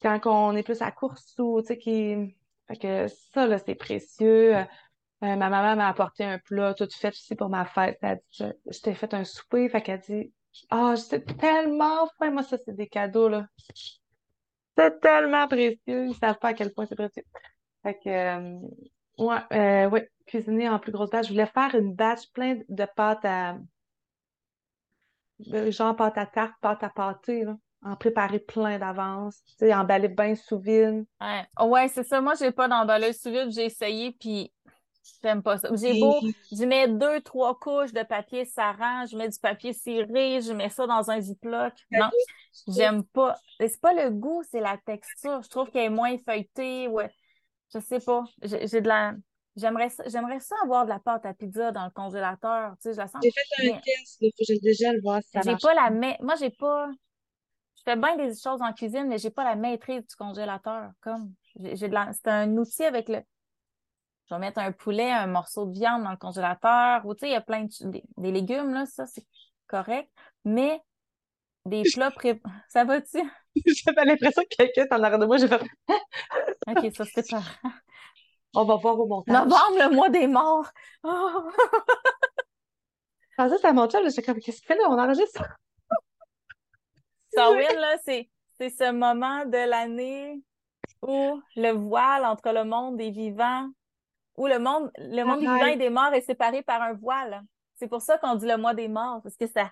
[0.02, 2.36] quand on est plus à course ou, tu sais, qui...
[3.34, 4.56] Ça, là, c'est précieux.
[4.56, 4.64] Euh,
[5.22, 7.98] ma maman m'a apporté un plat tout fait aussi pour ma fête.
[8.04, 9.68] Elle dit, je, t'ai fait un souper.
[9.70, 10.32] Fait qu'elle dit,
[10.70, 12.30] ah, oh, c'est tellement fin.
[12.30, 13.48] Moi, ça, c'est des cadeaux, là.
[14.78, 15.80] C'est tellement précieux.
[15.88, 17.26] Ils savent pas à quel point c'est précieux.
[17.82, 21.28] Fait que, euh, ouais, cuisiner en plus grosse batch.
[21.28, 23.58] Je voulais faire une batch plein de pâtes à.
[25.40, 27.56] Genre pâte à tarte, pâte à pâté, là.
[27.82, 29.42] En préparer plein d'avance.
[29.46, 31.06] Tu sais, emballer bien sous vide.
[31.22, 32.20] Ouais, ouais c'est ça.
[32.20, 33.52] Moi, j'ai pas d'emballeuse sous vide.
[33.52, 34.52] J'ai essayé, puis
[35.24, 35.70] j'aime pas ça.
[35.74, 36.20] J'ai beau,
[36.52, 40.70] je mets deux, trois couches de papier sarrant, je mets du papier ciré, je mets
[40.70, 41.74] ça dans un ziploc.
[41.90, 42.10] Non,
[42.68, 43.36] j'aime pas.
[43.60, 45.42] C'est pas le goût, c'est la texture.
[45.42, 46.90] Je trouve qu'elle est moins feuilletée.
[46.90, 47.10] Ouais.
[47.74, 48.26] Je sais pas.
[48.42, 49.14] J'ai de la
[49.60, 52.74] J'aimerais ça, j'aimerais ça avoir de la pâte à pizza dans le congélateur.
[52.78, 53.22] Tu sais, je la sens.
[53.24, 56.14] J'ai fait un Mais test, que je le voir si ça j'ai pas la main.
[56.22, 56.90] Moi, j'ai pas.
[57.78, 60.92] Je fais bien des choses en cuisine, mais j'ai pas la maîtrise du congélateur.
[61.02, 62.12] Comme j'ai j'ai la...
[62.14, 63.22] C'est un outil avec le.
[64.30, 67.06] Je vais mettre un poulet, un morceau de viande dans le congélateur.
[67.06, 69.26] Ou tu sais, il y a plein de des, des légumes, là, ça, c'est
[69.68, 70.10] correct.
[70.46, 70.82] Mais
[71.66, 72.42] des plats pré...
[72.70, 73.20] Ça va-tu?
[73.66, 75.38] J'avais l'impression que quelqu'un en arrière de moi.
[75.38, 75.62] J'ai fait,
[76.68, 77.44] OK, ça c'est pas.
[78.56, 79.34] On va voir au montage.
[79.34, 80.70] Novembre, le mois des morts.
[81.04, 81.50] Oh!
[83.32, 84.84] Je pensais que c'était à mon j'étais comme, qu'est-ce qu'il fait là?
[84.90, 85.44] On enregistre.
[87.34, 90.42] Samhain, là, c'est, c'est ce moment de l'année
[91.02, 93.70] où le voile entre le monde des vivants,
[94.36, 97.42] où le monde, le monde des vivants et des morts est séparé par un voile.
[97.76, 99.72] C'est pour ça qu'on dit le mois des morts, parce que ça,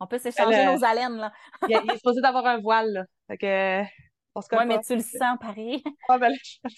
[0.00, 1.32] on peut s'échanger nos haleines, là.
[1.68, 3.04] Il, il est supposé d'avoir un voile, là.
[3.28, 3.82] Fait que,
[4.34, 5.82] on se Ouais, mais tu le sens pareil.
[6.08, 6.70] Ah, ben là,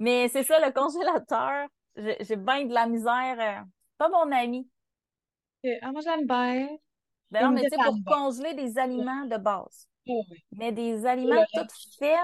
[0.00, 1.68] Mais c'est ça, le congélateur.
[1.96, 3.36] J'ai, bien de la misère.
[3.40, 3.64] euh,
[3.96, 4.68] pas mon ami.
[5.82, 6.68] Ah, moi, j'aime bien.
[7.30, 9.88] Ben non, mais tu sais, pour congeler des aliments de base.
[10.06, 10.14] Oui.
[10.52, 11.68] Mais des aliments le tout
[11.98, 12.16] faits.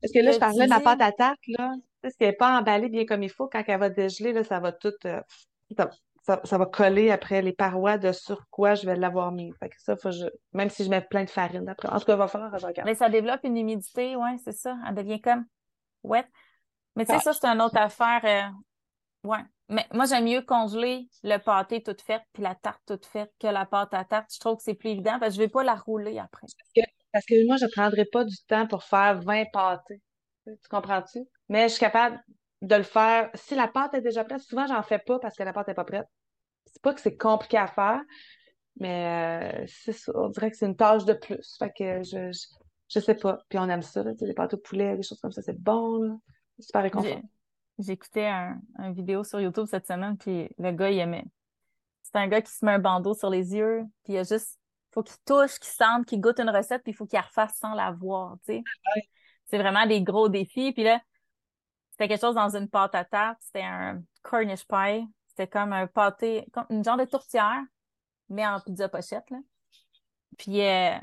[0.00, 1.72] Parce que là, je parlais de ma pâte à tarte, là.
[1.74, 4.32] Tu sais, si elle n'est pas emballée bien comme il faut, quand elle va dégeler,
[4.32, 4.92] là, ça va tout.
[5.06, 5.20] euh,
[5.76, 5.90] ça,
[6.22, 9.52] ça- ça va coller après les parois de sur quoi je vais l'avoir mis.
[9.58, 10.26] Fait que ça, faut je...
[10.52, 11.88] même si je mets plein de farine après.
[11.88, 12.88] En tout cas, il va falloir que je regarde.
[12.88, 14.76] Mais ça développe une humidité, ouais, c'est ça.
[14.88, 15.44] Elle devient comme
[16.04, 16.26] wet.
[16.96, 17.20] Mais tu sais, Ah.
[17.20, 18.20] ça, c'est une autre affaire.
[18.24, 19.38] euh, ouais.
[19.68, 23.46] Mais moi, j'aime mieux congeler le pâté toute faite puis la tarte toute faite que
[23.46, 24.30] la pâte à tarte.
[24.32, 26.46] Je trouve que c'est plus évident parce que je vais pas la rouler après.
[27.12, 30.02] Parce que moi, je ne prendrais pas du temps pour faire 20 pâtés.
[30.46, 31.20] Tu comprends-tu?
[31.48, 32.22] Mais je suis capable
[32.62, 33.30] de le faire.
[33.34, 35.74] Si la pâte est déjà prête, souvent, j'en fais pas parce que la pâte n'est
[35.74, 36.06] pas prête.
[36.66, 38.00] C'est pas que c'est compliqué à faire,
[38.76, 39.92] mais euh.
[40.14, 41.56] On dirait que c'est une tâche de plus.
[41.58, 42.46] Fait que je, je,
[42.88, 43.38] je sais pas.
[43.48, 46.02] Puis on aime ça, là, les pâtes au poulet, des choses comme ça, c'est bon,
[46.02, 46.14] là.
[46.62, 47.20] Super réconfortant.
[47.78, 51.24] J'ai- J'écoutais un, un vidéo sur YouTube cette semaine, puis le gars, il aimait.
[52.02, 54.58] C'est un gars qui se met un bandeau sur les yeux, puis il a juste,
[54.92, 57.56] faut qu'il touche, qu'il sente, qu'il goûte une recette, puis il faut qu'il la refasse
[57.56, 58.62] sans la voir, tu sais.
[58.96, 59.08] Ouais.
[59.46, 60.72] C'est vraiment des gros défis.
[60.72, 61.00] Puis là,
[61.90, 65.86] c'était quelque chose dans une pâte à tarte, c'était un Cornish pie, c'était comme un
[65.86, 67.62] pâté, comme une genre de tourtière,
[68.28, 69.38] mais en pizza pochette, là.
[70.38, 70.94] Puis euh,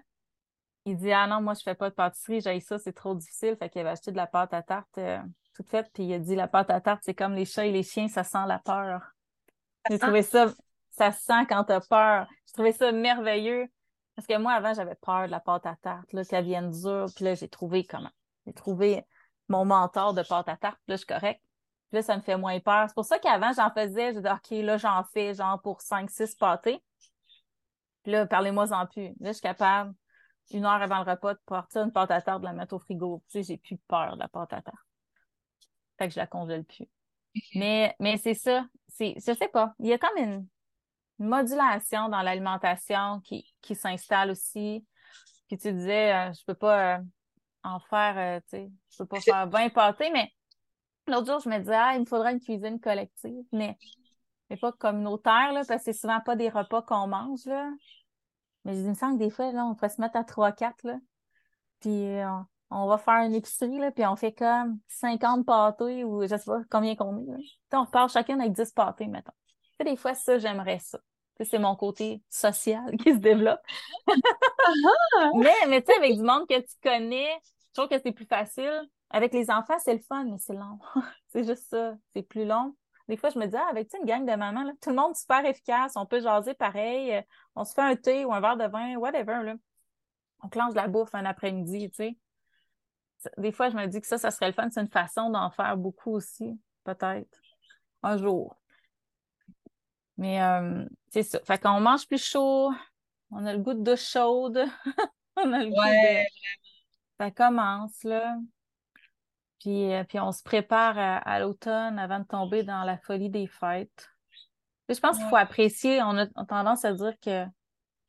[0.91, 3.55] il dit, ah non, moi, je fais pas de pâtisserie, j'ai ça, c'est trop difficile.
[3.57, 5.19] Fait qu'il avait acheté de la pâte à tarte euh,
[5.53, 7.71] toute faite, puis il a dit, la pâte à tarte, c'est comme les chats et
[7.71, 9.01] les chiens, ça sent la peur.
[9.89, 10.53] J'ai trouvé ça,
[10.91, 12.27] ça sent quand t'as peur.
[12.47, 13.67] J'ai trouvé ça merveilleux.
[14.15, 17.05] Parce que moi, avant, j'avais peur de la pâte à tarte, là, qu'elle vienne dure.
[17.15, 18.11] Puis là, j'ai trouvé comment?
[18.45, 19.05] J'ai trouvé
[19.47, 21.41] mon mentor de pâte à tarte, puis là, je suis correct.
[21.89, 22.85] Puis là, ça me fait moins peur.
[22.87, 26.37] C'est pour ça qu'avant, j'en faisais, je dis, OK, là, j'en fais genre pour 5-6
[26.37, 26.83] pâtés.
[28.03, 29.07] Puis là, parlez-moi-en plus.
[29.19, 29.93] Là, je suis capable,
[30.51, 32.79] une heure avant le repas, de partir une pâte à tarte, de la mettre au
[32.79, 33.23] frigo.
[33.27, 34.77] Tu sais, j'ai plus peur de la pâte à tarte.
[35.97, 36.87] Fait que je la congèle plus.
[37.55, 38.65] Mais, mais c'est ça.
[38.87, 39.73] C'est, je sais pas.
[39.79, 40.47] Il y a comme une
[41.19, 44.85] modulation dans l'alimentation qui, qui s'installe aussi.
[45.47, 47.03] Puis tu disais, euh, je peux pas euh,
[47.63, 50.31] en faire, euh, tu sais, je peux pas faire 20 pâtés, mais
[51.07, 53.77] l'autre jour, je me disais, ah, il me faudrait une cuisine collective, mais,
[54.49, 57.69] mais pas communautaire, là, parce que c'est souvent pas des repas qu'on mange, là.
[58.69, 60.23] Mais je dis, il me semble que des fois, là, on pourrait se mettre à
[60.23, 60.97] 3-4, là.
[61.79, 66.03] Puis euh, on, on va faire une épicerie, là, puis on fait comme 50 pâtés
[66.03, 67.37] ou je sais pas combien qu'on est, là.
[67.73, 69.31] On repart chacune avec 10 pâtés, mettons.
[69.47, 70.99] Tu sais, des fois, ça, j'aimerais ça.
[71.41, 73.61] C'est mon côté social qui se développe.
[75.35, 77.39] Mais, mais tu sais, avec du monde que tu connais,
[77.69, 78.87] je trouve que c'est plus facile.
[79.09, 80.77] Avec les enfants, c'est le fun, mais c'est long.
[81.29, 81.95] c'est juste ça.
[82.13, 82.75] C'est plus long.
[83.09, 85.15] Des fois, je me dis, ah, avec une gang de mamans, là, tout le monde
[85.15, 87.23] super efficace, on peut jaser pareil,
[87.59, 89.55] on se fait un thé ou un verre de vin, whatever, là.
[90.41, 92.17] On clenche la bouffe un après-midi, tu sais.
[93.37, 94.69] Des fois, je me dis que ça, ça serait le fun.
[94.71, 97.37] C'est une façon d'en faire beaucoup aussi, peut-être.
[98.01, 98.55] Un jour.
[100.15, 101.39] Mais euh, c'est ça.
[101.43, 102.71] Fait qu'on mange plus chaud,
[103.31, 104.63] on a le goût de douche chaude,
[105.35, 106.25] on a le goût de...
[107.19, 108.37] Ça commence, là.
[109.59, 113.29] Puis, euh, puis on se prépare à, à l'automne avant de tomber dans la folie
[113.29, 114.07] des fêtes.
[114.89, 116.01] Je pense qu'il faut apprécier.
[116.01, 117.45] On a, on a tendance à dire que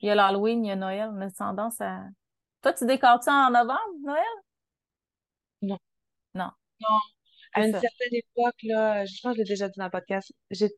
[0.01, 1.11] il y a l'Halloween, il y a Noël.
[1.13, 2.05] On a tendance à...
[2.63, 4.25] Toi, tu décores ça en novembre, Noël?
[5.63, 5.79] Non.
[6.35, 6.51] Non.
[6.81, 6.99] Non.
[7.55, 7.81] À une ça.
[7.81, 10.71] certaine époque, là, je pense que je l'ai déjà dit dans le podcast, j'ai...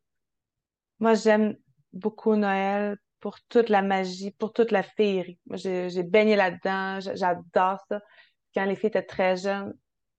[0.99, 1.57] moi, j'aime
[1.93, 5.39] beaucoup Noël pour toute la magie, pour toute la féerie.
[5.47, 8.01] Moi, j'ai j'ai baigné là-dedans, j'adore ça.
[8.55, 9.75] Quand les filles étaient très jeunes,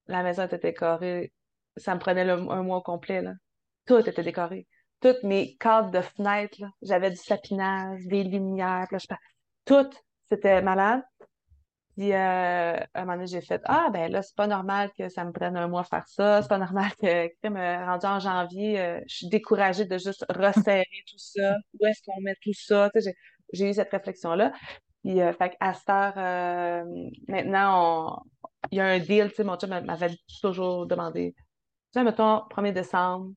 [0.07, 1.33] la maison était décorée.
[1.75, 3.33] Ça me prenait le- un mois complet, là.
[3.85, 4.67] Tout était décoré.
[5.03, 9.07] Toutes mes cadres de fenêtres, j'avais du sapinage, des lumières, là, je
[9.65, 9.89] Tout,
[10.31, 11.01] c'était malade.
[11.97, 15.09] Puis, euh, à un moment donné, j'ai fait Ah, ben là, c'est pas normal que
[15.09, 16.41] ça me prenne un mois faire ça.
[16.41, 20.85] C'est pas normal que, me rendu en janvier, euh, je suis découragée de juste resserrer
[21.05, 21.53] tout ça.
[21.77, 22.89] Où est-ce qu'on met tout ça?
[23.51, 24.53] J'ai eu cette réflexion-là.
[25.03, 26.85] Puis, euh, fait à cette heure, euh,
[27.27, 28.23] maintenant,
[28.71, 29.29] il y a un deal.
[29.39, 31.35] Mon chum m'avait toujours demandé,
[31.93, 33.31] sais, mettons, 1er décembre,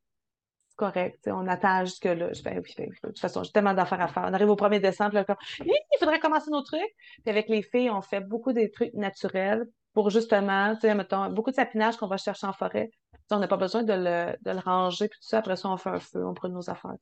[0.77, 1.29] correct.
[1.33, 2.33] On attend jusque-là.
[2.33, 4.25] Je oui, de toute façon, j'ai tellement d'affaires à faire.
[4.27, 5.25] On arrive au 1er décembre, là,
[5.61, 6.81] il faudrait commencer nos trucs.
[7.23, 11.31] Puis avec les filles, on fait beaucoup des trucs naturels pour justement, tu sais, mettons,
[11.31, 12.91] beaucoup de sapinage qu'on va chercher en forêt.
[13.31, 15.39] on n'a pas besoin de le, de le, ranger, puis tout ça.
[15.39, 16.93] Après ça, on fait un feu, on prend nos affaires.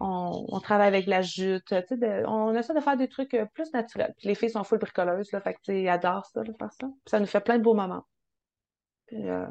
[0.00, 1.74] On, travaille avec la jute.
[2.26, 4.14] On essaie de faire des trucs euh, plus naturels.
[4.16, 6.86] Puis les filles sont full bricoleuses, là, fait que, adorent ça, faire ça.
[6.86, 8.06] Puis ça nous fait plein de beaux moments.
[9.12, 9.46] Euh,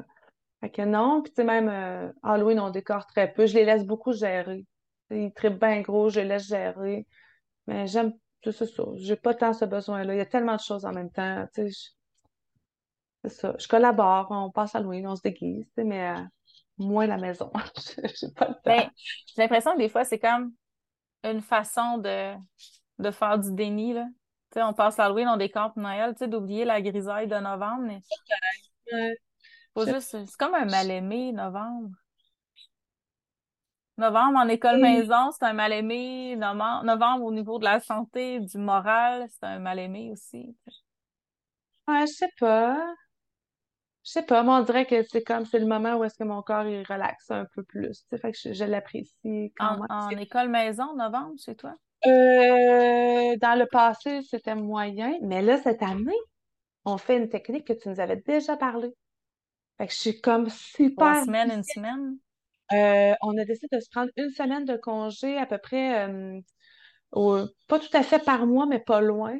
[0.62, 3.48] fait que non, puis tu sais, même euh, Halloween, on décore très peu.
[3.48, 4.66] Je les laisse beaucoup gérer.
[5.10, 7.08] Ils trippent bien gros, je les laisse gérer.
[7.68, 10.14] Mais j'aime, c'est ça, j'ai pas tant ce besoin-là.
[10.14, 11.92] Il y a tellement de choses en même temps, tu sais.
[13.24, 13.56] C'est ça.
[13.60, 16.24] Je collabore, on passe Halloween, on se déguise, mais euh,
[16.78, 17.52] moins la maison.
[18.20, 18.62] j'ai pas le temps.
[18.66, 18.90] Ben,
[19.28, 20.54] j'ai l'impression que des fois, c'est comme
[21.24, 22.34] une façon de,
[23.00, 24.06] de faire du déni, là.
[24.52, 27.84] Tu sais, on passe Halloween, on décore Noël, tu sais, d'oublier la grisaille de novembre,
[27.84, 28.00] mais...
[29.76, 31.96] C'est comme un mal-aimé, novembre.
[33.98, 36.36] Novembre en école maison, c'est un mal-aimé.
[36.36, 40.56] Novembre, au niveau de la santé, du moral, c'est un mal-aimé aussi.
[41.88, 42.78] Ouais, je sais pas.
[44.04, 46.24] Je sais pas, moi on dirait que c'est comme c'est le moment où est-ce que
[46.24, 48.04] mon corps il relaxe un peu plus.
[48.10, 49.86] Fait que je, l'apprécie quand même.
[49.90, 51.76] En école maison, novembre, chez toi?
[52.08, 56.18] Euh, dans le passé, c'était moyen, mais là, cette année,
[56.84, 58.92] on fait une technique que tu nous avais déjà parlé.
[59.82, 61.08] Fait que je suis comme super.
[61.08, 62.18] Une semaine, une semaine?
[62.72, 66.40] Euh, on a décidé de se prendre une semaine de congé à peu près, euh,
[67.68, 69.36] pas tout à fait par mois, mais pas loin.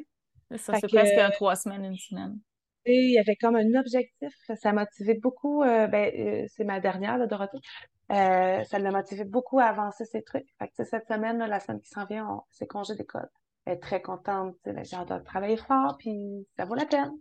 [0.56, 2.40] Ça, c'est presque un trois semaines, une semaine.
[2.86, 7.18] Et il y avait comme un objectif, ça motivé beaucoup, euh, ben, c'est ma dernière,
[7.18, 7.60] là, Dorothée.
[8.08, 10.48] ça l'a motivé beaucoup à avancer ces trucs.
[10.58, 13.28] Fait que cette semaine, la semaine qui s'en vient, c'est congé d'école.
[13.64, 17.12] Elle est très contente, j'ai hâte de travailler fort, puis ça vaut la peine.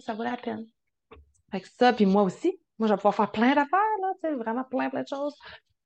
[0.00, 0.66] Ça vaut la peine.
[1.52, 4.28] Fait que ça, puis moi aussi, moi, je vais pouvoir faire plein d'affaires, là, tu
[4.28, 5.34] sais, vraiment plein, plein de choses.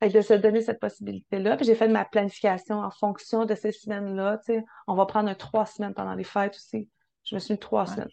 [0.01, 1.57] Fait de se donner cette possibilité-là.
[1.57, 4.39] Puis j'ai fait ma planification en fonction de ces semaines-là.
[4.39, 6.89] Tu sais, on va prendre un trois semaines pendant les fêtes aussi.
[7.25, 8.09] Je me suis mis trois semaines.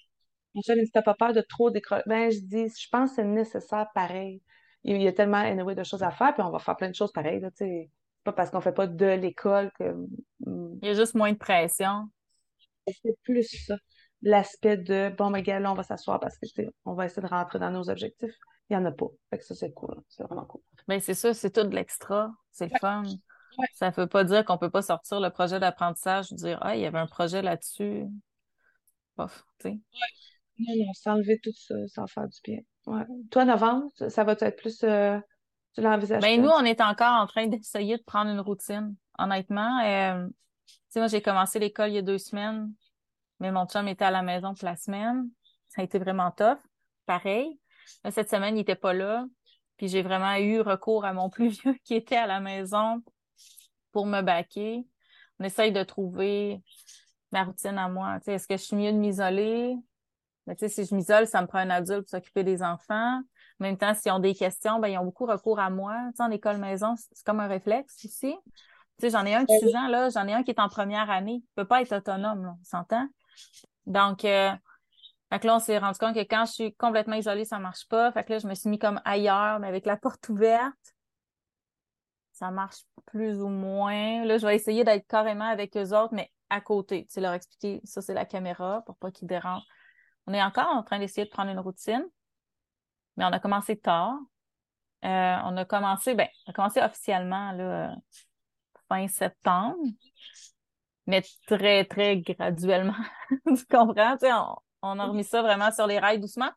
[0.55, 2.03] Mon chef, il pas peur de trop décrocher.
[2.07, 4.41] Ben, je dis, je pense que c'est nécessaire pareil.
[4.83, 6.95] Il y a tellement anyway, de choses à faire, puis on va faire plein de
[6.95, 7.39] choses pareilles.
[7.39, 7.91] Là, tu sais.
[8.23, 9.93] pas parce qu'on fait pas de l'école que.
[10.39, 10.79] Mm.
[10.81, 12.09] Il y a juste moins de pression.
[12.87, 13.77] C'est plus ça.
[14.21, 17.27] L'aspect de bon, mais gars, là, on va s'asseoir parce que on va essayer de
[17.27, 18.35] rentrer dans nos objectifs
[18.69, 19.07] il n'y en a pas.
[19.29, 20.01] Fait que ça, c'est cool.
[20.07, 20.61] C'est vraiment cool.
[20.87, 22.31] Bien, c'est ça, c'est tout de l'extra.
[22.51, 23.03] C'est le fun.
[23.73, 26.57] Ça ne veut pas dire qu'on ne peut pas sortir le projet d'apprentissage et dire
[26.61, 28.05] Ah, il y avait un projet là-dessus.
[29.15, 29.79] Pof, tu sais.
[30.57, 32.59] Non, non, s'enlever tout ça, sans faire du bien.
[32.85, 33.05] Ouais.
[33.31, 34.83] Toi, novembre, ça va être plus.
[34.83, 35.19] Euh,
[35.73, 36.21] tu l'envisages?
[36.21, 38.95] Ben, nous, on est encore en train d'essayer de prendre une routine.
[39.17, 42.73] Honnêtement, euh, tu sais, moi, j'ai commencé l'école il y a deux semaines,
[43.39, 45.29] mais mon chum était à la maison pour la semaine.
[45.69, 46.57] Ça a été vraiment tough.
[47.05, 47.59] Pareil
[48.09, 49.25] cette semaine, il n'était pas là.
[49.77, 53.01] Puis j'ai vraiment eu recours à mon plus vieux qui était à la maison
[53.91, 54.85] pour me baquer.
[55.39, 56.61] On essaye de trouver
[57.31, 58.19] ma routine à moi.
[58.25, 59.75] Est-ce que je suis mieux de m'isoler?
[60.47, 63.17] Mais si je m'isole, ça me prend un adulte pour s'occuper des enfants.
[63.17, 65.97] En même temps, s'ils ont des questions, ben, ils ont beaucoup recours à moi.
[66.19, 68.35] en école maison, c'est comme un réflexe ici.
[69.01, 71.41] j'en ai un de 6 ans, là, j'en ai un qui est en première année.
[71.41, 73.07] Il peut pas être autonome, là, on s'entend?
[73.85, 74.51] Donc, euh,
[75.31, 77.87] fait que là, on s'est rendu compte que quand je suis complètement isolée, ça marche
[77.87, 78.11] pas.
[78.11, 80.95] Fait que là, je me suis mis comme ailleurs, mais avec la porte ouverte.
[82.33, 84.25] Ça marche plus ou moins.
[84.25, 87.05] Là, je vais essayer d'être carrément avec eux autres, mais à côté.
[87.05, 89.65] Tu sais, leur expliquer, ça, c'est la caméra pour pas qu'ils dérangent.
[90.27, 92.05] On est encore en train d'essayer de prendre une routine,
[93.17, 94.17] mais on a commencé tard.
[95.05, 97.95] Euh, on a commencé, ben, on a commencé officiellement, là,
[98.89, 99.77] fin septembre,
[101.07, 102.95] mais très, très graduellement.
[103.47, 104.17] tu comprends?
[104.17, 104.55] Tu sais, on,
[104.85, 106.51] on a remis ça vraiment sur les rails doucement.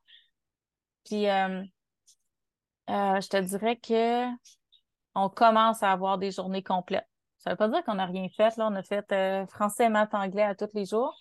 [1.05, 1.63] Puis, euh,
[2.91, 4.27] euh, je te dirais que
[5.15, 7.09] on commence à avoir des journées complètes.
[7.39, 8.57] Ça veut pas dire qu'on n'a rien fait.
[8.57, 11.17] Là, on a fait euh, français, maths, anglais à tous les jours.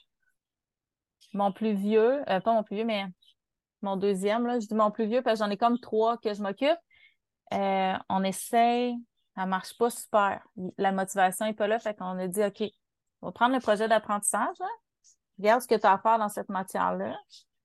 [1.33, 3.05] Mon plus vieux, pas mon plus vieux, mais
[3.81, 6.33] mon deuxième, là, je dis mon plus vieux parce que j'en ai comme trois que
[6.33, 6.77] je m'occupe.
[7.51, 8.95] on essaye,
[9.35, 10.41] ça marche pas super.
[10.77, 12.63] La motivation est pas là, fait qu'on a dit, OK,
[13.21, 14.55] on va prendre le projet d'apprentissage,
[15.37, 17.17] regarde ce que tu as à faire dans cette matière-là,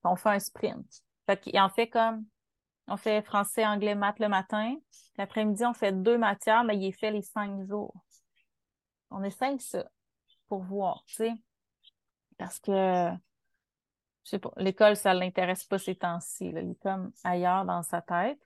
[0.04, 0.86] on fait un sprint.
[1.26, 2.24] Fait qu'il en fait comme,
[2.88, 4.74] on fait français, anglais, maths le matin,
[5.16, 7.94] l'après-midi, on fait deux matières, mais il est fait les cinq jours.
[9.10, 9.84] On essaye ça
[10.48, 11.32] pour voir, tu sais.
[12.38, 13.10] Parce que
[14.24, 16.46] je sais pas, l'école, ça l'intéresse pas ces temps-ci.
[16.46, 18.40] Il est comme ailleurs dans sa tête.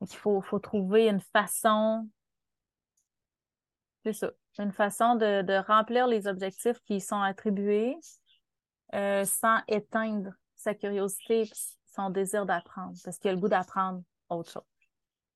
[0.00, 2.08] il faut, faut trouver une façon,
[4.06, 4.30] c'est ça,
[4.60, 7.96] une façon de, de, remplir les objectifs qui sont attribués
[8.94, 11.50] euh, sans éteindre sa curiosité et
[11.92, 14.62] son désir d'apprendre, parce qu'il a le goût d'apprendre autre chose,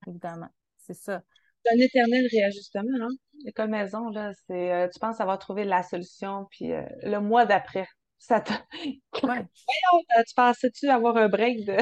[0.07, 0.47] évidemment.
[0.77, 1.21] C'est ça.
[1.63, 3.09] C'est un éternel réajustement, hein?
[3.43, 7.45] L'école maison, là, c'est euh, tu penses avoir trouvé la solution, puis euh, le mois
[7.45, 7.87] d'après,
[8.19, 8.53] ça te.
[9.23, 9.45] Ouais.
[10.27, 11.77] tu pensais-tu avoir un break de.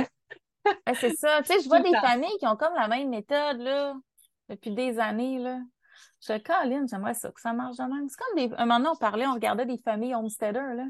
[0.99, 1.41] c'est ça.
[1.43, 3.93] Tu sais, je vois des familles qui ont comme la même méthode, là,
[4.49, 5.59] depuis des années, là.
[6.21, 8.07] Je suis Caroline, j'aimerais ça, que ça marche de même.
[8.09, 8.55] C'est comme des...
[8.55, 10.85] un moment donné, on parlait, on regardait des familles homesteader, là.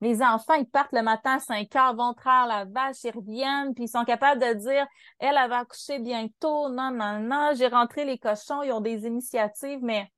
[0.00, 3.74] Les enfants, ils partent le matin à 5 heures, vont traire la vache, ils reviennent,
[3.74, 4.86] puis ils sont capables de dire
[5.18, 9.06] Elle, elle va accoucher bientôt, non, non, non, j'ai rentré les cochons, ils ont des
[9.06, 10.08] initiatives, mais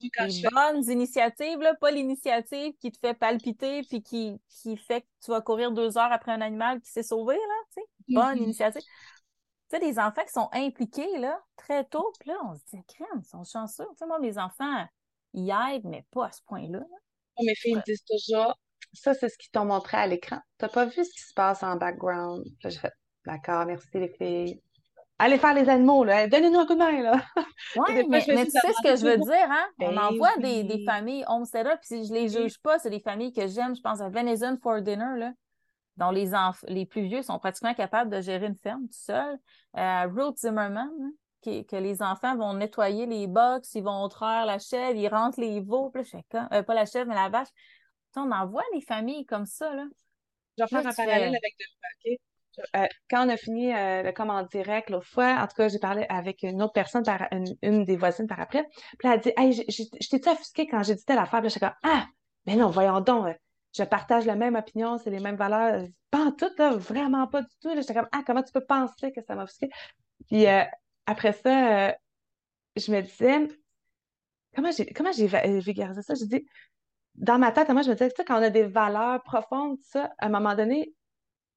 [0.00, 5.06] des bonnes initiatives, là, pas l'initiative qui te fait palpiter puis qui, qui fait que
[5.24, 8.14] tu vas courir deux heures après un animal qui s'est sauvé, là, tu sais.
[8.14, 8.42] Bonne mm-hmm.
[8.42, 8.82] initiative.
[9.70, 12.82] Tu sais, des enfants qui sont impliqués, là, très tôt, puis là, on se dit,
[12.86, 13.86] crème, ils sont chanceux.
[13.90, 14.86] Tu sais, moi, mes enfants,
[15.34, 16.80] ils aident, mais pas à ce point-là.
[17.42, 18.54] Mes filles me disent toujours,
[18.92, 20.38] ça, c'est ce qu'ils t'ont montré à l'écran.
[20.56, 22.44] T'as pas vu ce qui se passe en background?
[22.62, 22.92] Là, j'ai fait,
[23.26, 24.60] d'accord, merci les filles.
[25.20, 26.28] Allez faire les animaux, là.
[26.28, 27.22] Donnez-nous un coup de main, là.
[27.76, 29.66] Oui, mais, tu sais ce que je veux dire, hein?
[29.80, 33.00] On en voit des, des familles homesteader, puis si je les juge pas, c'est des
[33.00, 33.74] familles que j'aime.
[33.74, 35.32] Je pense à Venison for Dinner, là,
[35.98, 36.30] dont les,
[36.68, 39.38] les plus vieux sont pratiquement capables de gérer une ferme tout seuls.
[39.76, 41.12] Euh, Ruth Zimmerman, hein,
[41.42, 45.40] qui, que les enfants vont nettoyer les box, ils vont traire la chèvre, ils rentrent
[45.40, 47.48] les veaux, puis je euh, pas la chèvre, mais la vache.
[48.16, 49.84] on en voit des familles comme ça, là.
[50.56, 52.18] Je vais faire un parallèle avec de OK?
[52.76, 55.78] Euh, quand on a fini euh, le commande direct l'autre fois, en tout cas, j'ai
[55.78, 57.28] parlé avec une autre personne, par,
[57.62, 58.64] une, des voisines par après.
[58.98, 61.40] Puis elle a dit Hey, je t'ai-tu offusqué quand j'ai dit telle affaire?
[61.40, 62.06] Puis j'étais comme Ah,
[62.46, 63.34] mais non, voyons donc, euh,
[63.78, 65.86] je partage la même opinion, c'est les mêmes valeurs.
[66.10, 67.70] Pas en tout, vraiment pas du tout.
[67.74, 69.68] J'étais comme Ah, comment tu peux penser que ça m'a offusqué?
[70.26, 70.46] Puis
[71.06, 71.94] après ça,
[72.76, 73.48] je me disais
[74.54, 76.14] Comment j'ai comment vulgarisé ça?
[76.14, 76.46] Je dis
[77.14, 79.78] dans ma tête, moi, je me disais, tu sais, quand on a des valeurs profondes,
[79.82, 80.94] ça, à un moment donné,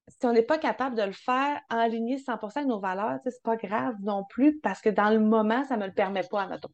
[0.08, 3.42] si on n'est pas capable de le faire en aligner 100 avec nos valeurs, c'est
[3.42, 6.46] pas grave non plus parce que dans le moment, ça me le permet pas, à
[6.48, 6.68] notre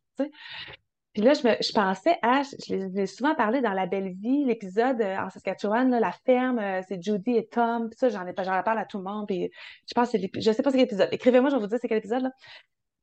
[1.19, 4.45] Puis là, je, me, je pensais à, je, l'ai souvent parlé dans La Belle Vie,
[4.45, 8.33] l'épisode euh, en Saskatchewan, la ferme, euh, c'est Judy et Tom, puis ça, j'en ai
[8.33, 9.51] pas, j'en parle à tout le monde, puis
[9.89, 11.09] je pense que c'est je sais pas c'est quel épisode.
[11.11, 12.31] Écrivez-moi, je vais vous dire c'est quel épisode, là.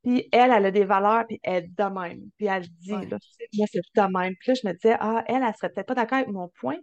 [0.02, 2.22] Puis elle, elle a des valeurs, puis elle est de même.
[2.38, 3.18] Puis elle dit, là,
[3.56, 4.34] moi, c'est de même.
[4.40, 6.78] Puis là, je me disais, ah, elle, elle serait peut-être pas d'accord avec mon point,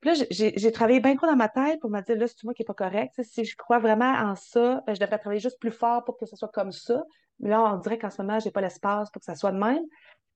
[0.00, 2.54] puis là, j'ai travaillé bien gros dans ma tête pour me dire, là, c'est moi
[2.54, 3.12] qui n'est pas correct.
[3.22, 6.24] si je crois vraiment en ça, ben, je devrais travailler juste plus fort pour que
[6.24, 7.04] ce soit comme ça.
[7.40, 9.52] Mais là, on dirait qu'en ce moment, je n'ai pas l'espace pour que ça soit
[9.52, 9.84] de même.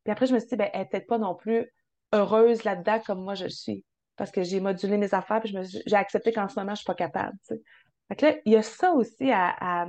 [0.05, 1.71] Puis après, je me suis dit, ben, elle n'est peut-être pas non plus
[2.13, 3.85] heureuse là-dedans comme moi je suis.
[4.17, 5.57] Parce que j'ai modulé mes affaires, puis
[5.87, 7.37] j'ai accepté qu'en ce moment, je ne suis pas capable.
[8.09, 9.87] Fait que là, il y a ça aussi à,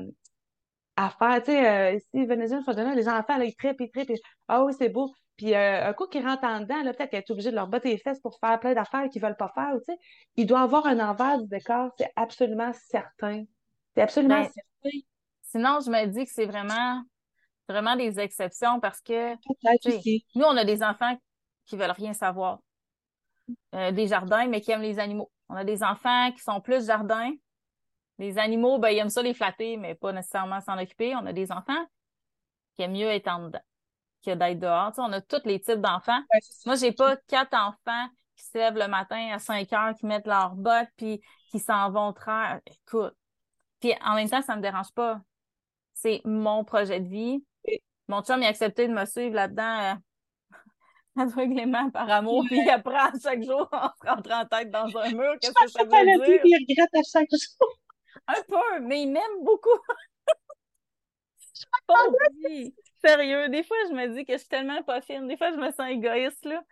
[0.96, 1.44] à, faire.
[1.44, 4.12] Tu sais, euh, ici, Venezuela, les enfants, là, ils trippent, ils trippent.
[4.48, 5.12] Ah oui, c'est beau.
[5.38, 7.90] Puis euh, un coup qui rentre en dedans, peut-être qu'elle est obligée de leur botter
[7.90, 9.74] les fesses pour faire plein d'affaires qu'ils ne veulent pas faire.
[9.80, 10.00] Tu sais.
[10.36, 13.44] Il doit avoir un envers du décor, c'est absolument certain.
[13.96, 14.98] C'est absolument ben, certain.
[15.42, 17.02] Sinon, je me dis que c'est vraiment,
[17.68, 19.34] vraiment des exceptions parce que
[20.36, 21.18] nous, on a des enfants
[21.66, 22.60] qui ne veulent rien savoir.
[23.76, 25.30] Euh, des jardins, mais qui aiment les animaux.
[25.50, 27.32] On a des enfants qui sont plus jardins.
[28.20, 31.16] Les animaux, ben, ils aiment ça les flatter, mais pas nécessairement s'en occuper.
[31.16, 31.86] On a des enfants
[32.76, 33.62] qui aiment mieux être en dedans
[34.24, 34.94] que d'être dehors.
[34.98, 36.22] on a tous les types d'enfants.
[36.66, 40.28] Moi, j'ai pas quatre enfants qui se lèvent le matin à 5 heures, qui mettent
[40.28, 41.22] leurs bottes, puis
[41.52, 42.62] qui s'en vont traire.
[42.66, 43.16] Écoute.
[43.80, 45.22] Puis en même temps, ça me dérange pas.
[45.94, 47.44] C'est mon projet de vie.
[48.08, 49.96] Mon chum, il a accepté de me suivre là-dedans euh,
[51.24, 55.12] aveuglément par amour, puis il apprend chaque jour en se rentrant en tête dans un
[55.12, 55.36] mur.
[55.42, 56.42] Qu'est-ce que ça veut dire?
[56.44, 57.80] il regrette à chaque jour.
[58.28, 59.80] Un peu, mais il m'aime beaucoup.
[62.46, 62.74] Vie.
[63.04, 65.28] Sérieux, des fois, je me dis que je suis tellement pas fine.
[65.28, 66.64] Des fois, je me sens égoïste, là.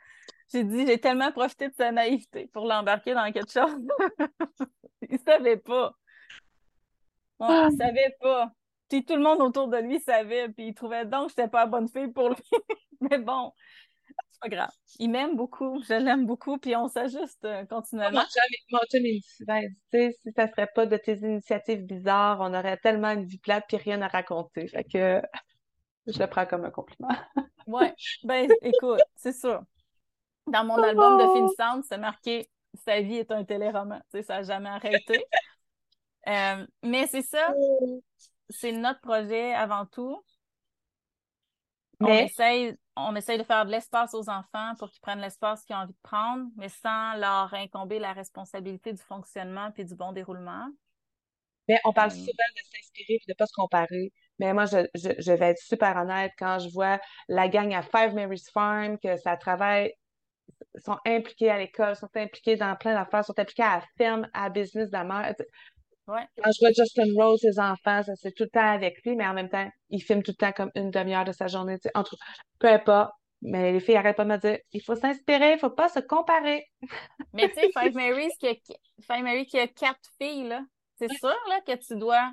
[0.51, 3.75] J'ai dit, j'ai tellement profité de sa naïveté pour l'embarquer dans quelque chose.
[5.09, 5.93] il savait pas.
[7.39, 7.69] Bon, il ah.
[7.77, 8.51] savait pas.
[8.91, 11.61] Puis tout le monde autour de lui savait, puis il trouvait donc que j'étais pas
[11.61, 12.35] la bonne fille pour lui.
[12.99, 13.53] Mais bon,
[14.29, 14.71] c'est pas grave.
[14.99, 18.21] Il m'aime beaucoup, je l'aime beaucoup, puis on s'ajuste euh, continuellement.
[18.69, 19.21] Mon chum, il
[19.93, 23.63] dit, si ça serait pas de tes initiatives bizarres, on aurait tellement une vie plate
[23.65, 24.67] puis rien à raconter.
[24.67, 25.21] Fait que
[26.07, 27.15] je le prends comme un compliment.
[27.67, 27.85] oui,
[28.25, 29.63] ben écoute, c'est ça.
[30.47, 31.35] Dans mon album de oh!
[31.37, 34.01] finissante, c'est marqué Sa vie est un téléroman.
[34.11, 35.23] Tu sais, ça n'a jamais arrêté.
[36.27, 37.51] Euh, mais c'est ça,
[38.51, 40.23] c'est notre projet avant tout.
[41.99, 45.75] On essaye on essaye de faire de l'espace aux enfants pour qu'ils prennent l'espace qu'ils
[45.75, 50.11] ont envie de prendre, mais sans leur incomber la responsabilité du fonctionnement puis du bon
[50.11, 50.67] déroulement.
[51.67, 54.11] Mais on parle souvent de s'inspirer et de ne pas se comparer.
[54.39, 58.13] Mais moi, je, je, vais être super honnête quand je vois la gang à Five
[58.13, 59.93] Mary's Farm, que ça travaille,
[60.83, 64.43] sont impliqués à l'école, sont impliqués dans plein d'affaires, sont impliqués à la ferme, à
[64.43, 65.35] la business de la mère.
[66.07, 69.25] Quand je vois Justin Rose, ses enfants, ça c'est tout le temps avec lui, mais
[69.25, 71.77] en même temps, il filme tout le temps comme une demi-heure de sa journée.
[71.95, 72.15] Entre,
[72.59, 73.11] peu importe.
[73.43, 75.99] Mais les filles arrêtent pas de me dire il faut s'inspirer, il faut pas se
[75.99, 76.63] comparer.
[77.33, 78.53] mais tu sais, Five Marys qui a,
[79.01, 80.61] Five Mary qui a quatre filles, là.
[80.99, 82.31] C'est sûr là, que tu dois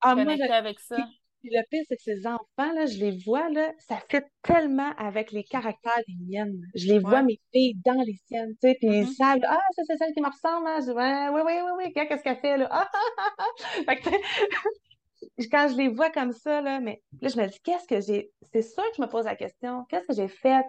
[0.00, 0.96] ah, connecter avec ça.
[1.44, 4.92] Puis le pire, c'est que ces enfants, là, je les vois, là, ça fait tellement
[4.96, 6.58] avec les caractères des miennes.
[6.74, 9.14] Je les vois, mes filles, dans les siennes, tu sais, puis ils mm-hmm.
[9.14, 10.78] savent, ah, ça, c'est celle qui me ressemble, hein?
[10.80, 12.68] Je dis, oui, oui, oui, oui, qu'est-ce qu'elle fait, là?
[12.70, 13.44] Ah, ah, ah,
[13.86, 14.08] fait que,
[15.50, 18.32] quand je les vois comme ça, là, mais là, je me dis, qu'est-ce que j'ai.
[18.50, 20.64] C'est sûr que je me pose la question, qu'est-ce que j'ai fait,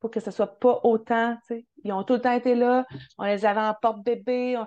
[0.00, 1.66] pour que ce soit pas autant, tu sais?
[1.84, 2.84] Ils ont tout le temps été là,
[3.18, 4.66] on les avait en porte-bébé, on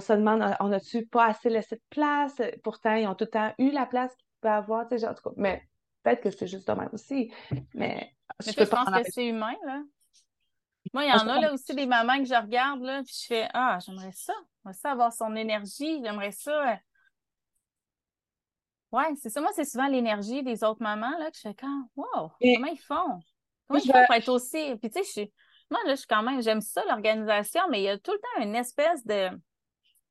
[0.00, 2.40] se demande, on a-tu pas assez laissé de place?
[2.62, 5.14] Pourtant, ils ont tout le temps eu la place qu'ils pouvaient avoir, tu sais, genre,
[5.36, 5.62] mais
[6.02, 7.32] peut-être que c'est juste dommage aussi.
[7.74, 9.82] Mais, je, pense que c'est humain, là.
[10.92, 13.26] Moi, il y en a là aussi des mamans que je regarde, là, puis je
[13.26, 14.32] fais Ah, j'aimerais ça.
[14.64, 16.00] J'aimerais ça avoir son énergie.
[16.02, 16.78] J'aimerais ça.
[18.92, 19.40] Ouais, c'est ça.
[19.40, 22.78] Moi, c'est souvent l'énergie des autres mamans, là, que je fais quand, wow, comment ils
[22.78, 23.20] font?
[23.68, 24.76] Comment ils font pour être aussi.
[24.76, 25.32] Puis, tu sais, je suis.
[25.70, 28.18] Moi, là, je suis quand même, j'aime ça, l'organisation, mais il y a tout le
[28.18, 29.28] temps une espèce de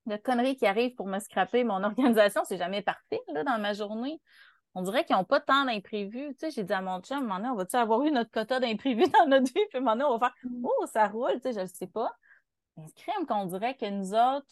[0.05, 1.63] de conneries qui arrivent pour me scraper.
[1.63, 4.21] Mon organisation, c'est jamais parfait là, dans ma journée.
[4.73, 6.35] On dirait qu'ils n'ont pas tant d'imprévus.
[6.35, 9.27] Tu sais, j'ai dit à mon chum, on va-tu avoir eu notre quota d'imprévus dans
[9.27, 9.65] notre vie?
[9.71, 10.65] Puis maintenant, on va faire mm.
[10.65, 12.11] Oh, ça roule, tu sais, je ne sais pas.
[12.77, 14.47] Mais crème qu'on dirait que nous autres,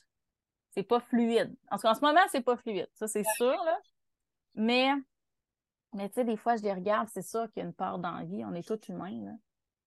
[0.72, 1.54] c'est pas fluide.
[1.70, 2.90] En, en ce moment, c'est pas fluide.
[2.94, 3.78] Ça, c'est sûr, là.
[4.56, 4.90] Mais,
[5.94, 8.00] mais tu sais, des fois, je les regarde, c'est sûr qu'il y a une part
[8.00, 8.46] d'envie.
[8.46, 9.32] On est tous humains, là.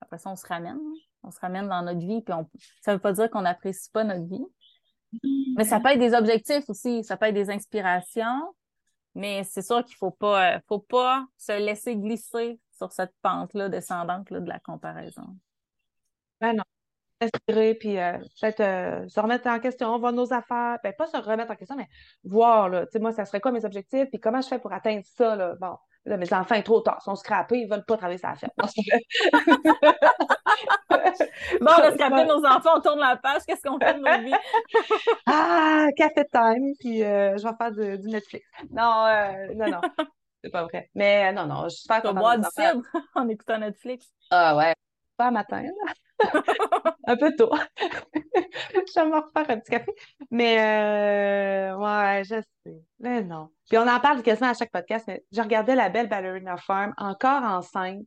[0.03, 0.79] Après ça, on se ramène.
[1.23, 2.49] On se ramène dans notre vie, puis on...
[2.83, 4.45] ça veut pas dire qu'on n'apprécie pas notre vie.
[5.57, 8.55] Mais ça peut être des objectifs aussi, ça peut être des inspirations,
[9.15, 13.69] mais c'est sûr qu'il faut pas, euh, faut pas se laisser glisser sur cette pente-là
[13.69, 15.37] descendante là, de la comparaison.
[16.41, 16.65] Ben non.
[17.19, 21.17] Inspirer, puis euh, peut-être euh, se remettre en question, voir nos affaires, ben, pas se
[21.17, 21.89] remettre en question, mais
[22.25, 25.35] voir, là, moi, ça serait quoi mes objectifs, puis comment je fais pour atteindre ça,
[25.35, 28.37] là, bon, Là, mes enfants, sont trop tard, sont scrappés, ils veulent pas travailler sa
[28.37, 28.53] fête.
[28.59, 28.67] bon,
[31.61, 34.33] on a scrappé nos enfants, on tourne la page, qu'est-ce qu'on fait de nos vies?
[35.27, 38.47] ah, café time, puis euh, je vais faire du, Netflix.
[38.71, 39.81] Non, euh, non, non,
[40.45, 40.89] c'est pas vrai.
[40.95, 42.19] Mais euh, non, non, je suis super contente.
[42.19, 42.83] boire du cidre
[43.17, 44.07] en écoutant Netflix.
[44.31, 44.75] Ah ouais,
[45.17, 45.93] pas matin, là.
[47.07, 47.51] Un peu tôt.
[48.15, 49.93] je vais me refaire un petit café.
[50.31, 52.83] Mais euh, ouais, je sais.
[53.01, 53.51] Mais non.
[53.69, 56.95] Puis on en parle quasiment à chaque podcast, mais je regardais la belle Ballerina Farm,
[56.97, 58.07] encore enceinte.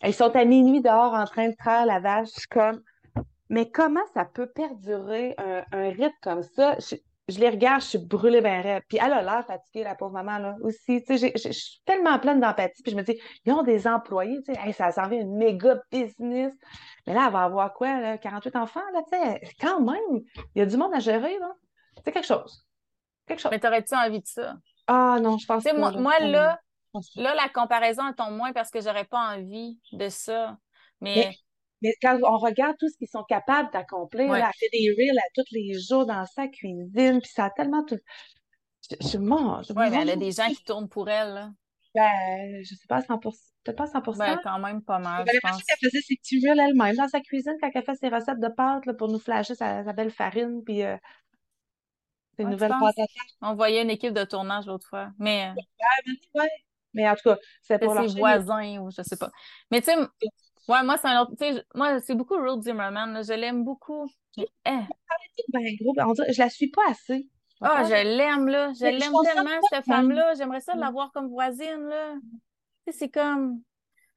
[0.00, 2.46] Elles sont à minuit dehors en train de traire la vache.
[2.50, 2.82] comme,
[3.48, 6.76] mais comment ça peut perdurer un, rythme comme ça?
[7.38, 8.82] Les regarde, je suis brûlée ben raide.
[8.88, 11.02] Puis elle a l'air fatiguée, la pauvre maman, là, aussi.
[11.04, 12.82] Tu sais, je suis tellement pleine d'empathie.
[12.82, 15.76] Puis je me dis, ils ont des employés, tu sais, ça s'en vient une méga
[15.90, 16.52] business.
[17.06, 20.22] Mais là, elle va avoir quoi, là, 48 enfants, là, tu sais, quand même,
[20.54, 21.52] il y a du monde à gérer, là.
[22.04, 22.66] C'est quelque chose.
[23.26, 23.50] Quelque chose.
[23.50, 24.56] Mais t'aurais-tu envie de ça?
[24.86, 25.72] Ah non, je pense pas.
[25.74, 26.58] Moi, moi là,
[27.16, 30.56] là, la comparaison, elle tombe moins parce que j'aurais pas envie de ça.
[31.00, 31.34] Mais
[31.82, 35.30] mais quand on regarde tout ce qu'ils sont capables d'accomplir, elle fait des reels à
[35.34, 37.98] tous les jours dans sa cuisine, puis ça a tellement tout.
[39.00, 39.66] Je, mange.
[39.70, 41.34] Oui, mais elle a des gens qui tournent pour elle.
[41.34, 41.50] Là.
[41.94, 45.26] Ben, je sais pas, 100 peut-être pas 100% ben, quand même pas mal.
[45.32, 48.08] Je pense qu'elle faisait ses petits reels elle-même dans sa cuisine quand elle fait ses
[48.08, 50.96] recettes de pâtes là, pour nous flasher sa, belle farine, puis euh,
[52.36, 53.04] ses nouvelles pâtes à
[53.50, 55.10] On voyait une équipe de tournage l'autre fois.
[55.18, 55.50] Mais.
[55.50, 56.50] Euh, ouais,
[56.94, 59.30] mais en tout cas, c'est pour ses voisins ou je sais pas.
[59.70, 59.96] Mais tu sais,
[60.68, 61.32] Ouais, moi, c'est un autre.
[61.74, 63.22] Moi, c'est beaucoup Ruth Zimmerman.
[63.24, 64.08] Je l'aime beaucoup.
[64.36, 64.44] Eh.
[64.66, 67.28] Je la suis pas assez.
[67.60, 68.72] Ah, je l'aime, là.
[68.78, 70.34] Je l'aime tellement, cette femme-là.
[70.34, 72.14] J'aimerais ça l'avoir comme voisine, là.
[72.86, 73.60] Tu sais, c'est comme.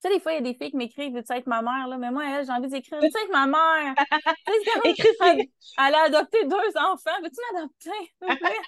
[0.01, 1.87] Tu sais, des fois, il y a des filles qui m'écrivent Veux-tu être ma mère,
[1.87, 1.97] là?
[1.97, 3.95] Mais moi, j'ai envie d'écrire Veux-tu être ma mère?
[4.85, 5.45] Écris elle,
[5.77, 7.17] elle a adopté deux enfants.
[7.23, 8.11] Veux-tu m'adopter?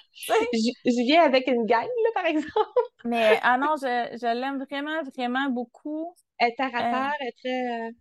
[0.84, 2.80] je, viens avec une gang, là, par exemple.
[3.04, 6.14] Mais, ah non, je, je l'aime vraiment, vraiment beaucoup.
[6.38, 7.94] Elle est terre à terre, elle est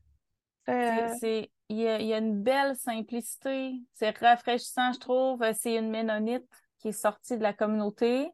[0.65, 1.18] très.
[1.19, 3.73] c'est, il, y a, il y a une belle simplicité.
[3.93, 5.43] C'est rafraîchissant, je trouve.
[5.53, 6.47] C'est une ménonite
[6.80, 8.30] qui est sortie de la communauté.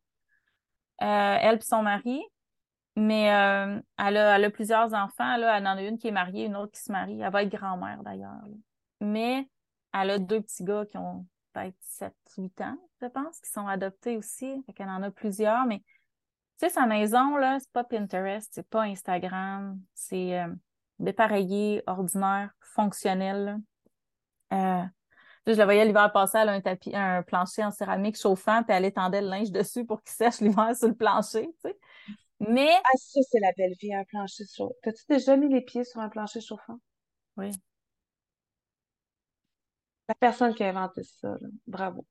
[1.01, 2.21] Euh, elle et son mari.
[2.95, 5.37] Mais euh, elle, a, elle a plusieurs enfants.
[5.37, 5.57] Là.
[5.57, 7.19] Elle en a une qui est mariée, une autre qui se marie.
[7.19, 8.41] Elle va être grand-mère d'ailleurs.
[9.01, 9.47] Mais
[9.93, 13.67] elle a deux petits gars qui ont peut-être 7, 8 ans, je pense, qui sont
[13.67, 14.63] adoptés aussi.
[14.65, 15.65] Fait qu'elle en a plusieurs.
[15.65, 15.81] Mais
[16.57, 20.47] sais, sa maison, là, c'est pas Pinterest, c'est pas Instagram, c'est euh,
[20.99, 23.59] dépareillé, ordinaire, fonctionnel.
[24.53, 24.83] Euh,
[25.45, 28.75] je la voyais l'hiver passé, elle a un tapis, un plancher en céramique chauffant, puis
[28.75, 31.77] elle étendait le linge dessus pour qu'il sèche l'hiver sur le plancher, tu sais.
[32.39, 32.71] Mais.
[32.83, 34.75] Ah, ça, c'est la belle vie, un plancher chauffant.
[34.83, 36.79] T'as-tu déjà mis les pieds sur un plancher chauffant?
[37.37, 37.51] Oui.
[40.07, 41.47] La personne qui a inventé ça, là.
[41.67, 42.05] bravo.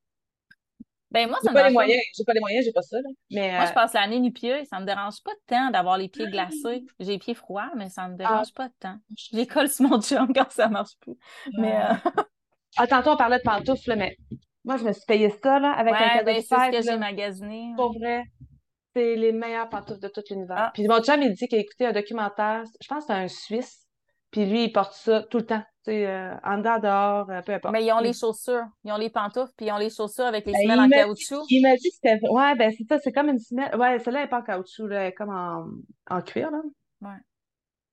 [1.13, 3.09] Ben, moi, ça J'ai pas les moyens, j'ai pas les moyens, j'ai pas ça, là.
[3.31, 6.09] Mais, Moi, je euh, passe l'année nu-pieds et ça me dérange pas tant d'avoir les
[6.09, 6.83] pieds glacés.
[6.99, 8.97] J'ai les pieds froids, mais ça me ah, dérange pas tant.
[9.15, 11.15] Je les colle sur mon chum quand ça marche plus.
[11.57, 11.93] Mais, euh,
[12.77, 14.17] ah, tantôt, on parlait de pantoufles, là, mais
[14.65, 16.81] moi, je me suis payé ça, là, avec un cadeau ben, de c'est ce que
[16.81, 17.73] j'ai magasiné.
[17.75, 18.23] Pour vrai,
[18.95, 20.57] c'est les meilleures pantoufles de tout l'univers.
[20.57, 23.19] Ah, Puis mon chum, il dit qu'il a écouté un documentaire, je pense que c'est
[23.19, 23.82] un Suisse,
[24.33, 27.41] puis lui, il porte ça tout le temps, tu sais, euh, en dedans, dehors, euh,
[27.43, 27.71] peu importe.
[27.71, 28.65] mais ils ont les chaussures.
[28.83, 30.91] Ils ont les pantoufles, puis ils ont les chaussures avec les Ben, semelles en dit,
[30.91, 31.45] caoutchouc.
[31.49, 34.21] il m'a dit que c'était, ouais, ben c'est ça, c'est comme une semelle, ouais, celle-là
[34.23, 35.67] n'est pas en caoutchouc, là, elle est comme en,
[36.09, 36.61] en cuir, là.
[37.01, 37.17] Ouais.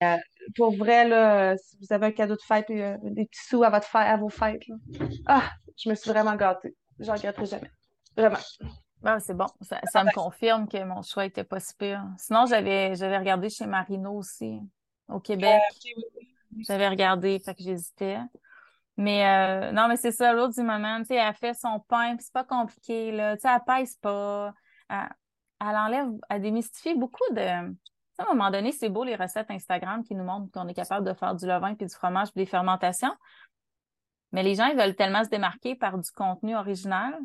[0.02, 0.16] Euh,
[0.56, 3.68] pour vrai, là, si vous avez un cadeau de fête, euh, des petits sous à
[3.68, 4.76] votre fête, à vos fêtes, là.
[5.26, 5.42] Ah,
[5.76, 6.74] je me suis vraiment gâtée.
[6.98, 7.70] Je regretterai jamais.
[8.16, 8.38] Vraiment.
[9.02, 9.46] Ben, c'est bon.
[9.60, 12.02] Ça, ça me confirme que mon choix était pas si pire.
[12.18, 14.60] Sinon, j'avais, j'avais regardé chez Marino aussi,
[15.08, 15.60] au Québec.
[16.59, 18.18] J'avais regardé, fait que j'hésitais.
[18.97, 22.16] Mais euh, non, mais c'est ça, l'autre du moment, tu sais, elle fait son pain,
[22.18, 23.36] c'est pas compliqué, là.
[23.36, 24.52] Tu sais, elle pèse pas.
[24.89, 27.40] Elle, enlève, elle démystifie beaucoup de.
[27.40, 31.06] À un moment donné, c'est beau les recettes Instagram qui nous montrent qu'on est capable
[31.06, 33.14] de faire du levain puis du fromage puis des fermentations.
[34.32, 37.18] Mais les gens, ils veulent tellement se démarquer par du contenu original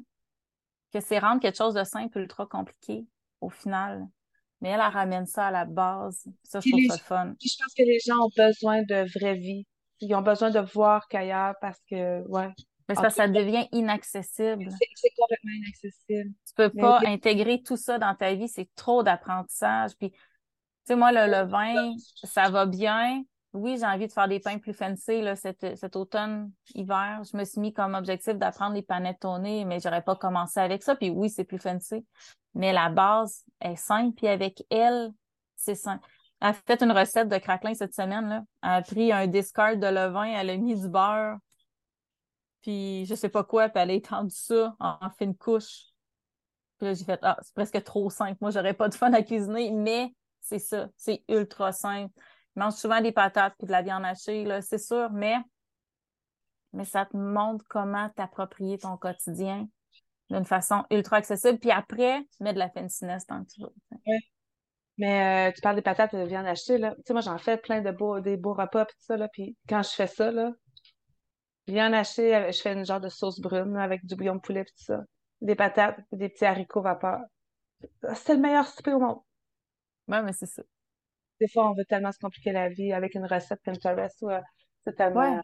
[0.94, 3.06] que c'est rendre quelque chose de simple ultra compliqué
[3.42, 4.08] au final.
[4.66, 6.26] Mais elle, elle ramène ça à la base.
[6.44, 7.36] Ça, je Puis trouve les- ça fun.
[7.40, 9.68] Puis je pense que les gens ont besoin de vraie vie.
[10.00, 12.50] Ils ont besoin de voir qu'ailleurs parce que, ouais,
[12.90, 14.66] Mais tout ça devient inaccessible.
[14.96, 16.32] c'est complètement inaccessible.
[16.48, 19.92] Tu peux Mais pas intégrer tout ça dans ta vie, c'est trop d'apprentissage.
[20.00, 20.18] Puis, tu
[20.86, 21.94] sais, moi, le, le vin,
[22.24, 23.22] ça va bien.
[23.54, 27.22] Oui, j'ai envie de faire des pains plus fancy là, cet, cet automne, hiver.
[27.32, 30.96] Je me suis mis comme objectif d'apprendre les panettone, mais j'aurais pas commencé avec ça.
[30.96, 32.04] Puis oui, c'est plus fancy.
[32.56, 34.16] Mais la base est simple.
[34.16, 35.12] Puis avec elle,
[35.56, 36.06] c'est simple.
[36.42, 38.28] Elle a fait une recette de craquelin cette semaine.
[38.28, 38.44] Là.
[38.64, 41.38] Elle a pris un discard de levain, elle a mis du beurre,
[42.62, 45.84] puis je sais pas quoi, puis elle a étendu ça en, en fine couche.
[46.78, 48.38] Puis là, j'ai fait, ah, c'est presque trop simple.
[48.42, 50.90] Moi, j'aurais pas de fun à cuisiner, mais c'est ça.
[50.98, 52.14] C'est ultra simple.
[52.56, 55.38] Je mange souvent des patates puis de la viande hachée, là, c'est sûr, mais,
[56.74, 59.68] mais ça te montre comment t'approprier ton quotidien
[60.30, 61.60] d'une façon ultra accessible.
[61.60, 63.74] Puis après, mets de la fanciness tant que tu veux.
[64.06, 64.20] Ouais.
[64.98, 66.54] Mais euh, tu parles des patates de viande là.
[66.56, 66.64] Tu
[67.06, 69.28] sais, moi, j'en fais plein de beaux, des beaux repas, puis tout ça, là.
[69.28, 70.52] Puis quand je fais ça, là,
[71.68, 74.42] viande hachée, euh, je fais une genre de sauce brune là, avec du bouillon de
[74.42, 75.04] poulet, puis tout ça.
[75.42, 77.20] Des patates, puis des petits haricots vapeur.
[78.14, 79.20] C'est le meilleur souper au monde.
[80.08, 80.64] Ouais, mais c'est ça.
[81.42, 84.40] Des fois, on veut tellement se compliquer la vie avec une recette Pinterest, ou, euh,
[84.86, 85.36] c'est tellement...
[85.36, 85.42] Ouais.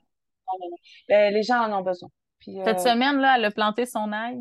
[1.07, 2.09] Ben, les gens en ont besoin.
[2.39, 4.39] Puis, Cette euh, semaine-là, elle a planté son ail.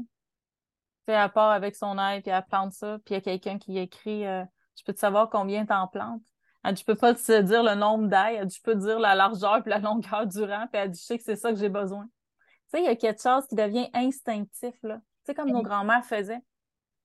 [1.13, 3.79] Elle part avec son ail, puis elle plante ça, puis il y a quelqu'un qui
[3.79, 4.45] écrit euh,
[4.79, 6.23] Je peux te savoir combien t'en plantes?
[6.63, 8.81] Elle dit, je peux pas te dire le nombre d'ail, elle dit, je peux te
[8.81, 11.37] dire la largeur puis la longueur du rang, puis elle dit, je sais que c'est
[11.37, 12.05] ça que j'ai besoin.
[12.05, 14.97] Tu sais, il y a quelque chose qui devient instinctif, là.
[14.97, 16.43] Tu sais, comme nos grands-mères faisaient.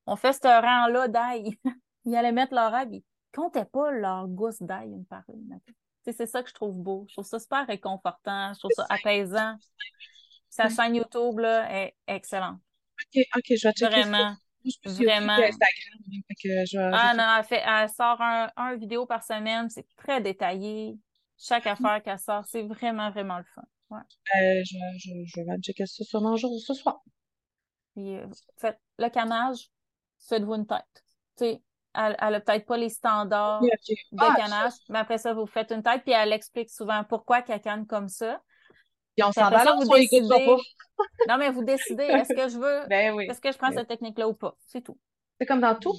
[0.06, 1.58] On fait ce rang-là d'ail.
[2.06, 3.04] Ils allaient mettre leur ail, ils
[3.34, 5.60] comptaient pas leur gousse d'ail une par une.
[5.66, 5.74] Tu
[6.04, 7.06] sais, c'est ça que je trouve beau.
[7.10, 9.56] Je trouve ça super réconfortant, je trouve ça apaisant.
[10.50, 12.60] Sa chaîne YouTube, là, est excellente.
[13.02, 13.90] OK, OK, je vais checker ça.
[13.90, 14.36] Vraiment.
[14.66, 15.34] Moi, je Vraiment.
[15.34, 18.76] occupée d'Instagram, hein, que je vais- Ah je- non, elle, fait, elle sort un, un
[18.76, 20.98] vidéo par semaine, c'est très détaillé.
[21.38, 23.62] Chaque affaire qu'elle sort, c'est vraiment, vraiment le fun.
[23.92, 24.00] Ouais.
[24.00, 27.02] euh, je, je, je vais checker ça sur mon jour ce soir.
[27.94, 28.26] Puis, euh,
[28.58, 29.70] faites le canage,
[30.28, 30.82] faites-vous une tête.
[31.38, 31.62] Tu sais,
[31.94, 33.70] elle, elle a peut-être pas les standards de
[34.18, 37.62] Ah, canage, mais après ça, vous faites une tête, puis elle explique souvent pourquoi qu'elle
[37.62, 38.42] canne comme ça.
[39.16, 40.28] Puis on s'en ça, balance vous décidez.
[40.30, 40.58] pas?
[41.28, 43.28] Non, mais vous décidez, est-ce que je veux, Ben oui.
[43.30, 44.56] est-ce que je prends cette technique-là ou pas?
[44.66, 44.98] C'est tout.
[45.40, 45.94] C'est comme dans tout.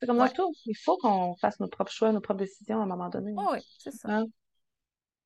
[0.00, 0.28] C'est comme Ouais.
[0.28, 0.52] dans tout.
[0.66, 3.34] Il faut qu'on fasse nos propres choix, nos propres décisions à un moment donné.
[3.36, 4.08] Oh oui, c'est ça.
[4.08, 4.26] Hein?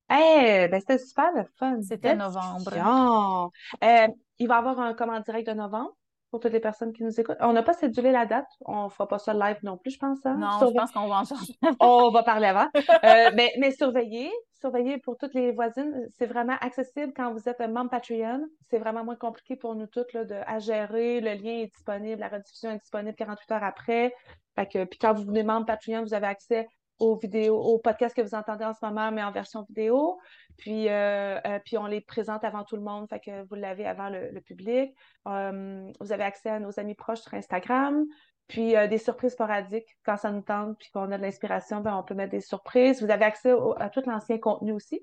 [0.09, 1.81] Hey, ben c'était super le fun.
[1.83, 3.51] C'était novembre.
[3.83, 4.07] Euh,
[4.39, 5.95] il va y avoir un comment direct de novembre
[6.31, 7.37] pour toutes les personnes qui nous écoutent.
[7.41, 8.47] On n'a pas cédulé la date.
[8.65, 10.25] On fera pas ça live non plus, je pense.
[10.25, 10.37] Hein?
[10.37, 11.53] Non, je pense qu'on va en changer.
[11.79, 12.67] On va parler avant.
[12.73, 16.07] Euh, mais, mais surveillez, surveillez pour toutes les voisines.
[16.17, 18.45] C'est vraiment accessible quand vous êtes membre Patreon.
[18.69, 21.19] C'est vraiment moins compliqué pour nous toutes là, de, à gérer.
[21.19, 24.13] Le lien est disponible, la rediffusion est disponible 48 heures après.
[24.55, 26.67] Fait que, puis quand vous venez membre Patreon, vous avez accès
[27.01, 30.19] aux vidéos, aux podcasts que vous entendez en ce moment, mais en version vidéo.
[30.57, 33.87] Puis, euh, euh, puis on les présente avant tout le monde, fait que vous l'avez
[33.87, 34.95] avant le, public.
[35.27, 38.05] Euh, vous avez accès à nos amis proches sur Instagram.
[38.47, 42.03] Puis des surprises sporadiques, quand ça nous tente, puis qu'on a de l'inspiration, ben, on
[42.03, 43.01] peut mettre des surprises.
[43.01, 45.01] Vous avez accès à tout l'ancien contenu aussi.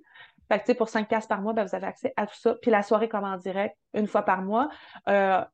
[0.49, 2.57] Fait que, pour 5 par mois, ben, vous avez accès à tout ça.
[2.61, 4.69] Puis la soirée comme en direct, une fois par mois.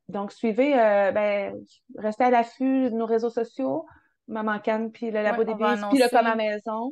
[0.08, 1.54] donc, suivez, ben,
[1.96, 3.86] restez à l'affût de nos réseaux sociaux,
[4.28, 6.90] Maman Canne, puis le Labo des Bises, puis le Comme à Maison.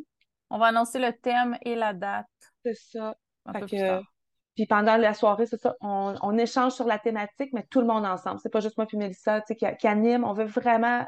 [0.50, 2.26] On va annoncer le thème et la date.
[2.64, 3.14] C'est ça.
[4.54, 8.04] Puis pendant la soirée, c'est ça, on, échange sur la thématique, mais tout le monde
[8.04, 8.38] ensemble.
[8.42, 10.24] C'est pas juste moi puis Mélissa qui, qui anime.
[10.24, 11.06] On veut vraiment,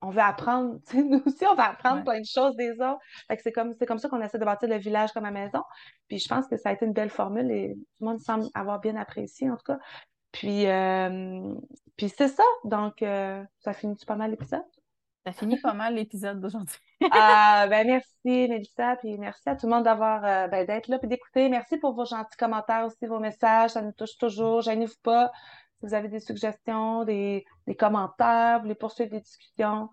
[0.00, 0.78] on veut apprendre.
[0.94, 3.00] Nous aussi, on va apprendre plein de choses des autres.
[3.28, 5.30] Fait que c'est comme, c'est comme ça qu'on essaie de bâtir le village comme à
[5.30, 5.62] maison.
[6.08, 8.46] Puis je pense que ça a été une belle formule et tout le monde semble
[8.54, 9.78] avoir bien apprécié, en tout cas.
[10.32, 11.54] Puis, euh,
[11.96, 12.44] puis c'est ça.
[12.64, 14.62] Donc, euh, ça finit pas mal l'épisode?
[15.26, 16.78] Ça finit pas mal l'épisode d'aujourd'hui.
[17.12, 20.98] ah, ben merci, Mélissa, puis merci à tout le monde d'avoir euh, ben, d'être là
[21.02, 21.48] et d'écouter.
[21.50, 23.72] Merci pour vos gentils commentaires aussi, vos messages.
[23.72, 24.62] Ça nous touche toujours.
[24.62, 25.30] Gênez-vous pas.
[25.78, 27.44] Si vous avez des suggestions, des,
[27.78, 29.90] commentaires, vous voulez poursuivre des discussions.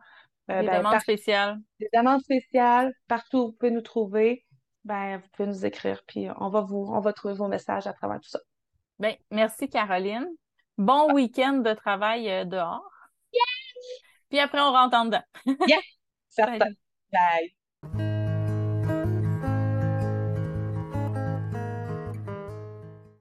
[0.49, 1.57] Euh, des ben, demandes spéciales.
[1.79, 2.93] Des demandes spéciales.
[3.09, 4.45] Partout où vous pouvez nous trouver,
[4.85, 7.91] ben, vous pouvez nous écrire, puis on va vous, on va trouver vos messages à
[7.91, 8.39] travers tout ça.
[8.99, 10.27] Ben, merci, Caroline.
[10.77, 12.96] Bon week-end de travail euh, dehors.
[14.29, 15.23] Puis après, on rentre en dedans.
[15.65, 15.79] yeah,
[16.29, 16.75] certain.
[17.11, 17.53] Bye.